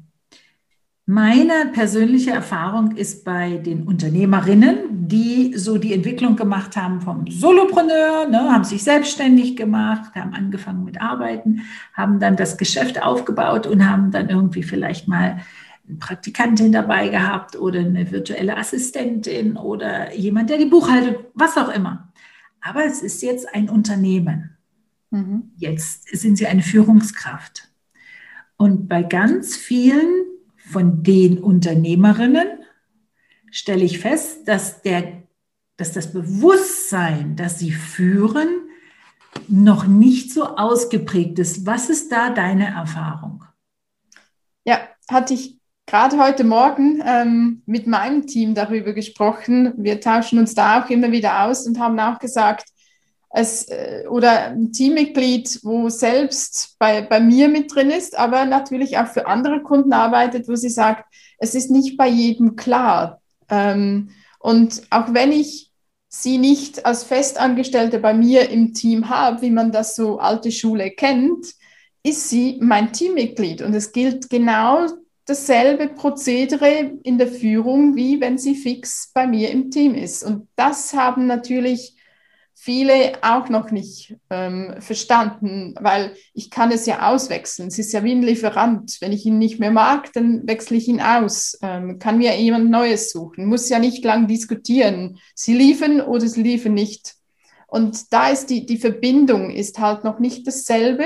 Meine 1.09 1.67
persönliche 1.73 2.33
Erfahrung 2.33 2.97
ist 2.97 3.25
bei 3.25 3.59
den 3.59 3.85
Unternehmerinnen, 3.85 5.07
die 5.07 5.55
so 5.57 5.79
die 5.79 5.95
Entwicklung 5.95 6.35
gemacht 6.35 6.77
haben 6.77 7.01
vom 7.01 7.31
Solopreneur, 7.31 8.27
ne, 8.29 8.53
haben 8.53 8.65
sich 8.65 8.83
selbstständig 8.83 9.57
gemacht, 9.57 10.17
haben 10.17 10.35
angefangen 10.35 10.85
mit 10.85 11.01
Arbeiten, 11.01 11.63
haben 11.95 12.19
dann 12.19 12.35
das 12.35 12.59
Geschäft 12.59 13.01
aufgebaut 13.01 13.69
und 13.69 13.89
haben 13.89 14.11
dann 14.11 14.29
irgendwie 14.29 14.65
vielleicht 14.65 15.07
mal 15.07 15.41
eine 15.89 15.99
Praktikantin 15.99 16.73
dabei 16.73 17.07
gehabt 17.07 17.55
oder 17.55 17.79
eine 17.79 18.11
virtuelle 18.11 18.57
Assistentin 18.57 19.57
oder 19.57 20.13
jemand, 20.13 20.51
der 20.51 20.59
die 20.59 20.67
Buchhaltung, 20.67 21.25
was 21.35 21.57
auch 21.57 21.73
immer. 21.73 22.13
Aber 22.61 22.85
es 22.85 23.01
ist 23.01 23.23
jetzt 23.23 23.55
ein 23.55 23.69
Unternehmen. 23.69 24.57
Mhm. 25.13 25.53
Jetzt 25.57 26.09
sind 26.19 26.37
sie 26.37 26.49
eine 26.49 26.63
Führungskraft. 26.63 27.69
Und 28.57 28.89
bei 28.89 29.05
ganz 29.05 29.55
vielen 29.55 30.36
von 30.71 31.03
den 31.03 31.39
Unternehmerinnen 31.39 32.49
stelle 33.51 33.85
ich 33.85 34.01
fest, 34.01 34.49
dass, 34.49 34.83
der, 34.83 35.23
dass 35.77 35.93
das 35.93 36.13
Bewusstsein, 36.13 37.37
das 37.37 37.59
sie 37.59 37.71
führen, 37.71 38.49
noch 39.49 39.87
nicht 39.87 40.33
so 40.33 40.57
ausgeprägt 40.57 41.39
ist. 41.39 41.67
Was 41.67 41.89
ist 41.89 42.11
da 42.11 42.31
deine 42.31 42.67
Erfahrung? 42.67 43.45
Ja, 44.65 44.81
hatte 45.09 45.35
ich 45.35 45.59
gerade 45.87 46.19
heute 46.19 46.43
Morgen 46.43 47.01
ähm, 47.05 47.63
mit 47.67 47.87
meinem 47.87 48.27
Team 48.27 48.55
darüber 48.55 48.93
gesprochen. 48.93 49.73
Wir 49.77 50.01
tauschen 50.01 50.39
uns 50.39 50.55
da 50.55 50.83
auch 50.83 50.91
immer 50.91 51.13
wieder 51.13 51.45
aus 51.45 51.67
und 51.67 51.79
haben 51.79 52.01
auch 52.01 52.19
gesagt, 52.19 52.69
es, 53.31 53.69
äh, 53.69 54.05
oder 54.09 54.47
ein 54.47 54.73
Teammitglied, 54.73 55.61
wo 55.63 55.89
selbst 55.89 56.77
bei, 56.79 57.03
bei 57.03 57.21
mir 57.21 57.49
mit 57.49 57.75
drin 57.75 57.91
ist, 57.91 58.19
aber 58.19 58.45
natürlich 58.45 58.99
auch 58.99 59.09
für 59.09 59.27
andere 59.27 59.63
Kunden 59.63 59.93
arbeitet, 59.93 60.49
wo 60.49 60.55
sie 60.55 60.71
sagt, 60.71 61.05
es 61.39 61.55
ist 61.55 61.71
nicht 61.71 61.97
bei 61.97 62.09
jedem 62.09 62.57
klar. 62.57 63.21
Ähm, 63.51 64.11
und 64.39 64.83
auch 64.91 65.13
wenn 65.13 65.33
ich 65.33 65.71
sie 66.09 66.39
nicht 66.39 66.87
als 66.87 67.05
Festangestellte 67.05 67.99
bei 67.99 68.15
mir 68.15 68.49
im 68.49 68.73
Team 68.73 69.09
habe, 69.09 69.43
wie 69.43 69.51
man 69.51 69.73
das 69.73 69.97
so 69.97 70.19
alte 70.19 70.51
Schule 70.51 70.91
kennt, 70.91 71.47
ist 72.03 72.31
sie 72.31 72.59
mein 72.61 72.93
Teammitglied. 72.93 73.63
Und 73.63 73.75
es 73.75 73.93
gilt 73.93 74.31
genau 74.31 74.87
dasselbe 75.27 75.89
Prozedere 75.89 76.93
in 77.03 77.19
der 77.19 77.27
Führung, 77.27 77.97
wie 77.97 78.21
wenn 78.21 78.39
sie 78.39 78.55
fix 78.55 79.11
bei 79.13 79.27
mir 79.27 79.51
im 79.51 79.71
Team 79.71 79.95
ist. 79.95 80.23
Und 80.23 80.49
das 80.55 80.95
haben 80.95 81.27
natürlich 81.27 81.96
viele 82.67 83.13
auch 83.23 83.49
noch 83.49 83.71
nicht 83.71 84.17
ähm, 84.29 84.75
verstanden, 84.81 85.77
weil 85.79 86.17
ich 86.35 86.51
kann 86.51 86.73
es 86.73 86.85
ja 86.85 87.09
auswechseln. 87.13 87.69
Es 87.69 87.79
ist 87.79 87.93
ja 87.93 88.03
wie 88.03 88.11
ein 88.11 88.23
Lieferant. 88.23 88.97
Wenn 89.01 89.13
ich 89.13 89.25
ihn 89.25 89.39
nicht 89.39 89.61
mehr 89.61 89.71
mag, 89.71 90.13
dann 90.15 90.49
wechsle 90.49 90.77
ich 90.77 90.89
ihn 90.89 91.01
aus. 91.01 91.57
Ähm, 91.63 92.01
kann 92.01 92.19
mir 92.19 92.37
jemand 92.37 92.69
Neues 92.69 93.13
suchen. 93.13 93.47
Muss 93.47 93.69
ja 93.69 93.79
nicht 93.79 94.05
lang 94.05 94.27
diskutieren. 94.27 95.21
Sie 95.37 95.55
liefern 95.55 96.01
oder 96.01 96.27
sie 96.27 96.43
liefern 96.43 96.75
nicht. 96.75 97.15
Und 97.69 98.13
da 98.13 98.31
ist 98.31 98.51
die, 98.51 98.67
die 98.67 98.79
Verbindung 98.79 99.51
ist 99.51 99.79
halt 99.79 100.03
noch 100.03 100.19
nicht 100.19 100.45
dasselbe. 100.45 101.05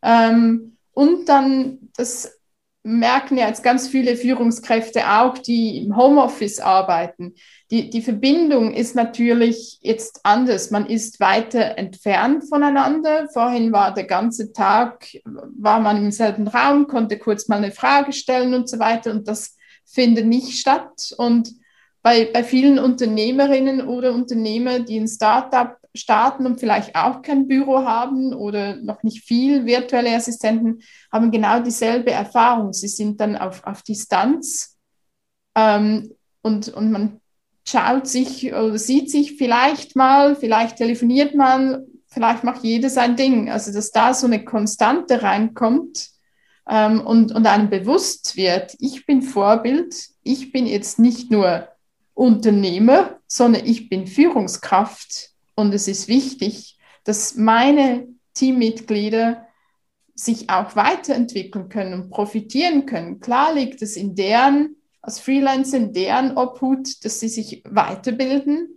Ähm, 0.00 0.78
und 0.94 1.28
dann 1.28 1.90
das 1.98 2.37
merken 2.82 3.36
ja 3.36 3.48
jetzt 3.48 3.62
ganz 3.62 3.88
viele 3.88 4.16
Führungskräfte 4.16 5.10
auch, 5.10 5.38
die 5.38 5.78
im 5.78 5.96
Homeoffice 5.96 6.60
arbeiten. 6.60 7.34
Die, 7.70 7.90
die 7.90 8.02
Verbindung 8.02 8.72
ist 8.72 8.94
natürlich 8.94 9.78
jetzt 9.82 10.20
anders. 10.22 10.70
Man 10.70 10.86
ist 10.86 11.20
weiter 11.20 11.76
entfernt 11.76 12.44
voneinander. 12.48 13.28
Vorhin 13.32 13.72
war 13.72 13.92
der 13.92 14.04
ganze 14.04 14.52
Tag, 14.52 15.06
war 15.24 15.80
man 15.80 15.98
im 15.98 16.10
selben 16.10 16.48
Raum, 16.48 16.86
konnte 16.86 17.18
kurz 17.18 17.48
mal 17.48 17.56
eine 17.56 17.72
Frage 17.72 18.12
stellen 18.12 18.54
und 18.54 18.68
so 18.68 18.78
weiter. 18.78 19.10
Und 19.10 19.28
das 19.28 19.56
findet 19.84 20.26
nicht 20.26 20.58
statt. 20.58 21.14
Und 21.18 21.52
bei, 22.02 22.26
bei 22.32 22.44
vielen 22.44 22.78
Unternehmerinnen 22.78 23.86
oder 23.86 24.12
Unternehmer, 24.14 24.78
die 24.78 24.98
ein 24.98 25.08
Startup 25.08 25.77
starten 25.94 26.46
und 26.46 26.60
vielleicht 26.60 26.94
auch 26.94 27.22
kein 27.22 27.48
Büro 27.48 27.84
haben 27.84 28.32
oder 28.32 28.76
noch 28.76 29.02
nicht 29.02 29.24
viel 29.24 29.66
virtuelle 29.66 30.14
Assistenten, 30.14 30.80
haben 31.12 31.30
genau 31.30 31.60
dieselbe 31.60 32.10
Erfahrung. 32.10 32.72
Sie 32.72 32.88
sind 32.88 33.20
dann 33.20 33.36
auf, 33.36 33.64
auf 33.64 33.82
Distanz 33.82 34.76
ähm, 35.56 36.10
und, 36.42 36.68
und 36.68 36.92
man 36.92 37.20
schaut 37.66 38.06
sich 38.06 38.52
oder 38.52 38.78
sieht 38.78 39.10
sich 39.10 39.36
vielleicht 39.36 39.96
mal, 39.96 40.36
vielleicht 40.36 40.76
telefoniert 40.76 41.34
man, 41.34 41.84
vielleicht 42.06 42.44
macht 42.44 42.64
jeder 42.64 42.90
sein 42.90 43.16
Ding. 43.16 43.50
Also 43.50 43.72
dass 43.72 43.90
da 43.90 44.14
so 44.14 44.26
eine 44.26 44.44
Konstante 44.44 45.22
reinkommt 45.22 46.10
ähm, 46.68 47.00
und, 47.00 47.32
und 47.32 47.46
einem 47.46 47.70
bewusst 47.70 48.36
wird, 48.36 48.74
ich 48.78 49.06
bin 49.06 49.22
Vorbild, 49.22 49.94
ich 50.22 50.52
bin 50.52 50.66
jetzt 50.66 50.98
nicht 50.98 51.30
nur 51.30 51.68
Unternehmer, 52.14 53.18
sondern 53.26 53.64
ich 53.66 53.88
bin 53.88 54.06
Führungskraft 54.06 55.27
und 55.58 55.74
es 55.74 55.88
ist 55.88 56.06
wichtig, 56.06 56.78
dass 57.02 57.34
meine 57.34 58.06
Teammitglieder 58.34 59.48
sich 60.14 60.50
auch 60.50 60.76
weiterentwickeln 60.76 61.68
können 61.68 61.94
und 61.94 62.10
profitieren 62.10 62.86
können. 62.86 63.18
Klar 63.18 63.54
liegt 63.54 63.82
es 63.82 63.96
in 63.96 64.14
deren, 64.14 64.76
als 65.02 65.18
Freelancer, 65.18 65.78
in 65.78 65.92
deren 65.92 66.36
Obhut, 66.36 67.04
dass 67.04 67.18
sie 67.18 67.28
sich 67.28 67.64
weiterbilden, 67.68 68.68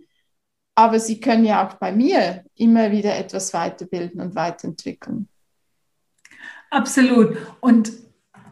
aber 0.74 0.98
sie 0.98 1.20
können 1.20 1.44
ja 1.44 1.64
auch 1.64 1.74
bei 1.74 1.92
mir 1.92 2.42
immer 2.56 2.90
wieder 2.90 3.16
etwas 3.16 3.54
weiterbilden 3.54 4.20
und 4.20 4.34
weiterentwickeln. 4.34 5.28
Absolut. 6.70 7.36
Und 7.60 7.92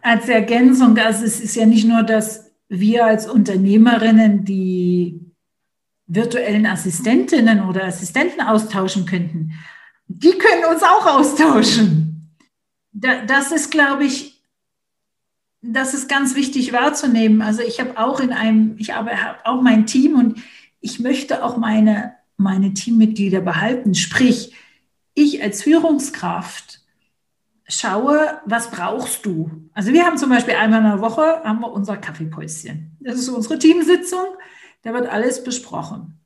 als 0.02 0.28
Ergänzung, 0.28 0.96
also 0.98 1.24
es 1.24 1.40
ist 1.40 1.56
ja 1.56 1.66
nicht 1.66 1.88
nur, 1.88 2.04
dass 2.04 2.52
wir 2.68 3.06
als 3.06 3.28
Unternehmerinnen 3.28 4.44
die 4.44 5.29
virtuellen 6.11 6.66
Assistentinnen 6.66 7.62
oder 7.68 7.84
Assistenten 7.84 8.40
austauschen 8.40 9.06
könnten, 9.06 9.52
die 10.08 10.32
können 10.32 10.64
uns 10.64 10.82
auch 10.82 11.06
austauschen. 11.06 12.36
Das 12.92 13.52
ist, 13.52 13.70
glaube 13.70 14.04
ich, 14.04 14.42
das 15.62 15.94
ist 15.94 16.08
ganz 16.08 16.34
wichtig 16.34 16.72
wahrzunehmen. 16.72 17.42
Also 17.42 17.62
ich 17.62 17.78
habe 17.78 17.96
auch 17.96 18.18
in 18.18 18.32
einem, 18.32 18.74
ich 18.78 18.92
habe 18.92 19.12
auch 19.44 19.62
mein 19.62 19.86
Team 19.86 20.18
und 20.18 20.42
ich 20.80 20.98
möchte 20.98 21.44
auch 21.44 21.56
meine, 21.56 22.14
meine 22.36 22.74
Teammitglieder 22.74 23.40
behalten. 23.40 23.94
Sprich, 23.94 24.54
ich 25.14 25.42
als 25.42 25.62
Führungskraft 25.62 26.80
schaue, 27.68 28.40
was 28.46 28.72
brauchst 28.72 29.26
du? 29.26 29.68
Also 29.74 29.92
wir 29.92 30.04
haben 30.04 30.18
zum 30.18 30.30
Beispiel 30.30 30.54
einmal 30.54 30.80
in 30.80 30.86
der 30.86 31.00
Woche 31.00 31.40
haben 31.44 31.61
wir 31.61 31.70
unser 31.70 31.96
Kaffeepäuschen. 31.98 32.96
Das 32.98 33.14
ist 33.14 33.28
unsere 33.28 33.61
Teamsitzung. 33.61 34.24
Da 34.82 34.92
wird 34.94 35.08
alles 35.08 35.44
besprochen. 35.44 36.20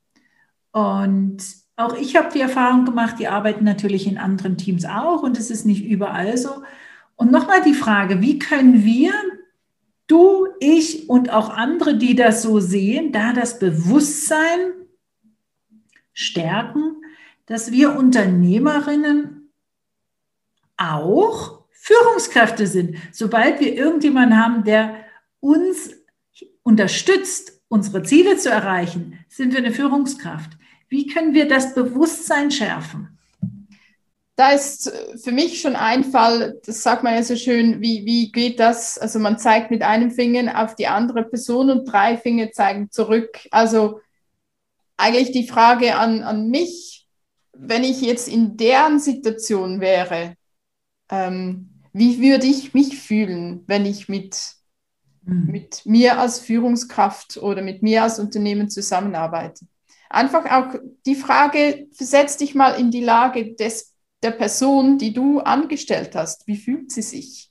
Und 0.72 1.38
auch 1.76 1.94
ich 1.96 2.16
habe 2.16 2.32
die 2.32 2.40
Erfahrung 2.40 2.84
gemacht, 2.84 3.16
die 3.18 3.28
arbeiten 3.28 3.64
natürlich 3.64 4.06
in 4.06 4.18
anderen 4.18 4.56
Teams 4.56 4.84
auch 4.84 5.22
und 5.22 5.38
es 5.38 5.50
ist 5.50 5.64
nicht 5.64 5.84
überall 5.84 6.36
so. 6.36 6.62
Und 7.16 7.30
nochmal 7.30 7.62
die 7.62 7.74
Frage, 7.74 8.20
wie 8.20 8.38
können 8.38 8.84
wir, 8.84 9.12
du, 10.06 10.46
ich 10.60 11.08
und 11.08 11.30
auch 11.30 11.50
andere, 11.50 11.96
die 11.96 12.14
das 12.14 12.42
so 12.42 12.60
sehen, 12.60 13.12
da 13.12 13.32
das 13.32 13.58
Bewusstsein 13.58 14.72
stärken, 16.12 17.02
dass 17.46 17.72
wir 17.72 17.96
Unternehmerinnen 17.96 19.52
auch 20.76 21.64
Führungskräfte 21.70 22.66
sind. 22.66 22.96
Sobald 23.12 23.60
wir 23.60 23.74
irgendjemanden 23.74 24.42
haben, 24.42 24.64
der 24.64 24.96
uns 25.40 25.90
unterstützt, 26.62 27.53
unsere 27.74 28.04
Ziele 28.04 28.36
zu 28.36 28.50
erreichen, 28.50 29.18
sind 29.28 29.50
wir 29.50 29.58
eine 29.58 29.72
Führungskraft. 29.72 30.52
Wie 30.88 31.08
können 31.08 31.34
wir 31.34 31.48
das 31.48 31.74
Bewusstsein 31.74 32.52
schärfen? 32.52 33.18
Da 34.36 34.50
ist 34.50 34.92
für 35.20 35.32
mich 35.32 35.60
schon 35.60 35.74
ein 35.74 36.04
Fall, 36.04 36.60
das 36.64 36.84
sagt 36.84 37.02
man 37.02 37.14
ja 37.14 37.22
so 37.24 37.34
schön, 37.34 37.80
wie, 37.80 38.06
wie 38.06 38.30
geht 38.30 38.60
das? 38.60 38.96
Also 38.96 39.18
man 39.18 39.38
zeigt 39.38 39.72
mit 39.72 39.82
einem 39.82 40.12
Finger 40.12 40.62
auf 40.62 40.76
die 40.76 40.86
andere 40.86 41.24
Person 41.24 41.68
und 41.68 41.84
drei 41.84 42.16
Finger 42.16 42.52
zeigen 42.52 42.92
zurück. 42.92 43.40
Also 43.50 43.98
eigentlich 44.96 45.32
die 45.32 45.48
Frage 45.48 45.96
an, 45.96 46.22
an 46.22 46.50
mich, 46.50 47.08
wenn 47.54 47.82
ich 47.82 48.00
jetzt 48.02 48.28
in 48.28 48.56
deren 48.56 49.00
Situation 49.00 49.80
wäre, 49.80 50.36
ähm, 51.10 51.70
wie 51.92 52.20
würde 52.20 52.46
ich 52.46 52.72
mich 52.72 53.00
fühlen, 53.00 53.64
wenn 53.66 53.84
ich 53.84 54.08
mit 54.08 54.53
mhm. 55.24 55.50
mit 55.50 55.86
mir 55.86 56.18
als 56.18 56.40
Führungskraft 56.40 57.36
oder 57.38 57.62
mit 57.62 57.82
mir 57.82 58.02
als 58.02 58.18
Unternehmen 58.18 58.70
zusammenarbeiten. 58.70 59.68
Einfach 60.10 60.50
auch 60.50 60.78
die 61.06 61.16
Frage, 61.16 61.88
versetz 61.92 62.36
dich 62.36 62.54
mal 62.54 62.78
in 62.78 62.90
die 62.90 63.02
Lage 63.02 63.54
des, 63.54 63.94
der 64.22 64.30
Person, 64.30 64.98
die 64.98 65.12
du 65.12 65.40
angestellt 65.40 66.14
hast. 66.14 66.46
Wie 66.46 66.56
fühlt 66.56 66.92
sie 66.92 67.02
sich? 67.02 67.50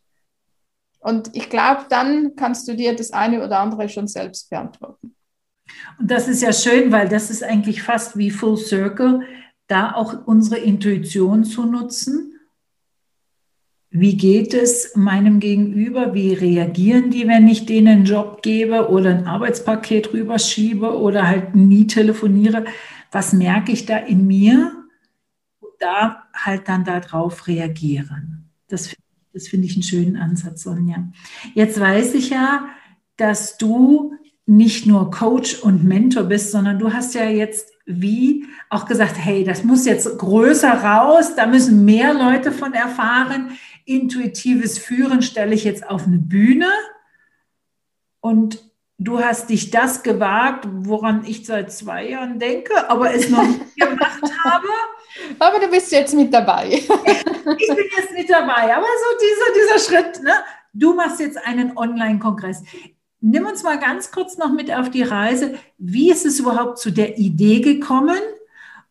Und 1.00 1.36
ich 1.36 1.50
glaube, 1.50 1.86
dann 1.90 2.36
kannst 2.36 2.68
du 2.68 2.76
dir 2.76 2.96
das 2.96 3.12
eine 3.12 3.44
oder 3.44 3.60
andere 3.60 3.90
schon 3.90 4.08
selbst 4.08 4.50
beantworten. 4.50 5.16
Und 6.00 6.10
das 6.10 6.28
ist 6.28 6.42
ja 6.42 6.54
schön, 6.54 6.92
weil 6.92 7.10
das 7.10 7.30
ist 7.30 7.44
eigentlich 7.44 7.84
fast 7.84 8.18
wie 8.18 8.32
Full 8.32 8.58
Circle, 8.58 9.22
da 9.68 9.94
auch 9.94 10.26
unsere 10.26 10.60
Intuition 10.60 11.44
zu 11.44 11.66
nutzen 11.66 12.33
wie 13.96 14.18
geht 14.18 14.56
es 14.56 14.96
meinem 14.96 15.40
Gegenüber? 15.40 16.16
Wie 16.16 16.34
reagieren 16.34 17.12
die, 17.12 17.28
wenn 17.28 17.48
ich 17.48 17.68
denen 17.68 17.88
einen 17.88 18.06
Job 18.06 18.42
gebe 18.42 18.90
oder 18.90 19.12
ein 19.12 19.28
Arbeitspaket 19.28 20.14
rüberschiebe 20.14 20.98
oder 20.98 21.28
halt 21.28 21.54
nie 21.54 21.86
telefoniere? 21.86 22.66
Was 23.12 23.34
merke 23.34 23.72
ich 23.72 23.86
da 23.86 23.98
in 23.98 24.26
mir? 24.26 24.84
Da 25.78 26.24
halt 26.34 26.68
dann 26.68 26.84
darauf 26.86 27.46
reagieren. 27.48 28.50
Das, 28.68 28.96
das 29.32 29.48
finde 29.48 29.68
ich 29.68 29.76
einen 29.76 29.84
schönen 29.84 30.18
Ansatz, 30.18 30.64
Sonja. 30.64 31.12
Jetzt 31.54 31.80
weiß 31.80 32.16
ich 32.16 32.32
ja, 32.32 32.70
dass 33.18 33.60
du 33.60 34.16
nicht 34.48 34.88
nur 34.88 35.12
Coach 35.12 35.60
und 35.60 35.84
Mentor 35.84 36.24
bist, 36.24 36.50
sondern 36.50 36.80
du 36.80 36.92
hast 36.92 37.14
ja 37.14 37.30
jetzt 37.30 37.70
wie 37.86 38.46
auch 38.70 38.86
gesagt, 38.86 39.18
hey, 39.18 39.44
das 39.44 39.64
muss 39.64 39.86
jetzt 39.86 40.18
größer 40.18 40.72
raus, 40.72 41.36
da 41.36 41.46
müssen 41.46 41.86
mehr 41.86 42.14
Leute 42.14 42.52
von 42.52 42.74
erfahren 42.74 43.52
intuitives 43.86 44.78
Führen 44.78 45.22
stelle 45.22 45.56
ich 45.56 45.64
jetzt 45.64 45.88
auf 45.88 46.06
eine 46.06 46.18
Bühne 46.18 46.70
und 48.22 48.64
du 48.98 49.20
hast 49.20 49.50
dich 49.50 49.72
das 49.72 50.04
gewagt, 50.04 50.68
woran 50.70 51.26
ich 51.26 51.46
seit 51.46 51.72
zwei 51.72 52.10
Jahren 52.10 52.40
denke, 52.40 52.90
aber 52.90 53.14
es 53.14 53.30
noch 53.30 53.46
nicht 53.46 53.76
gemacht 53.76 54.32
habe. 54.46 54.68
Aber 55.40 55.60
du 55.60 55.68
bist 55.68 55.92
jetzt 55.92 56.16
mit 56.16 56.34
dabei. 56.34 56.68
ich 56.72 56.88
bin 56.88 57.86
jetzt 57.98 58.14
mit 58.14 58.30
dabei, 58.30 58.76
aber 58.76 58.86
so 58.86 59.18
dieser, 59.20 59.78
dieser 59.78 59.80
Schritt, 59.80 60.24
ne? 60.24 60.34
du 60.74 60.94
machst 60.94 61.20
jetzt 61.20 61.38
einen 61.46 61.78
Online-Kongress. 61.78 62.64
Nimm 63.22 63.46
uns 63.46 63.64
mal 63.64 63.80
ganz 63.80 64.12
kurz 64.12 64.38
noch 64.38 64.52
mit 64.52 64.72
auf 64.72 64.90
die 64.90 65.04
Reise. 65.04 65.56
Wie 65.78 66.12
ist 66.12 66.26
es 66.26 66.40
überhaupt 66.40 66.80
zu 66.80 66.92
der 66.92 67.18
Idee 67.18 67.62
gekommen? 67.62 68.20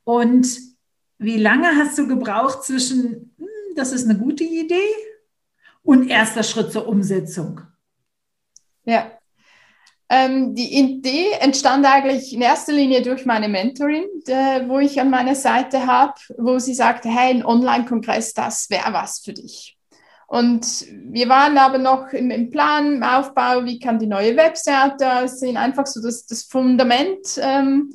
Und 0.04 0.58
wie 1.18 1.36
lange 1.36 1.68
hast 1.76 1.98
du 1.98 2.06
gebraucht 2.08 2.64
zwischen, 2.64 3.31
das 3.74 3.92
ist 3.92 4.08
eine 4.08 4.18
gute 4.18 4.44
Idee. 4.44 4.76
Und 5.82 6.08
erster 6.08 6.42
Schritt 6.42 6.72
zur 6.72 6.86
Umsetzung. 6.86 7.60
Ja. 8.84 9.10
Ähm, 10.08 10.54
die 10.54 10.78
Idee 10.78 11.32
entstand 11.40 11.86
eigentlich 11.86 12.34
in 12.34 12.42
erster 12.42 12.72
Linie 12.72 13.02
durch 13.02 13.24
meine 13.24 13.48
Mentorin, 13.48 14.04
der, 14.26 14.68
wo 14.68 14.78
ich 14.78 15.00
an 15.00 15.10
meiner 15.10 15.34
Seite 15.34 15.86
habe, 15.86 16.14
wo 16.36 16.58
sie 16.58 16.74
sagte, 16.74 17.08
hey, 17.08 17.30
ein 17.30 17.44
Online-Kongress, 17.44 18.34
das 18.34 18.68
wäre 18.68 18.92
was 18.92 19.20
für 19.20 19.32
dich. 19.32 19.78
Und 20.26 20.86
wir 21.10 21.28
waren 21.28 21.58
aber 21.58 21.78
noch 21.78 22.12
im, 22.12 22.30
im, 22.30 22.50
Plan, 22.50 22.96
im 22.96 23.02
Aufbau, 23.02 23.64
wie 23.64 23.78
kann 23.78 23.98
die 23.98 24.06
neue 24.06 24.36
Webseite 24.36 25.22
aussehen, 25.22 25.56
einfach 25.56 25.86
so 25.86 26.02
das, 26.02 26.26
das 26.26 26.44
Fundament, 26.44 27.38
ähm, 27.38 27.92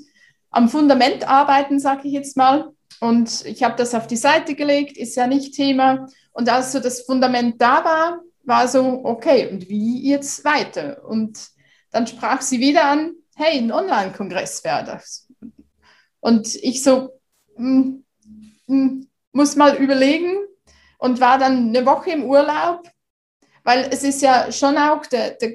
am 0.52 0.70
Fundament 0.70 1.28
arbeiten, 1.28 1.80
sage 1.80 2.08
ich 2.08 2.14
jetzt 2.14 2.38
mal. 2.38 2.72
Und 3.00 3.45
ich 3.45 3.64
habe 3.64 3.76
das 3.76 3.93
auf 3.93 4.08
die 4.08 4.18
Seite 4.18 4.56
gelegt, 4.56 4.98
ist 4.98 5.16
ja 5.16 5.28
nicht 5.28 5.54
Thema. 5.54 6.08
Und 6.32 6.50
als 6.50 6.72
so 6.72 6.80
das 6.80 7.02
Fundament 7.02 7.62
da 7.62 7.84
war, 7.84 8.22
war 8.43 8.68
so, 8.68 9.02
okay, 9.04 9.50
und 9.50 9.70
wie 9.70 10.10
jetzt 10.10 10.43
weiter? 10.45 11.04
Und 11.06 11.50
dann 11.91 12.08
sprach 12.08 12.41
sie 12.41 12.60
wieder 12.60 12.86
an, 12.86 13.14
hey, 13.36 13.60
ein 13.60 13.72
Online-Kongress 13.72 14.64
wäre 14.64 14.84
das. 14.84 15.28
Und 16.20 16.56
ich 16.56 16.84
so, 16.84 17.12
mm, 17.58 18.04
mm, 18.68 19.08
muss 19.32 19.56
mal 19.56 19.76
überlegen 19.76 20.38
und 20.98 21.22
war 21.22 21.38
dann 21.38 21.70
eine 21.70 21.86
Woche 21.86 22.12
im 22.12 22.24
Urlaub, 22.24 22.89
weil 23.64 23.88
es 23.91 24.04
ist 24.04 24.22
ja 24.22 24.52
schon 24.52 24.78
auch, 24.78 25.06
der, 25.06 25.32
der 25.32 25.54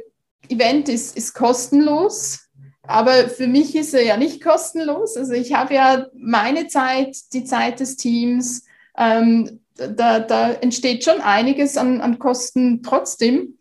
Event 0.49 0.89
ist, 0.89 1.17
ist 1.17 1.35
kostenlos. 1.35 2.42
Aber 2.83 3.29
für 3.29 3.47
mich 3.47 3.77
ist 3.77 3.95
er 3.95 4.05
ja 4.05 4.17
nicht 4.17 4.43
kostenlos. 4.43 5.17
Also 5.17 5.33
ich 5.33 5.55
habe 5.55 5.75
ja 5.75 6.07
meine 6.15 6.67
Zeit, 6.67 7.17
die 7.33 7.45
Zeit 7.45 7.81
des 7.81 7.97
Teams. 7.97 8.65
Ähm, 8.97 9.61
da, 9.75 10.21
da 10.21 10.53
entsteht 10.53 11.05
schon 11.05 11.21
einiges 11.21 11.77
an, 11.77 12.01
an 12.01 12.19
Kosten 12.19 12.83
trotzdem. 12.83 13.59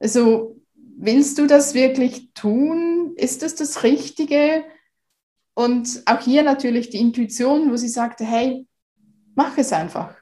Also 0.00 0.60
willst 0.96 1.38
du 1.38 1.46
das 1.46 1.74
wirklich 1.74 2.32
tun? 2.34 3.14
Ist 3.16 3.42
das 3.42 3.54
das 3.54 3.82
Richtige? 3.84 4.64
Und 5.54 6.02
auch 6.06 6.20
hier 6.20 6.42
natürlich 6.42 6.90
die 6.90 6.98
Intuition, 7.00 7.70
wo 7.70 7.76
sie 7.76 7.88
sagte, 7.88 8.24
hey, 8.24 8.66
mach 9.34 9.56
es 9.56 9.72
einfach. 9.72 10.16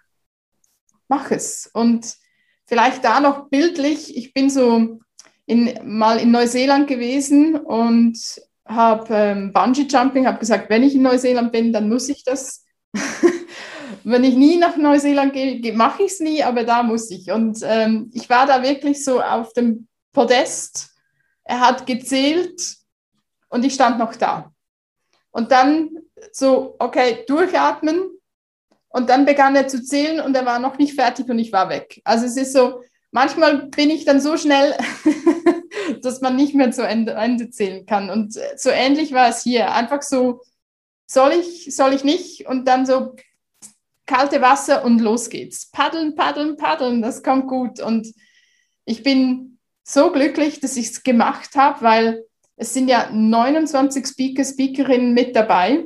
Mach 1.09 1.31
es. 1.31 1.71
Und 1.73 2.17
vielleicht 2.67 3.03
da 3.05 3.21
noch 3.21 3.49
bildlich, 3.49 4.17
ich 4.17 4.35
bin 4.35 4.51
so 4.51 5.01
in, 5.47 5.79
mal 5.85 6.19
in 6.19 6.31
Neuseeland 6.31 6.87
gewesen 6.87 7.57
und 7.57 8.19
habe 8.65 9.15
ähm, 9.15 9.53
Bungee 9.53 9.87
Jumping, 9.89 10.27
habe 10.27 10.39
gesagt, 10.39 10.71
wenn 10.71 10.83
ich 10.83 10.95
in 10.95 11.03
Neuseeland 11.03 11.53
bin, 11.53 11.73
dann 11.73 11.89
muss 11.89 12.09
ich 12.09 12.25
das. 12.25 12.65
wenn 14.05 14.25
ich 14.25 14.35
nie 14.35 14.57
nach 14.57 14.77
Neuseeland 14.77 15.33
gehe, 15.33 15.73
mache 15.75 16.05
ich 16.05 16.13
es 16.13 16.21
nie, 16.21 16.43
aber 16.43 16.65
da 16.65 16.83
muss 16.83 17.11
ich. 17.11 17.31
Und 17.31 17.61
ähm, 17.65 18.11
ich 18.15 18.29
war 18.31 18.47
da 18.47 18.63
wirklich 18.63 19.05
so 19.05 19.21
auf 19.21 19.53
dem 19.53 19.89
Podest. 20.13 20.91
Er 21.45 21.61
hat 21.61 21.87
gezählt 21.87 22.77
und 23.49 23.65
ich 23.65 23.75
stand 23.75 23.99
noch 23.99 24.15
da. 24.15 24.53
Und 25.31 25.51
dann 25.51 25.91
so, 26.33 26.77
okay, 26.79 27.25
durchatmen. 27.27 28.11
Und 28.89 29.09
dann 29.09 29.25
begann 29.25 29.57
er 29.57 29.69
zu 29.69 29.83
zählen 29.83 30.21
und 30.21 30.37
er 30.37 30.45
war 30.45 30.59
noch 30.59 30.77
nicht 30.77 30.95
fertig 30.95 31.27
und 31.29 31.39
ich 31.39 31.51
war 31.51 31.71
weg. 31.71 32.01
Also 32.05 32.27
es 32.27 32.37
ist 32.37 32.53
so, 32.53 32.83
manchmal 33.13 33.69
bin 33.69 33.91
ich 33.91 34.05
dann 34.05 34.21
so 34.21 34.37
schnell, 34.37 34.77
dass 36.03 36.21
man 36.21 36.35
nicht 36.35 36.55
mehr 36.55 36.73
zu 36.73 36.83
Ende, 36.83 37.13
Ende 37.13 37.51
zählen 37.51 37.87
kann. 37.87 38.11
Und 38.11 38.37
so 38.57 38.71
ähnlich 38.71 39.13
war 39.13 39.29
es 39.29 39.43
hier. 39.43 39.73
Einfach 39.73 40.03
so, 40.03 40.41
soll 41.07 41.33
ich, 41.33 41.75
soll 41.77 41.93
ich 41.93 42.03
nicht? 42.03 42.47
Und 42.47 42.67
dann 42.67 42.85
so 42.85 43.15
kalte 44.07 44.41
Wasser 44.41 44.85
und 44.85 45.01
los 45.01 45.31
geht's. 45.31 45.71
Paddeln, 45.71 46.17
paddeln, 46.17 46.57
paddeln, 46.57 47.03
das 47.03 47.23
kommt 47.23 47.47
gut. 47.47 47.81
Und 47.81 48.13
ich 48.85 49.03
bin 49.03 49.59
so 49.85 50.11
glücklich, 50.11 50.61
dass 50.61 50.77
ich 50.77 50.89
es 50.89 51.03
gemacht 51.03 51.55
habe, 51.55 51.83
weil 51.83 52.25
es 52.57 52.75
sind 52.75 52.89
ja 52.89 53.11
29 53.13 54.07
Speaker, 54.07 54.45
Speakerinnen 54.45 55.15
mit 55.15 55.37
dabei. 55.37 55.85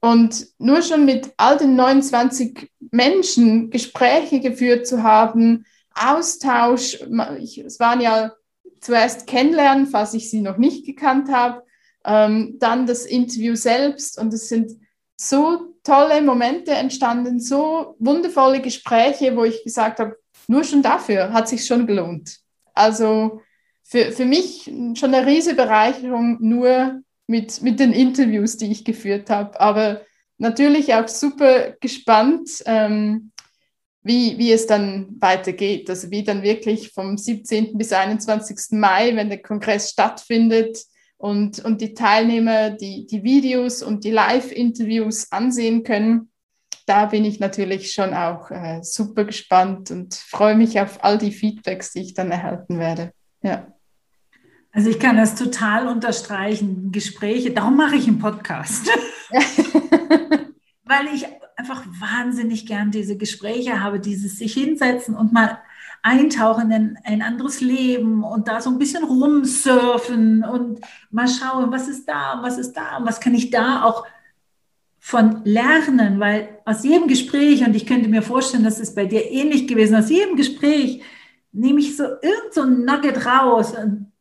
Und 0.00 0.48
nur 0.58 0.82
schon 0.82 1.04
mit 1.04 1.32
all 1.36 1.58
den 1.58 1.76
29 1.76 2.70
Menschen 2.90 3.70
Gespräche 3.70 4.40
geführt 4.40 4.86
zu 4.86 5.04
haben, 5.04 5.64
Austausch. 5.94 6.98
Ich, 7.38 7.58
es 7.58 7.80
waren 7.80 8.00
ja 8.00 8.32
zuerst 8.80 9.26
kennenlernen, 9.26 9.86
falls 9.86 10.14
ich 10.14 10.30
sie 10.30 10.40
noch 10.40 10.58
nicht 10.58 10.84
gekannt 10.84 11.30
habe, 11.30 11.62
ähm, 12.04 12.56
dann 12.58 12.86
das 12.86 13.06
Interview 13.06 13.54
selbst 13.54 14.18
und 14.18 14.32
es 14.34 14.48
sind 14.48 14.72
so 15.16 15.74
tolle 15.84 16.20
Momente 16.22 16.72
entstanden, 16.72 17.40
so 17.40 17.96
wundervolle 17.98 18.60
Gespräche, 18.60 19.36
wo 19.36 19.44
ich 19.44 19.62
gesagt 19.64 20.00
habe, 20.00 20.16
nur 20.48 20.64
schon 20.64 20.82
dafür 20.82 21.32
hat 21.32 21.48
sich 21.48 21.64
schon 21.64 21.86
gelohnt. 21.86 22.38
Also 22.74 23.40
für, 23.82 24.12
für 24.12 24.24
mich 24.24 24.64
schon 24.94 25.14
eine 25.14 25.26
riesige 25.26 25.56
Bereicherung 25.56 26.38
nur 26.40 27.02
mit, 27.26 27.62
mit 27.62 27.78
den 27.78 27.92
Interviews, 27.92 28.56
die 28.56 28.70
ich 28.70 28.84
geführt 28.84 29.30
habe, 29.30 29.60
aber 29.60 30.02
natürlich 30.38 30.94
auch 30.94 31.08
super 31.08 31.72
gespannt, 31.80 32.62
ähm, 32.66 33.31
wie, 34.02 34.36
wie 34.38 34.52
es 34.52 34.66
dann 34.66 35.16
weitergeht. 35.20 35.88
Also 35.88 36.10
wie 36.10 36.24
dann 36.24 36.42
wirklich 36.42 36.90
vom 36.90 37.16
17. 37.16 37.78
bis 37.78 37.92
21. 37.92 38.78
Mai, 38.78 39.14
wenn 39.14 39.28
der 39.28 39.42
Kongress 39.42 39.90
stattfindet 39.90 40.78
und, 41.16 41.64
und 41.64 41.80
die 41.80 41.94
Teilnehmer 41.94 42.70
die, 42.70 43.06
die 43.06 43.22
Videos 43.22 43.82
und 43.82 44.04
die 44.04 44.10
Live-Interviews 44.10 45.30
ansehen 45.30 45.84
können. 45.84 46.30
Da 46.86 47.06
bin 47.06 47.24
ich 47.24 47.38
natürlich 47.38 47.92
schon 47.92 48.12
auch 48.12 48.50
äh, 48.50 48.80
super 48.82 49.24
gespannt 49.24 49.92
und 49.92 50.14
freue 50.14 50.56
mich 50.56 50.80
auf 50.80 51.04
all 51.04 51.16
die 51.16 51.30
Feedbacks, 51.30 51.92
die 51.92 52.00
ich 52.00 52.14
dann 52.14 52.32
erhalten 52.32 52.80
werde. 52.80 53.12
Ja. 53.40 53.68
Also 54.72 54.90
ich 54.90 54.98
kann 54.98 55.16
das 55.16 55.36
total 55.36 55.86
unterstreichen. 55.86 56.90
Gespräche, 56.90 57.52
darum 57.52 57.76
mache 57.76 57.94
ich 57.94 58.08
einen 58.08 58.18
Podcast. 58.18 58.88
Weil 60.84 61.06
ich 61.14 61.26
einfach 61.56 61.84
wahnsinnig 62.00 62.66
gern 62.66 62.90
diese 62.90 63.16
Gespräche 63.16 63.80
habe, 63.80 64.00
dieses 64.00 64.38
sich 64.38 64.54
hinsetzen 64.54 65.14
und 65.14 65.32
mal 65.32 65.58
eintauchen 66.02 66.70
in 66.72 66.98
ein 67.04 67.22
anderes 67.22 67.60
Leben 67.60 68.24
und 68.24 68.48
da 68.48 68.60
so 68.60 68.70
ein 68.70 68.78
bisschen 68.78 69.04
rumsurfen 69.04 70.44
und 70.44 70.80
mal 71.10 71.28
schauen, 71.28 71.70
was 71.70 71.88
ist 71.88 72.08
da, 72.08 72.40
was 72.42 72.58
ist 72.58 72.72
da 72.72 72.98
was 73.02 73.20
kann 73.20 73.34
ich 73.34 73.50
da 73.50 73.84
auch 73.84 74.04
von 74.98 75.42
lernen, 75.44 76.20
weil 76.20 76.60
aus 76.64 76.84
jedem 76.84 77.08
Gespräch, 77.08 77.64
und 77.64 77.74
ich 77.74 77.86
könnte 77.86 78.08
mir 78.08 78.22
vorstellen, 78.22 78.64
das 78.64 78.78
ist 78.78 78.94
bei 78.94 79.04
dir 79.04 79.30
ähnlich 79.30 79.66
gewesen, 79.66 79.96
aus 79.96 80.10
jedem 80.10 80.36
Gespräch 80.36 81.02
nehme 81.52 81.80
ich 81.80 81.96
so 81.96 82.04
irgend 82.04 82.52
so 82.52 82.62
ein 82.62 82.84
Nugget 82.84 83.26
raus 83.26 83.72
und 83.76 84.12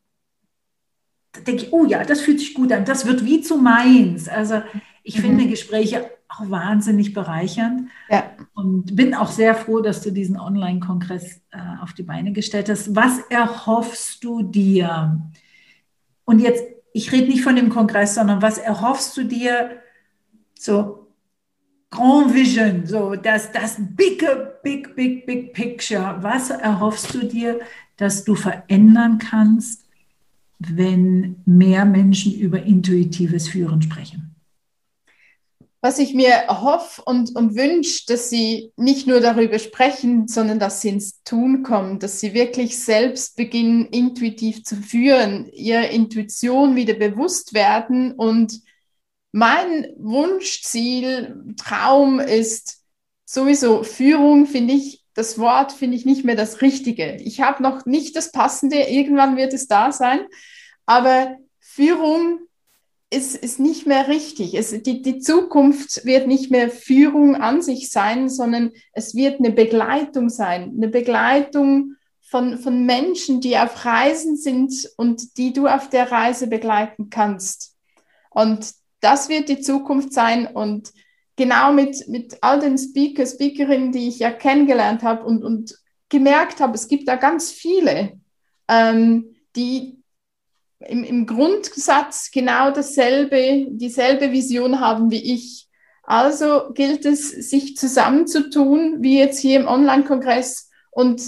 da 1.33 1.41
denke 1.41 1.65
ich, 1.65 1.73
oh 1.73 1.85
ja, 1.85 2.03
das 2.03 2.21
fühlt 2.21 2.39
sich 2.39 2.53
gut 2.53 2.71
an, 2.71 2.85
das 2.85 3.05
wird 3.05 3.23
wie 3.23 3.41
zu 3.41 3.57
meins. 3.57 4.27
Also 4.27 4.61
ich 5.03 5.17
mhm. 5.17 5.21
finde 5.21 5.47
Gespräche 5.47 6.09
auch 6.31 6.49
wahnsinnig 6.49 7.13
bereichernd 7.13 7.89
ja. 8.09 8.23
und 8.53 8.95
bin 8.95 9.13
auch 9.13 9.29
sehr 9.29 9.55
froh, 9.55 9.81
dass 9.81 10.01
du 10.01 10.11
diesen 10.11 10.39
Online-Kongress 10.39 11.41
äh, 11.51 11.57
auf 11.81 11.93
die 11.93 12.03
Beine 12.03 12.31
gestellt 12.31 12.69
hast. 12.69 12.95
Was 12.95 13.19
erhoffst 13.29 14.23
du 14.23 14.41
dir? 14.41 15.21
Und 16.25 16.39
jetzt, 16.39 16.63
ich 16.93 17.11
rede 17.11 17.27
nicht 17.27 17.43
von 17.43 17.55
dem 17.55 17.69
Kongress, 17.69 18.15
sondern 18.15 18.41
was 18.41 18.57
erhoffst 18.57 19.17
du 19.17 19.23
dir 19.23 19.81
so 20.57 21.07
Grand 21.89 22.33
Vision, 22.33 22.85
so 22.85 23.15
das, 23.15 23.51
das 23.51 23.75
big, 23.77 24.25
big, 24.63 24.95
big, 24.95 25.25
big 25.25 25.53
picture. 25.53 26.17
Was 26.21 26.49
erhoffst 26.49 27.13
du 27.13 27.27
dir, 27.27 27.59
dass 27.97 28.23
du 28.23 28.35
verändern 28.35 29.17
kannst, 29.17 29.85
wenn 30.59 31.41
mehr 31.45 31.83
Menschen 31.83 32.33
über 32.33 32.63
intuitives 32.63 33.49
Führen 33.49 33.81
sprechen? 33.81 34.30
Was 35.81 35.97
ich 35.97 36.13
mir 36.13 36.47
hoffe 36.47 37.01
und, 37.05 37.35
und 37.35 37.55
wünsche, 37.55 38.05
dass 38.05 38.29
sie 38.29 38.71
nicht 38.77 39.07
nur 39.07 39.19
darüber 39.19 39.57
sprechen, 39.57 40.27
sondern 40.27 40.59
dass 40.59 40.81
sie 40.81 40.89
ins 40.89 41.23
Tun 41.23 41.63
kommen, 41.63 41.97
dass 41.97 42.19
sie 42.19 42.35
wirklich 42.35 42.77
selbst 42.77 43.35
beginnen, 43.35 43.87
intuitiv 43.87 44.63
zu 44.63 44.75
führen, 44.75 45.49
ihre 45.51 45.87
Intuition 45.87 46.75
wieder 46.75 46.93
bewusst 46.93 47.55
werden. 47.55 48.11
Und 48.11 48.61
mein 49.31 49.87
Wunschziel, 49.97 51.55
Traum 51.57 52.19
ist 52.19 52.83
sowieso 53.25 53.83
Führung, 53.83 54.45
finde 54.45 54.75
ich, 54.75 55.03
das 55.15 55.39
Wort 55.39 55.71
finde 55.71 55.97
ich 55.97 56.05
nicht 56.05 56.23
mehr 56.23 56.35
das 56.35 56.61
Richtige. 56.61 57.15
Ich 57.15 57.41
habe 57.41 57.63
noch 57.63 57.87
nicht 57.87 58.15
das 58.15 58.31
Passende, 58.31 58.77
irgendwann 58.77 59.35
wird 59.35 59.53
es 59.53 59.67
da 59.67 59.91
sein, 59.91 60.21
aber 60.85 61.37
Führung 61.59 62.41
ist, 63.11 63.35
ist 63.35 63.59
nicht 63.59 63.85
mehr 63.85 64.07
richtig. 64.07 64.53
Es, 64.53 64.71
die, 64.83 65.01
die 65.01 65.19
Zukunft 65.19 66.05
wird 66.05 66.27
nicht 66.27 66.49
mehr 66.49 66.69
Führung 66.69 67.35
an 67.35 67.61
sich 67.61 67.91
sein, 67.91 68.29
sondern 68.29 68.71
es 68.93 69.13
wird 69.15 69.39
eine 69.39 69.51
Begleitung 69.51 70.29
sein. 70.29 70.73
Eine 70.75 70.87
Begleitung 70.87 71.95
von, 72.21 72.57
von 72.57 72.85
Menschen, 72.85 73.41
die 73.41 73.57
auf 73.57 73.85
Reisen 73.85 74.37
sind 74.37 74.89
und 74.95 75.37
die 75.37 75.51
du 75.51 75.67
auf 75.67 75.89
der 75.89 76.09
Reise 76.11 76.47
begleiten 76.47 77.09
kannst. 77.09 77.75
Und 78.29 78.71
das 79.01 79.27
wird 79.27 79.49
die 79.49 79.59
Zukunft 79.59 80.13
sein. 80.13 80.47
Und 80.47 80.93
genau 81.35 81.73
mit, 81.73 82.07
mit 82.07 82.37
all 82.39 82.61
den 82.61 82.77
Speaker, 82.77 83.25
Speakerinnen, 83.25 83.91
die 83.91 84.07
ich 84.07 84.19
ja 84.19 84.31
kennengelernt 84.31 85.03
habe 85.03 85.25
und, 85.25 85.43
und 85.43 85.77
gemerkt 86.07 86.61
habe, 86.61 86.75
es 86.75 86.87
gibt 86.87 87.09
da 87.09 87.17
ganz 87.17 87.51
viele, 87.51 88.19
ähm, 88.69 89.35
die, 89.57 90.00
im, 90.87 91.03
im 91.03 91.25
Grundsatz 91.25 92.31
genau 92.31 92.71
dasselbe, 92.71 93.67
dieselbe 93.69 94.31
Vision 94.31 94.79
haben 94.79 95.11
wie 95.11 95.33
ich. 95.33 95.67
Also 96.03 96.71
gilt 96.73 97.05
es, 97.05 97.29
sich 97.29 97.77
zusammenzutun, 97.77 98.97
wie 99.01 99.19
jetzt 99.19 99.39
hier 99.39 99.59
im 99.59 99.67
Online-Kongress 99.67 100.69
und 100.89 101.21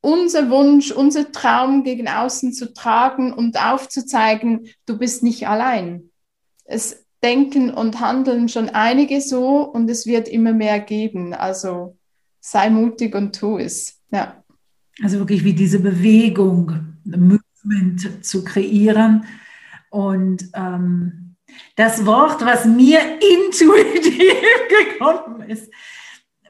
unser 0.00 0.50
Wunsch, 0.50 0.92
unser 0.92 1.32
Traum 1.32 1.82
gegen 1.82 2.08
außen 2.08 2.52
zu 2.52 2.72
tragen 2.72 3.32
und 3.32 3.58
aufzuzeigen, 3.58 4.68
du 4.86 4.98
bist 4.98 5.22
nicht 5.22 5.48
allein. 5.48 6.10
Es 6.64 7.04
denken 7.22 7.70
und 7.70 8.00
handeln 8.00 8.50
schon 8.50 8.68
einige 8.68 9.20
so 9.22 9.62
und 9.62 9.88
es 9.88 10.06
wird 10.06 10.28
immer 10.28 10.52
mehr 10.52 10.78
geben. 10.78 11.32
Also 11.32 11.96
sei 12.40 12.68
mutig 12.68 13.14
und 13.14 13.34
tu 13.34 13.58
es. 13.58 14.02
Ja. 14.10 14.44
Also 15.02 15.18
wirklich 15.18 15.42
wie 15.42 15.54
diese 15.54 15.80
Bewegung, 15.80 16.98
Movement 17.64 18.24
zu 18.24 18.44
kreieren. 18.44 19.24
Und 19.90 20.48
ähm, 20.54 21.36
das 21.76 22.04
Wort, 22.06 22.44
was 22.44 22.64
mir 22.64 23.00
intuitiv 23.20 24.32
gekommen 24.98 25.42
ist, 25.42 25.70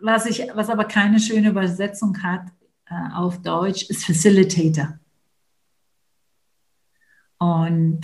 was, 0.01 0.27
ich, 0.27 0.47
was 0.55 0.69
aber 0.69 0.85
keine 0.85 1.21
schöne 1.21 1.51
Übersetzung 1.51 2.23
hat 2.23 2.47
äh, 2.87 3.15
auf 3.15 3.41
Deutsch, 3.43 3.89
ist 3.89 4.05
Facilitator. 4.05 4.99
Und 7.39 8.03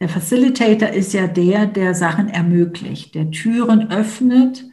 der 0.00 0.08
Facilitator 0.08 0.88
ist 0.90 1.12
ja 1.12 1.26
der, 1.26 1.66
der 1.66 1.94
Sachen 1.94 2.28
ermöglicht, 2.28 3.14
der 3.14 3.30
Türen 3.30 3.90
öffnet, 3.90 4.64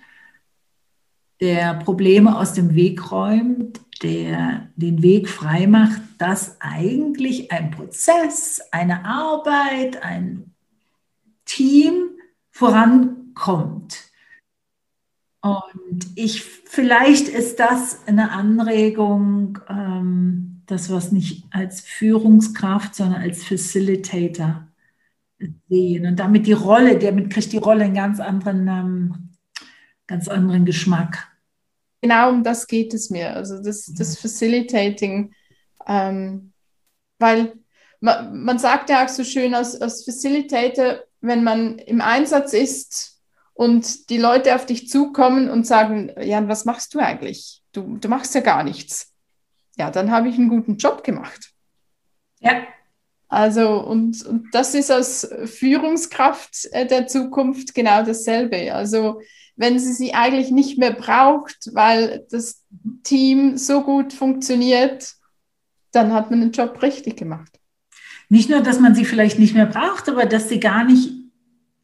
der 1.39 1.75
Probleme 1.75 2.37
aus 2.37 2.53
dem 2.53 2.75
Weg 2.75 3.11
räumt, 3.11 3.81
der 4.03 4.67
den 4.75 5.01
Weg 5.01 5.29
frei 5.29 5.65
macht, 5.65 6.01
dass 6.17 6.57
eigentlich 6.59 7.51
ein 7.51 7.71
Prozess, 7.71 8.61
eine 8.71 9.05
Arbeit, 9.05 10.03
ein 10.03 10.53
Team 11.45 12.09
vorankommt. 12.51 14.11
Und 15.41 16.07
ich, 16.15 16.43
vielleicht 16.43 17.27
ist 17.27 17.59
das 17.59 18.05
eine 18.07 18.31
Anregung, 18.31 19.59
ähm, 19.69 20.61
das 20.65 20.89
was 20.89 21.11
nicht 21.11 21.45
als 21.51 21.81
Führungskraft, 21.81 22.95
sondern 22.95 23.21
als 23.21 23.43
Facilitator 23.43 24.67
sehen. 25.69 26.05
Und 26.05 26.17
damit 26.17 26.47
die 26.47 26.53
Rolle, 26.53 26.97
damit 26.97 27.29
kriegt 27.29 27.51
die 27.51 27.57
Rolle 27.57 27.85
einen 27.85 27.95
ganz 27.95 28.19
anderen, 28.19 28.67
ähm, 28.67 29.29
ganz 30.07 30.27
anderen 30.27 30.65
Geschmack 30.65 31.32
genau 32.03 32.29
um 32.29 32.43
das 32.43 32.67
geht 32.67 32.93
es 32.93 33.09
mir. 33.09 33.33
Also 33.33 33.63
das, 33.63 33.85
das 33.85 34.17
mhm. 34.17 34.21
Facilitating, 34.21 35.33
ähm, 35.87 36.51
weil 37.17 37.53
man, 38.01 38.43
man 38.43 38.59
sagt 38.59 38.89
ja 38.89 39.05
auch 39.05 39.09
so 39.09 39.23
schön 39.23 39.55
als, 39.55 39.81
als 39.81 40.03
Facilitator, 40.03 40.99
wenn 41.21 41.43
man 41.43 41.79
im 41.79 42.01
Einsatz 42.01 42.51
ist 42.51 43.21
und 43.53 44.09
die 44.09 44.17
Leute 44.17 44.53
auf 44.53 44.65
dich 44.65 44.89
zukommen 44.89 45.49
und 45.49 45.65
sagen, 45.65 46.11
Jan, 46.19 46.49
was 46.49 46.65
machst 46.65 46.93
du 46.93 46.99
eigentlich? 46.99 47.63
Du, 47.71 47.97
du 47.97 48.09
machst 48.09 48.35
ja 48.35 48.41
gar 48.41 48.63
nichts. 48.63 49.13
Ja, 49.77 49.89
dann 49.89 50.11
habe 50.11 50.27
ich 50.27 50.35
einen 50.35 50.49
guten 50.49 50.75
Job 50.75 51.03
gemacht. 51.03 51.51
Ja. 52.39 52.63
Also, 53.29 53.79
und, 53.79 54.23
und 54.25 54.53
das 54.53 54.75
ist 54.75 54.91
als 54.91 55.27
Führungskraft 55.45 56.67
äh, 56.73 56.85
der 56.85 57.07
Zukunft 57.07 57.73
genau 57.73 58.03
dasselbe. 58.03 58.73
Also, 58.75 59.21
wenn 59.55 59.79
sie 59.79 59.93
sie 59.93 60.13
eigentlich 60.13 60.51
nicht 60.51 60.77
mehr 60.77 60.93
braucht, 60.93 61.69
weil 61.73 62.25
das 62.31 62.63
Team 63.03 63.57
so 63.57 63.81
gut 63.81 64.13
funktioniert, 64.13 65.13
dann 65.91 66.13
hat 66.13 66.31
man 66.31 66.41
den 66.41 66.51
Job 66.51 66.81
richtig 66.81 67.17
gemacht. 67.17 67.59
Nicht 68.29 68.49
nur, 68.49 68.61
dass 68.61 68.79
man 68.79 68.95
sie 68.95 69.05
vielleicht 69.05 69.37
nicht 69.37 69.53
mehr 69.53 69.67
braucht, 69.67 70.09
aber 70.09 70.25
dass 70.25 70.49
sie 70.49 70.59
gar 70.59 70.83
nicht 70.83 71.11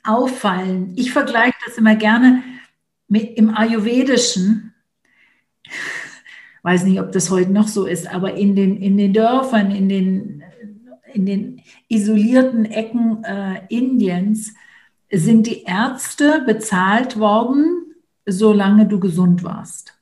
auffallen. 0.04 0.94
Ich 0.96 1.12
vergleiche 1.12 1.58
das 1.68 1.78
immer 1.78 1.96
gerne 1.96 2.44
mit 3.08 3.38
im 3.38 3.56
Ayurvedischen. 3.56 4.74
Weiß 6.64 6.84
nicht, 6.84 7.00
ob 7.00 7.12
das 7.12 7.30
heute 7.30 7.52
noch 7.52 7.68
so 7.68 7.86
ist, 7.86 8.08
aber 8.08 8.34
in 8.34 8.56
den, 8.56 8.78
in 8.82 8.98
den 8.98 9.14
Dörfern, 9.14 9.72
in 9.72 9.88
den, 9.88 10.44
in 11.14 11.26
den 11.26 11.62
isolierten 11.88 12.66
Ecken 12.66 13.24
äh, 13.24 13.62
Indiens 13.70 14.54
sind 15.12 15.48
die 15.48 15.64
Ärzte 15.64 16.44
bezahlt 16.46 17.20
worden, 17.20 17.96
solange 18.26 18.88
du 18.88 19.00
gesund 19.00 19.44
warst. 19.44 19.94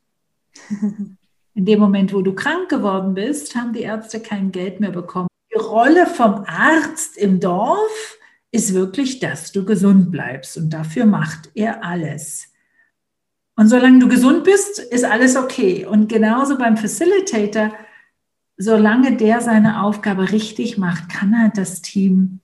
In 1.54 1.66
dem 1.66 1.80
Moment, 1.80 2.14
wo 2.14 2.22
du 2.22 2.34
krank 2.34 2.70
geworden 2.70 3.16
bist, 3.16 3.56
haben 3.56 3.74
die 3.74 3.82
Ärzte 3.82 4.20
kein 4.20 4.52
Geld 4.52 4.80
mehr 4.80 4.92
bekommen. 4.92 5.28
Die 5.52 5.58
Rolle 5.58 6.06
vom 6.06 6.44
Arzt 6.46 7.18
im 7.18 7.40
Dorf 7.40 8.18
ist 8.52 8.74
wirklich, 8.74 9.20
dass 9.20 9.52
du 9.52 9.66
gesund 9.66 10.12
bleibst 10.12 10.58
und 10.58 10.70
dafür 10.70 11.06
macht 11.06 11.50
er 11.56 11.84
alles. 11.84 12.52
Und 13.56 13.70
solange 13.70 14.00
du 14.00 14.08
gesund 14.08 14.44
bist, 14.44 14.78
ist 14.78 15.04
alles 15.04 15.36
okay. 15.36 15.86
Und 15.86 16.10
genauso 16.10 16.60
beim 16.60 16.78
Facilitator, 16.78 17.74
solange 18.58 19.18
der 19.18 19.42
seine 19.42 19.82
Aufgabe 19.82 20.32
richtig 20.32 20.78
macht, 20.78 21.10
kann 21.10 21.34
er 21.34 21.50
das 21.50 21.82
Team 21.82 22.40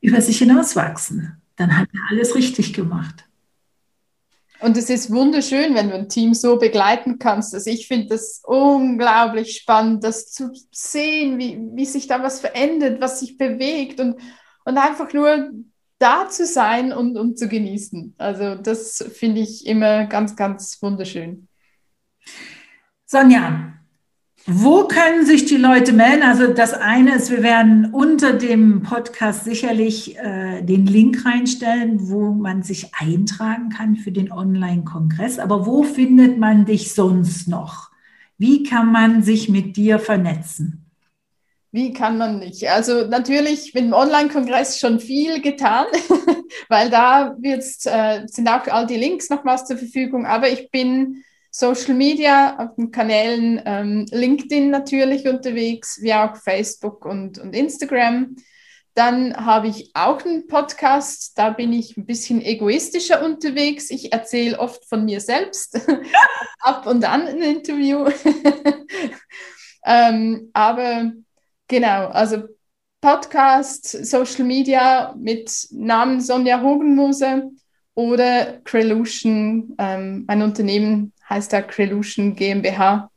über 0.00 0.20
sich 0.20 0.38
hinauswachsen. 0.38 1.40
Dann 1.56 1.76
hat 1.76 1.88
er 1.92 2.00
alles 2.10 2.34
richtig 2.34 2.72
gemacht. 2.72 3.26
Und 4.60 4.76
es 4.76 4.90
ist 4.90 5.10
wunderschön, 5.10 5.74
wenn 5.74 5.88
du 5.88 5.94
ein 5.94 6.08
Team 6.08 6.34
so 6.34 6.58
begleiten 6.58 7.18
kannst. 7.18 7.54
Also 7.54 7.70
ich 7.70 7.86
finde 7.86 8.08
das 8.08 8.42
unglaublich 8.44 9.56
spannend, 9.56 10.04
das 10.04 10.30
zu 10.30 10.50
sehen, 10.70 11.38
wie, 11.38 11.58
wie 11.72 11.86
sich 11.86 12.06
da 12.06 12.22
was 12.22 12.40
verändert, 12.40 13.00
was 13.00 13.20
sich 13.20 13.38
bewegt 13.38 14.00
und, 14.00 14.20
und 14.64 14.76
einfach 14.76 15.12
nur 15.14 15.50
da 15.98 16.28
zu 16.28 16.46
sein 16.46 16.92
und, 16.92 17.16
und 17.16 17.38
zu 17.38 17.48
genießen. 17.48 18.14
Also 18.18 18.54
das 18.54 19.04
finde 19.14 19.40
ich 19.40 19.66
immer 19.66 20.06
ganz, 20.06 20.36
ganz 20.36 20.80
wunderschön. 20.82 21.48
Sonja, 23.06 23.79
wo 24.52 24.84
können 24.88 25.24
sich 25.24 25.46
die 25.46 25.56
Leute 25.56 25.92
melden? 25.92 26.22
Also 26.22 26.52
das 26.52 26.72
eine 26.72 27.14
ist, 27.14 27.30
wir 27.30 27.42
werden 27.42 27.92
unter 27.92 28.32
dem 28.32 28.82
Podcast 28.82 29.44
sicherlich 29.44 30.18
äh, 30.18 30.62
den 30.62 30.86
Link 30.86 31.24
reinstellen, 31.24 32.10
wo 32.10 32.30
man 32.30 32.62
sich 32.62 32.90
eintragen 32.94 33.70
kann 33.70 33.96
für 33.96 34.12
den 34.12 34.32
Online-Kongress. 34.32 35.38
Aber 35.38 35.66
wo 35.66 35.82
findet 35.82 36.38
man 36.38 36.64
dich 36.64 36.94
sonst 36.94 37.48
noch? 37.48 37.90
Wie 38.38 38.62
kann 38.62 38.90
man 38.90 39.22
sich 39.22 39.48
mit 39.48 39.76
dir 39.76 39.98
vernetzen? 39.98 40.80
wie 41.72 41.92
kann 41.92 42.18
man 42.18 42.40
nicht? 42.40 42.68
Also 42.68 43.06
natürlich 43.06 43.74
mit 43.74 43.84
dem 43.84 43.92
Online-Kongress 43.92 44.78
schon 44.78 44.98
viel 44.98 45.40
getan, 45.40 45.86
weil 46.68 46.90
da 46.90 47.36
wird's, 47.38 47.86
äh, 47.86 48.26
sind 48.26 48.48
auch 48.48 48.66
all 48.66 48.86
die 48.86 48.96
Links 48.96 49.30
nochmals 49.30 49.66
zur 49.66 49.78
Verfügung. 49.78 50.26
Aber 50.26 50.48
ich 50.48 50.70
bin 50.70 51.22
Social 51.50 51.94
Media 51.94 52.58
auf 52.58 52.76
den 52.76 52.90
Kanälen 52.90 53.60
ähm, 53.64 54.06
LinkedIn 54.10 54.70
natürlich 54.70 55.26
unterwegs, 55.26 56.00
wie 56.00 56.14
auch 56.14 56.36
Facebook 56.36 57.04
und, 57.04 57.38
und 57.38 57.54
Instagram. 57.54 58.36
Dann 58.94 59.36
habe 59.36 59.68
ich 59.68 59.90
auch 59.94 60.24
einen 60.24 60.46
Podcast, 60.46 61.38
da 61.38 61.50
bin 61.50 61.72
ich 61.72 61.96
ein 61.96 62.06
bisschen 62.06 62.42
egoistischer 62.42 63.24
unterwegs. 63.24 63.90
Ich 63.90 64.12
erzähle 64.12 64.58
oft 64.58 64.84
von 64.88 65.04
mir 65.04 65.20
selbst, 65.20 65.80
ab 66.60 66.86
und 66.86 67.04
an 67.04 67.26
ein 67.26 67.42
Interview. 67.42 68.08
ähm, 69.84 70.50
aber 70.52 71.12
Genau, 71.70 72.08
also 72.08 72.48
Podcast, 73.00 73.86
Social 73.86 74.44
Media 74.44 75.14
mit 75.16 75.68
Namen 75.70 76.20
Sonja 76.20 76.60
Hogenmose 76.60 77.52
oder 78.00 78.60
Crelution. 78.64 79.74
Ähm, 79.78 80.24
mein 80.26 80.42
Unternehmen 80.42 81.12
heißt 81.28 81.52
da 81.52 81.62
Crelution 81.62 82.34
GmbH. 82.34 83.10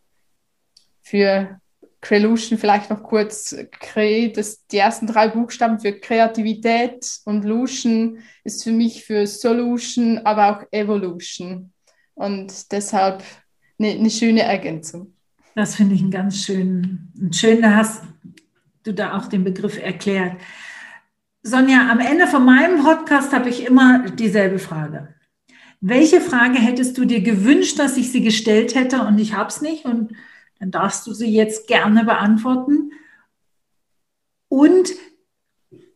Für 1.02 1.60
Crelution 2.02 2.60
vielleicht 2.60 2.90
noch 2.90 3.02
kurz 3.02 3.56
Cre, 3.80 4.30
das, 4.30 4.66
die 4.68 4.78
ersten 4.78 5.08
drei 5.08 5.30
Buchstaben 5.30 5.80
für 5.80 5.94
Kreativität 5.94 7.20
und 7.26 7.46
Lution 7.46 8.20
ist 8.44 8.64
für 8.64 8.72
mich 8.72 9.06
für 9.06 9.26
Solution, 9.26 10.20
aber 10.20 10.52
auch 10.52 10.68
Evolution. 10.72 11.72
Und 12.14 12.72
deshalb 12.72 13.24
eine, 13.80 13.92
eine 13.92 14.10
schöne 14.10 14.44
Ergänzung. 14.44 15.14
Das 15.56 15.76
finde 15.76 15.96
ich 15.96 16.02
einen 16.02 16.12
ganz 16.12 16.44
schönen, 16.44 17.14
einen 17.20 17.34
schönen, 17.34 17.76
hast, 17.76 18.04
du 18.84 18.94
da 18.94 19.18
auch 19.18 19.28
den 19.28 19.44
Begriff 19.44 19.82
erklärt. 19.82 20.36
Sonja, 21.46 21.92
am 21.92 22.00
Ende 22.00 22.26
von 22.26 22.46
meinem 22.46 22.82
Podcast 22.82 23.34
habe 23.34 23.50
ich 23.50 23.66
immer 23.66 24.10
dieselbe 24.10 24.60
Frage. 24.60 25.14
Welche 25.82 26.22
Frage 26.22 26.58
hättest 26.58 26.98
du 26.98 27.04
dir 27.04 27.20
gewünscht, 27.20 27.78
dass 27.80 27.98
ich 27.98 28.14
sie 28.14 28.24
gestellt 28.24 28.76
hätte 28.76 29.02
und 29.02 29.20
ich 29.20 29.34
habe 29.34 29.50
es 29.50 29.60
nicht 29.60 29.84
und 29.84 30.16
dann 30.60 30.72
darfst 30.72 31.06
du 31.06 31.14
sie 31.14 31.28
jetzt 31.28 31.68
gerne 31.68 32.06
beantworten. 32.06 32.92
Und 34.48 34.92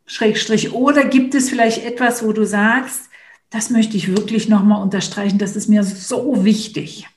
Schrägstrich 0.06 0.74
oder 0.74 1.06
gibt 1.06 1.34
es 1.34 1.50
vielleicht 1.50 1.86
etwas, 1.86 2.26
wo 2.26 2.34
du 2.34 2.46
sagst, 2.46 3.10
das 3.50 3.70
möchte 3.70 3.96
ich 3.96 4.10
wirklich 4.10 4.50
nochmal 4.50 4.82
unterstreichen, 4.82 5.38
das 5.38 5.56
ist 5.56 5.70
mir 5.70 5.86
so 5.86 6.44
wichtig. 6.44 7.08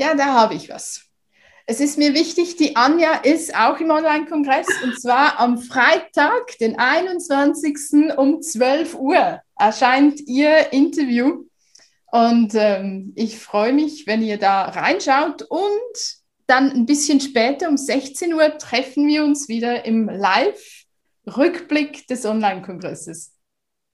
Ja, 0.00 0.16
da 0.16 0.34
habe 0.34 0.54
ich 0.54 0.68
was. 0.68 1.11
Es 1.66 1.80
ist 1.80 1.96
mir 1.96 2.12
wichtig, 2.14 2.56
die 2.56 2.74
Anja 2.74 3.14
ist 3.14 3.54
auch 3.54 3.78
im 3.78 3.90
Online-Kongress 3.90 4.66
und 4.82 5.00
zwar 5.00 5.38
am 5.38 5.58
Freitag, 5.58 6.58
den 6.58 6.76
21. 6.78 8.16
um 8.16 8.42
12 8.42 8.94
Uhr 8.94 9.40
erscheint 9.56 10.20
ihr 10.26 10.72
Interview. 10.72 11.44
Und 12.10 12.52
ähm, 12.54 13.12
ich 13.14 13.38
freue 13.38 13.72
mich, 13.72 14.06
wenn 14.06 14.22
ihr 14.22 14.38
da 14.38 14.64
reinschaut. 14.64 15.42
Und 15.42 16.22
dann 16.46 16.70
ein 16.70 16.84
bisschen 16.84 17.20
später, 17.20 17.68
um 17.68 17.76
16 17.76 18.34
Uhr, 18.34 18.58
treffen 18.58 19.06
wir 19.06 19.24
uns 19.24 19.48
wieder 19.48 19.84
im 19.86 20.08
Live-Rückblick 20.08 22.06
des 22.08 22.26
Online-Kongresses. 22.26 23.32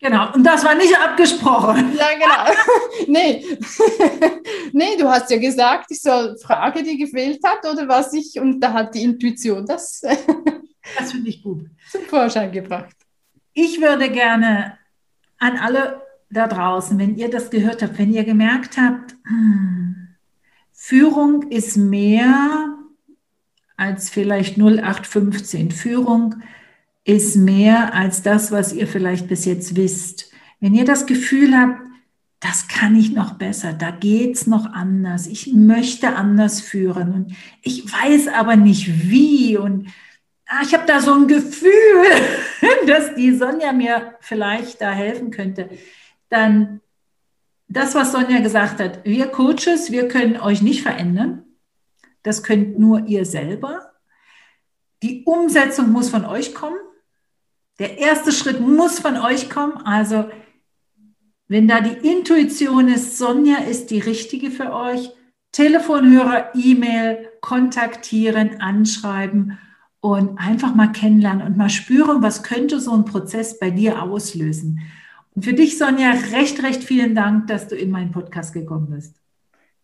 Genau, 0.00 0.32
und 0.32 0.44
das 0.44 0.64
war 0.64 0.74
nicht 0.74 0.96
abgesprochen. 0.96 1.92
Ja, 1.98 2.08
genau. 2.12 2.56
nee. 3.08 3.44
nee, 4.72 4.96
du 4.96 5.08
hast 5.08 5.30
ja 5.30 5.38
gesagt, 5.38 5.86
ich 5.90 6.00
soll 6.00 6.36
Frage, 6.38 6.82
die 6.82 6.96
gefehlt 6.96 7.40
hat, 7.44 7.64
oder 7.64 7.88
was 7.88 8.12
ich, 8.12 8.38
und 8.38 8.60
da 8.60 8.72
hat 8.72 8.94
die 8.94 9.02
Intuition 9.02 9.66
das, 9.66 10.00
das 10.98 11.12
finde 11.12 11.30
ich 11.30 11.42
gut. 11.42 11.66
zum 11.90 12.02
Vorschein 12.02 12.52
gebracht. 12.52 12.94
Ich 13.54 13.80
würde 13.80 14.08
gerne 14.10 14.78
an 15.38 15.56
alle 15.56 16.02
da 16.30 16.46
draußen, 16.46 16.98
wenn 16.98 17.16
ihr 17.16 17.30
das 17.30 17.50
gehört 17.50 17.82
habt, 17.82 17.98
wenn 17.98 18.12
ihr 18.12 18.24
gemerkt 18.24 18.76
habt, 18.76 19.16
hm, 19.26 20.08
Führung 20.72 21.50
ist 21.50 21.76
mehr 21.76 22.76
als 23.76 24.10
vielleicht 24.10 24.58
0815. 24.58 25.72
Führung 25.72 26.36
ist 27.08 27.36
mehr 27.36 27.94
als 27.94 28.20
das, 28.20 28.52
was 28.52 28.74
ihr 28.74 28.86
vielleicht 28.86 29.28
bis 29.28 29.46
jetzt 29.46 29.76
wisst. 29.76 30.30
Wenn 30.60 30.74
ihr 30.74 30.84
das 30.84 31.06
Gefühl 31.06 31.56
habt, 31.56 31.80
das 32.38 32.68
kann 32.68 32.94
ich 32.94 33.12
noch 33.12 33.34
besser, 33.34 33.72
da 33.72 33.90
geht's 33.90 34.46
noch 34.46 34.66
anders, 34.74 35.26
ich 35.26 35.54
möchte 35.54 36.14
anders 36.14 36.60
führen 36.60 37.14
und 37.14 37.36
ich 37.62 37.90
weiß 37.90 38.28
aber 38.28 38.56
nicht 38.56 39.10
wie 39.10 39.56
und 39.56 39.88
ah, 40.48 40.60
ich 40.62 40.74
habe 40.74 40.84
da 40.86 41.00
so 41.00 41.14
ein 41.14 41.26
Gefühl, 41.26 41.72
dass 42.86 43.14
die 43.14 43.34
Sonja 43.34 43.72
mir 43.72 44.14
vielleicht 44.20 44.82
da 44.82 44.92
helfen 44.92 45.30
könnte, 45.30 45.70
dann 46.28 46.82
das, 47.68 47.94
was 47.94 48.12
Sonja 48.12 48.40
gesagt 48.40 48.80
hat, 48.80 49.04
wir 49.04 49.28
Coaches, 49.28 49.90
wir 49.90 50.08
können 50.08 50.36
euch 50.36 50.60
nicht 50.60 50.82
verändern, 50.82 51.42
das 52.22 52.42
könnt 52.42 52.78
nur 52.78 53.06
ihr 53.06 53.24
selber. 53.24 53.92
Die 55.02 55.24
Umsetzung 55.24 55.90
muss 55.90 56.10
von 56.10 56.26
euch 56.26 56.54
kommen. 56.54 56.78
Der 57.78 57.98
erste 57.98 58.32
Schritt 58.32 58.60
muss 58.60 58.98
von 58.98 59.16
euch 59.16 59.50
kommen. 59.50 59.76
Also, 59.84 60.28
wenn 61.46 61.68
da 61.68 61.80
die 61.80 62.08
Intuition 62.08 62.88
ist, 62.88 63.18
Sonja 63.18 63.58
ist 63.58 63.90
die 63.90 64.00
richtige 64.00 64.50
für 64.50 64.72
euch, 64.72 65.10
Telefonhörer, 65.52 66.54
E-Mail, 66.54 67.30
kontaktieren, 67.40 68.60
anschreiben 68.60 69.58
und 70.00 70.38
einfach 70.38 70.74
mal 70.74 70.92
kennenlernen 70.92 71.46
und 71.46 71.56
mal 71.56 71.70
spüren, 71.70 72.22
was 72.22 72.42
könnte 72.42 72.80
so 72.80 72.92
ein 72.92 73.04
Prozess 73.04 73.58
bei 73.58 73.70
dir 73.70 74.02
auslösen. 74.02 74.80
Und 75.34 75.44
für 75.44 75.54
dich, 75.54 75.78
Sonja, 75.78 76.10
recht, 76.32 76.62
recht 76.62 76.84
vielen 76.84 77.14
Dank, 77.14 77.46
dass 77.46 77.68
du 77.68 77.76
in 77.76 77.90
meinen 77.90 78.10
Podcast 78.10 78.52
gekommen 78.52 78.90
bist. 78.90 79.16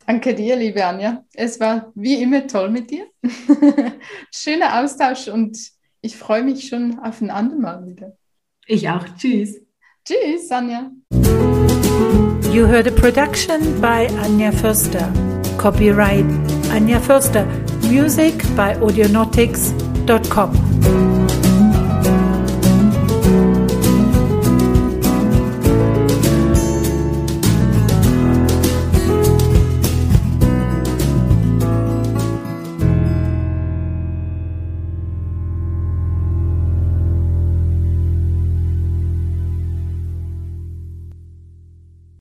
Danke 0.06 0.34
dir, 0.34 0.56
liebe 0.56 0.84
Anja. 0.84 1.24
Es 1.32 1.58
war 1.60 1.92
wie 1.94 2.20
immer 2.20 2.46
toll 2.46 2.70
mit 2.70 2.90
dir. 2.90 3.06
Schöner 4.30 4.80
Austausch 4.80 5.28
und 5.28 5.56
ich 6.04 6.16
freue 6.16 6.44
mich 6.44 6.68
schon 6.68 7.00
auf 7.00 7.20
ein 7.22 7.30
andermal 7.30 7.86
wieder. 7.86 8.18
Ich 8.66 8.90
auch. 8.90 9.04
Tschüss. 9.16 9.56
Tschüss, 10.04 10.50
Anja. 10.50 10.90
You 12.52 12.66
heard 12.66 12.86
a 12.86 12.90
production 12.90 13.80
by 13.80 14.06
Anja 14.22 14.52
Förster. 14.52 15.10
Copyright 15.56 16.26
Anja 16.70 17.00
Förster. 17.00 17.46
Music 17.88 18.34
by 18.54 18.76
audionautics.com. 18.82 21.13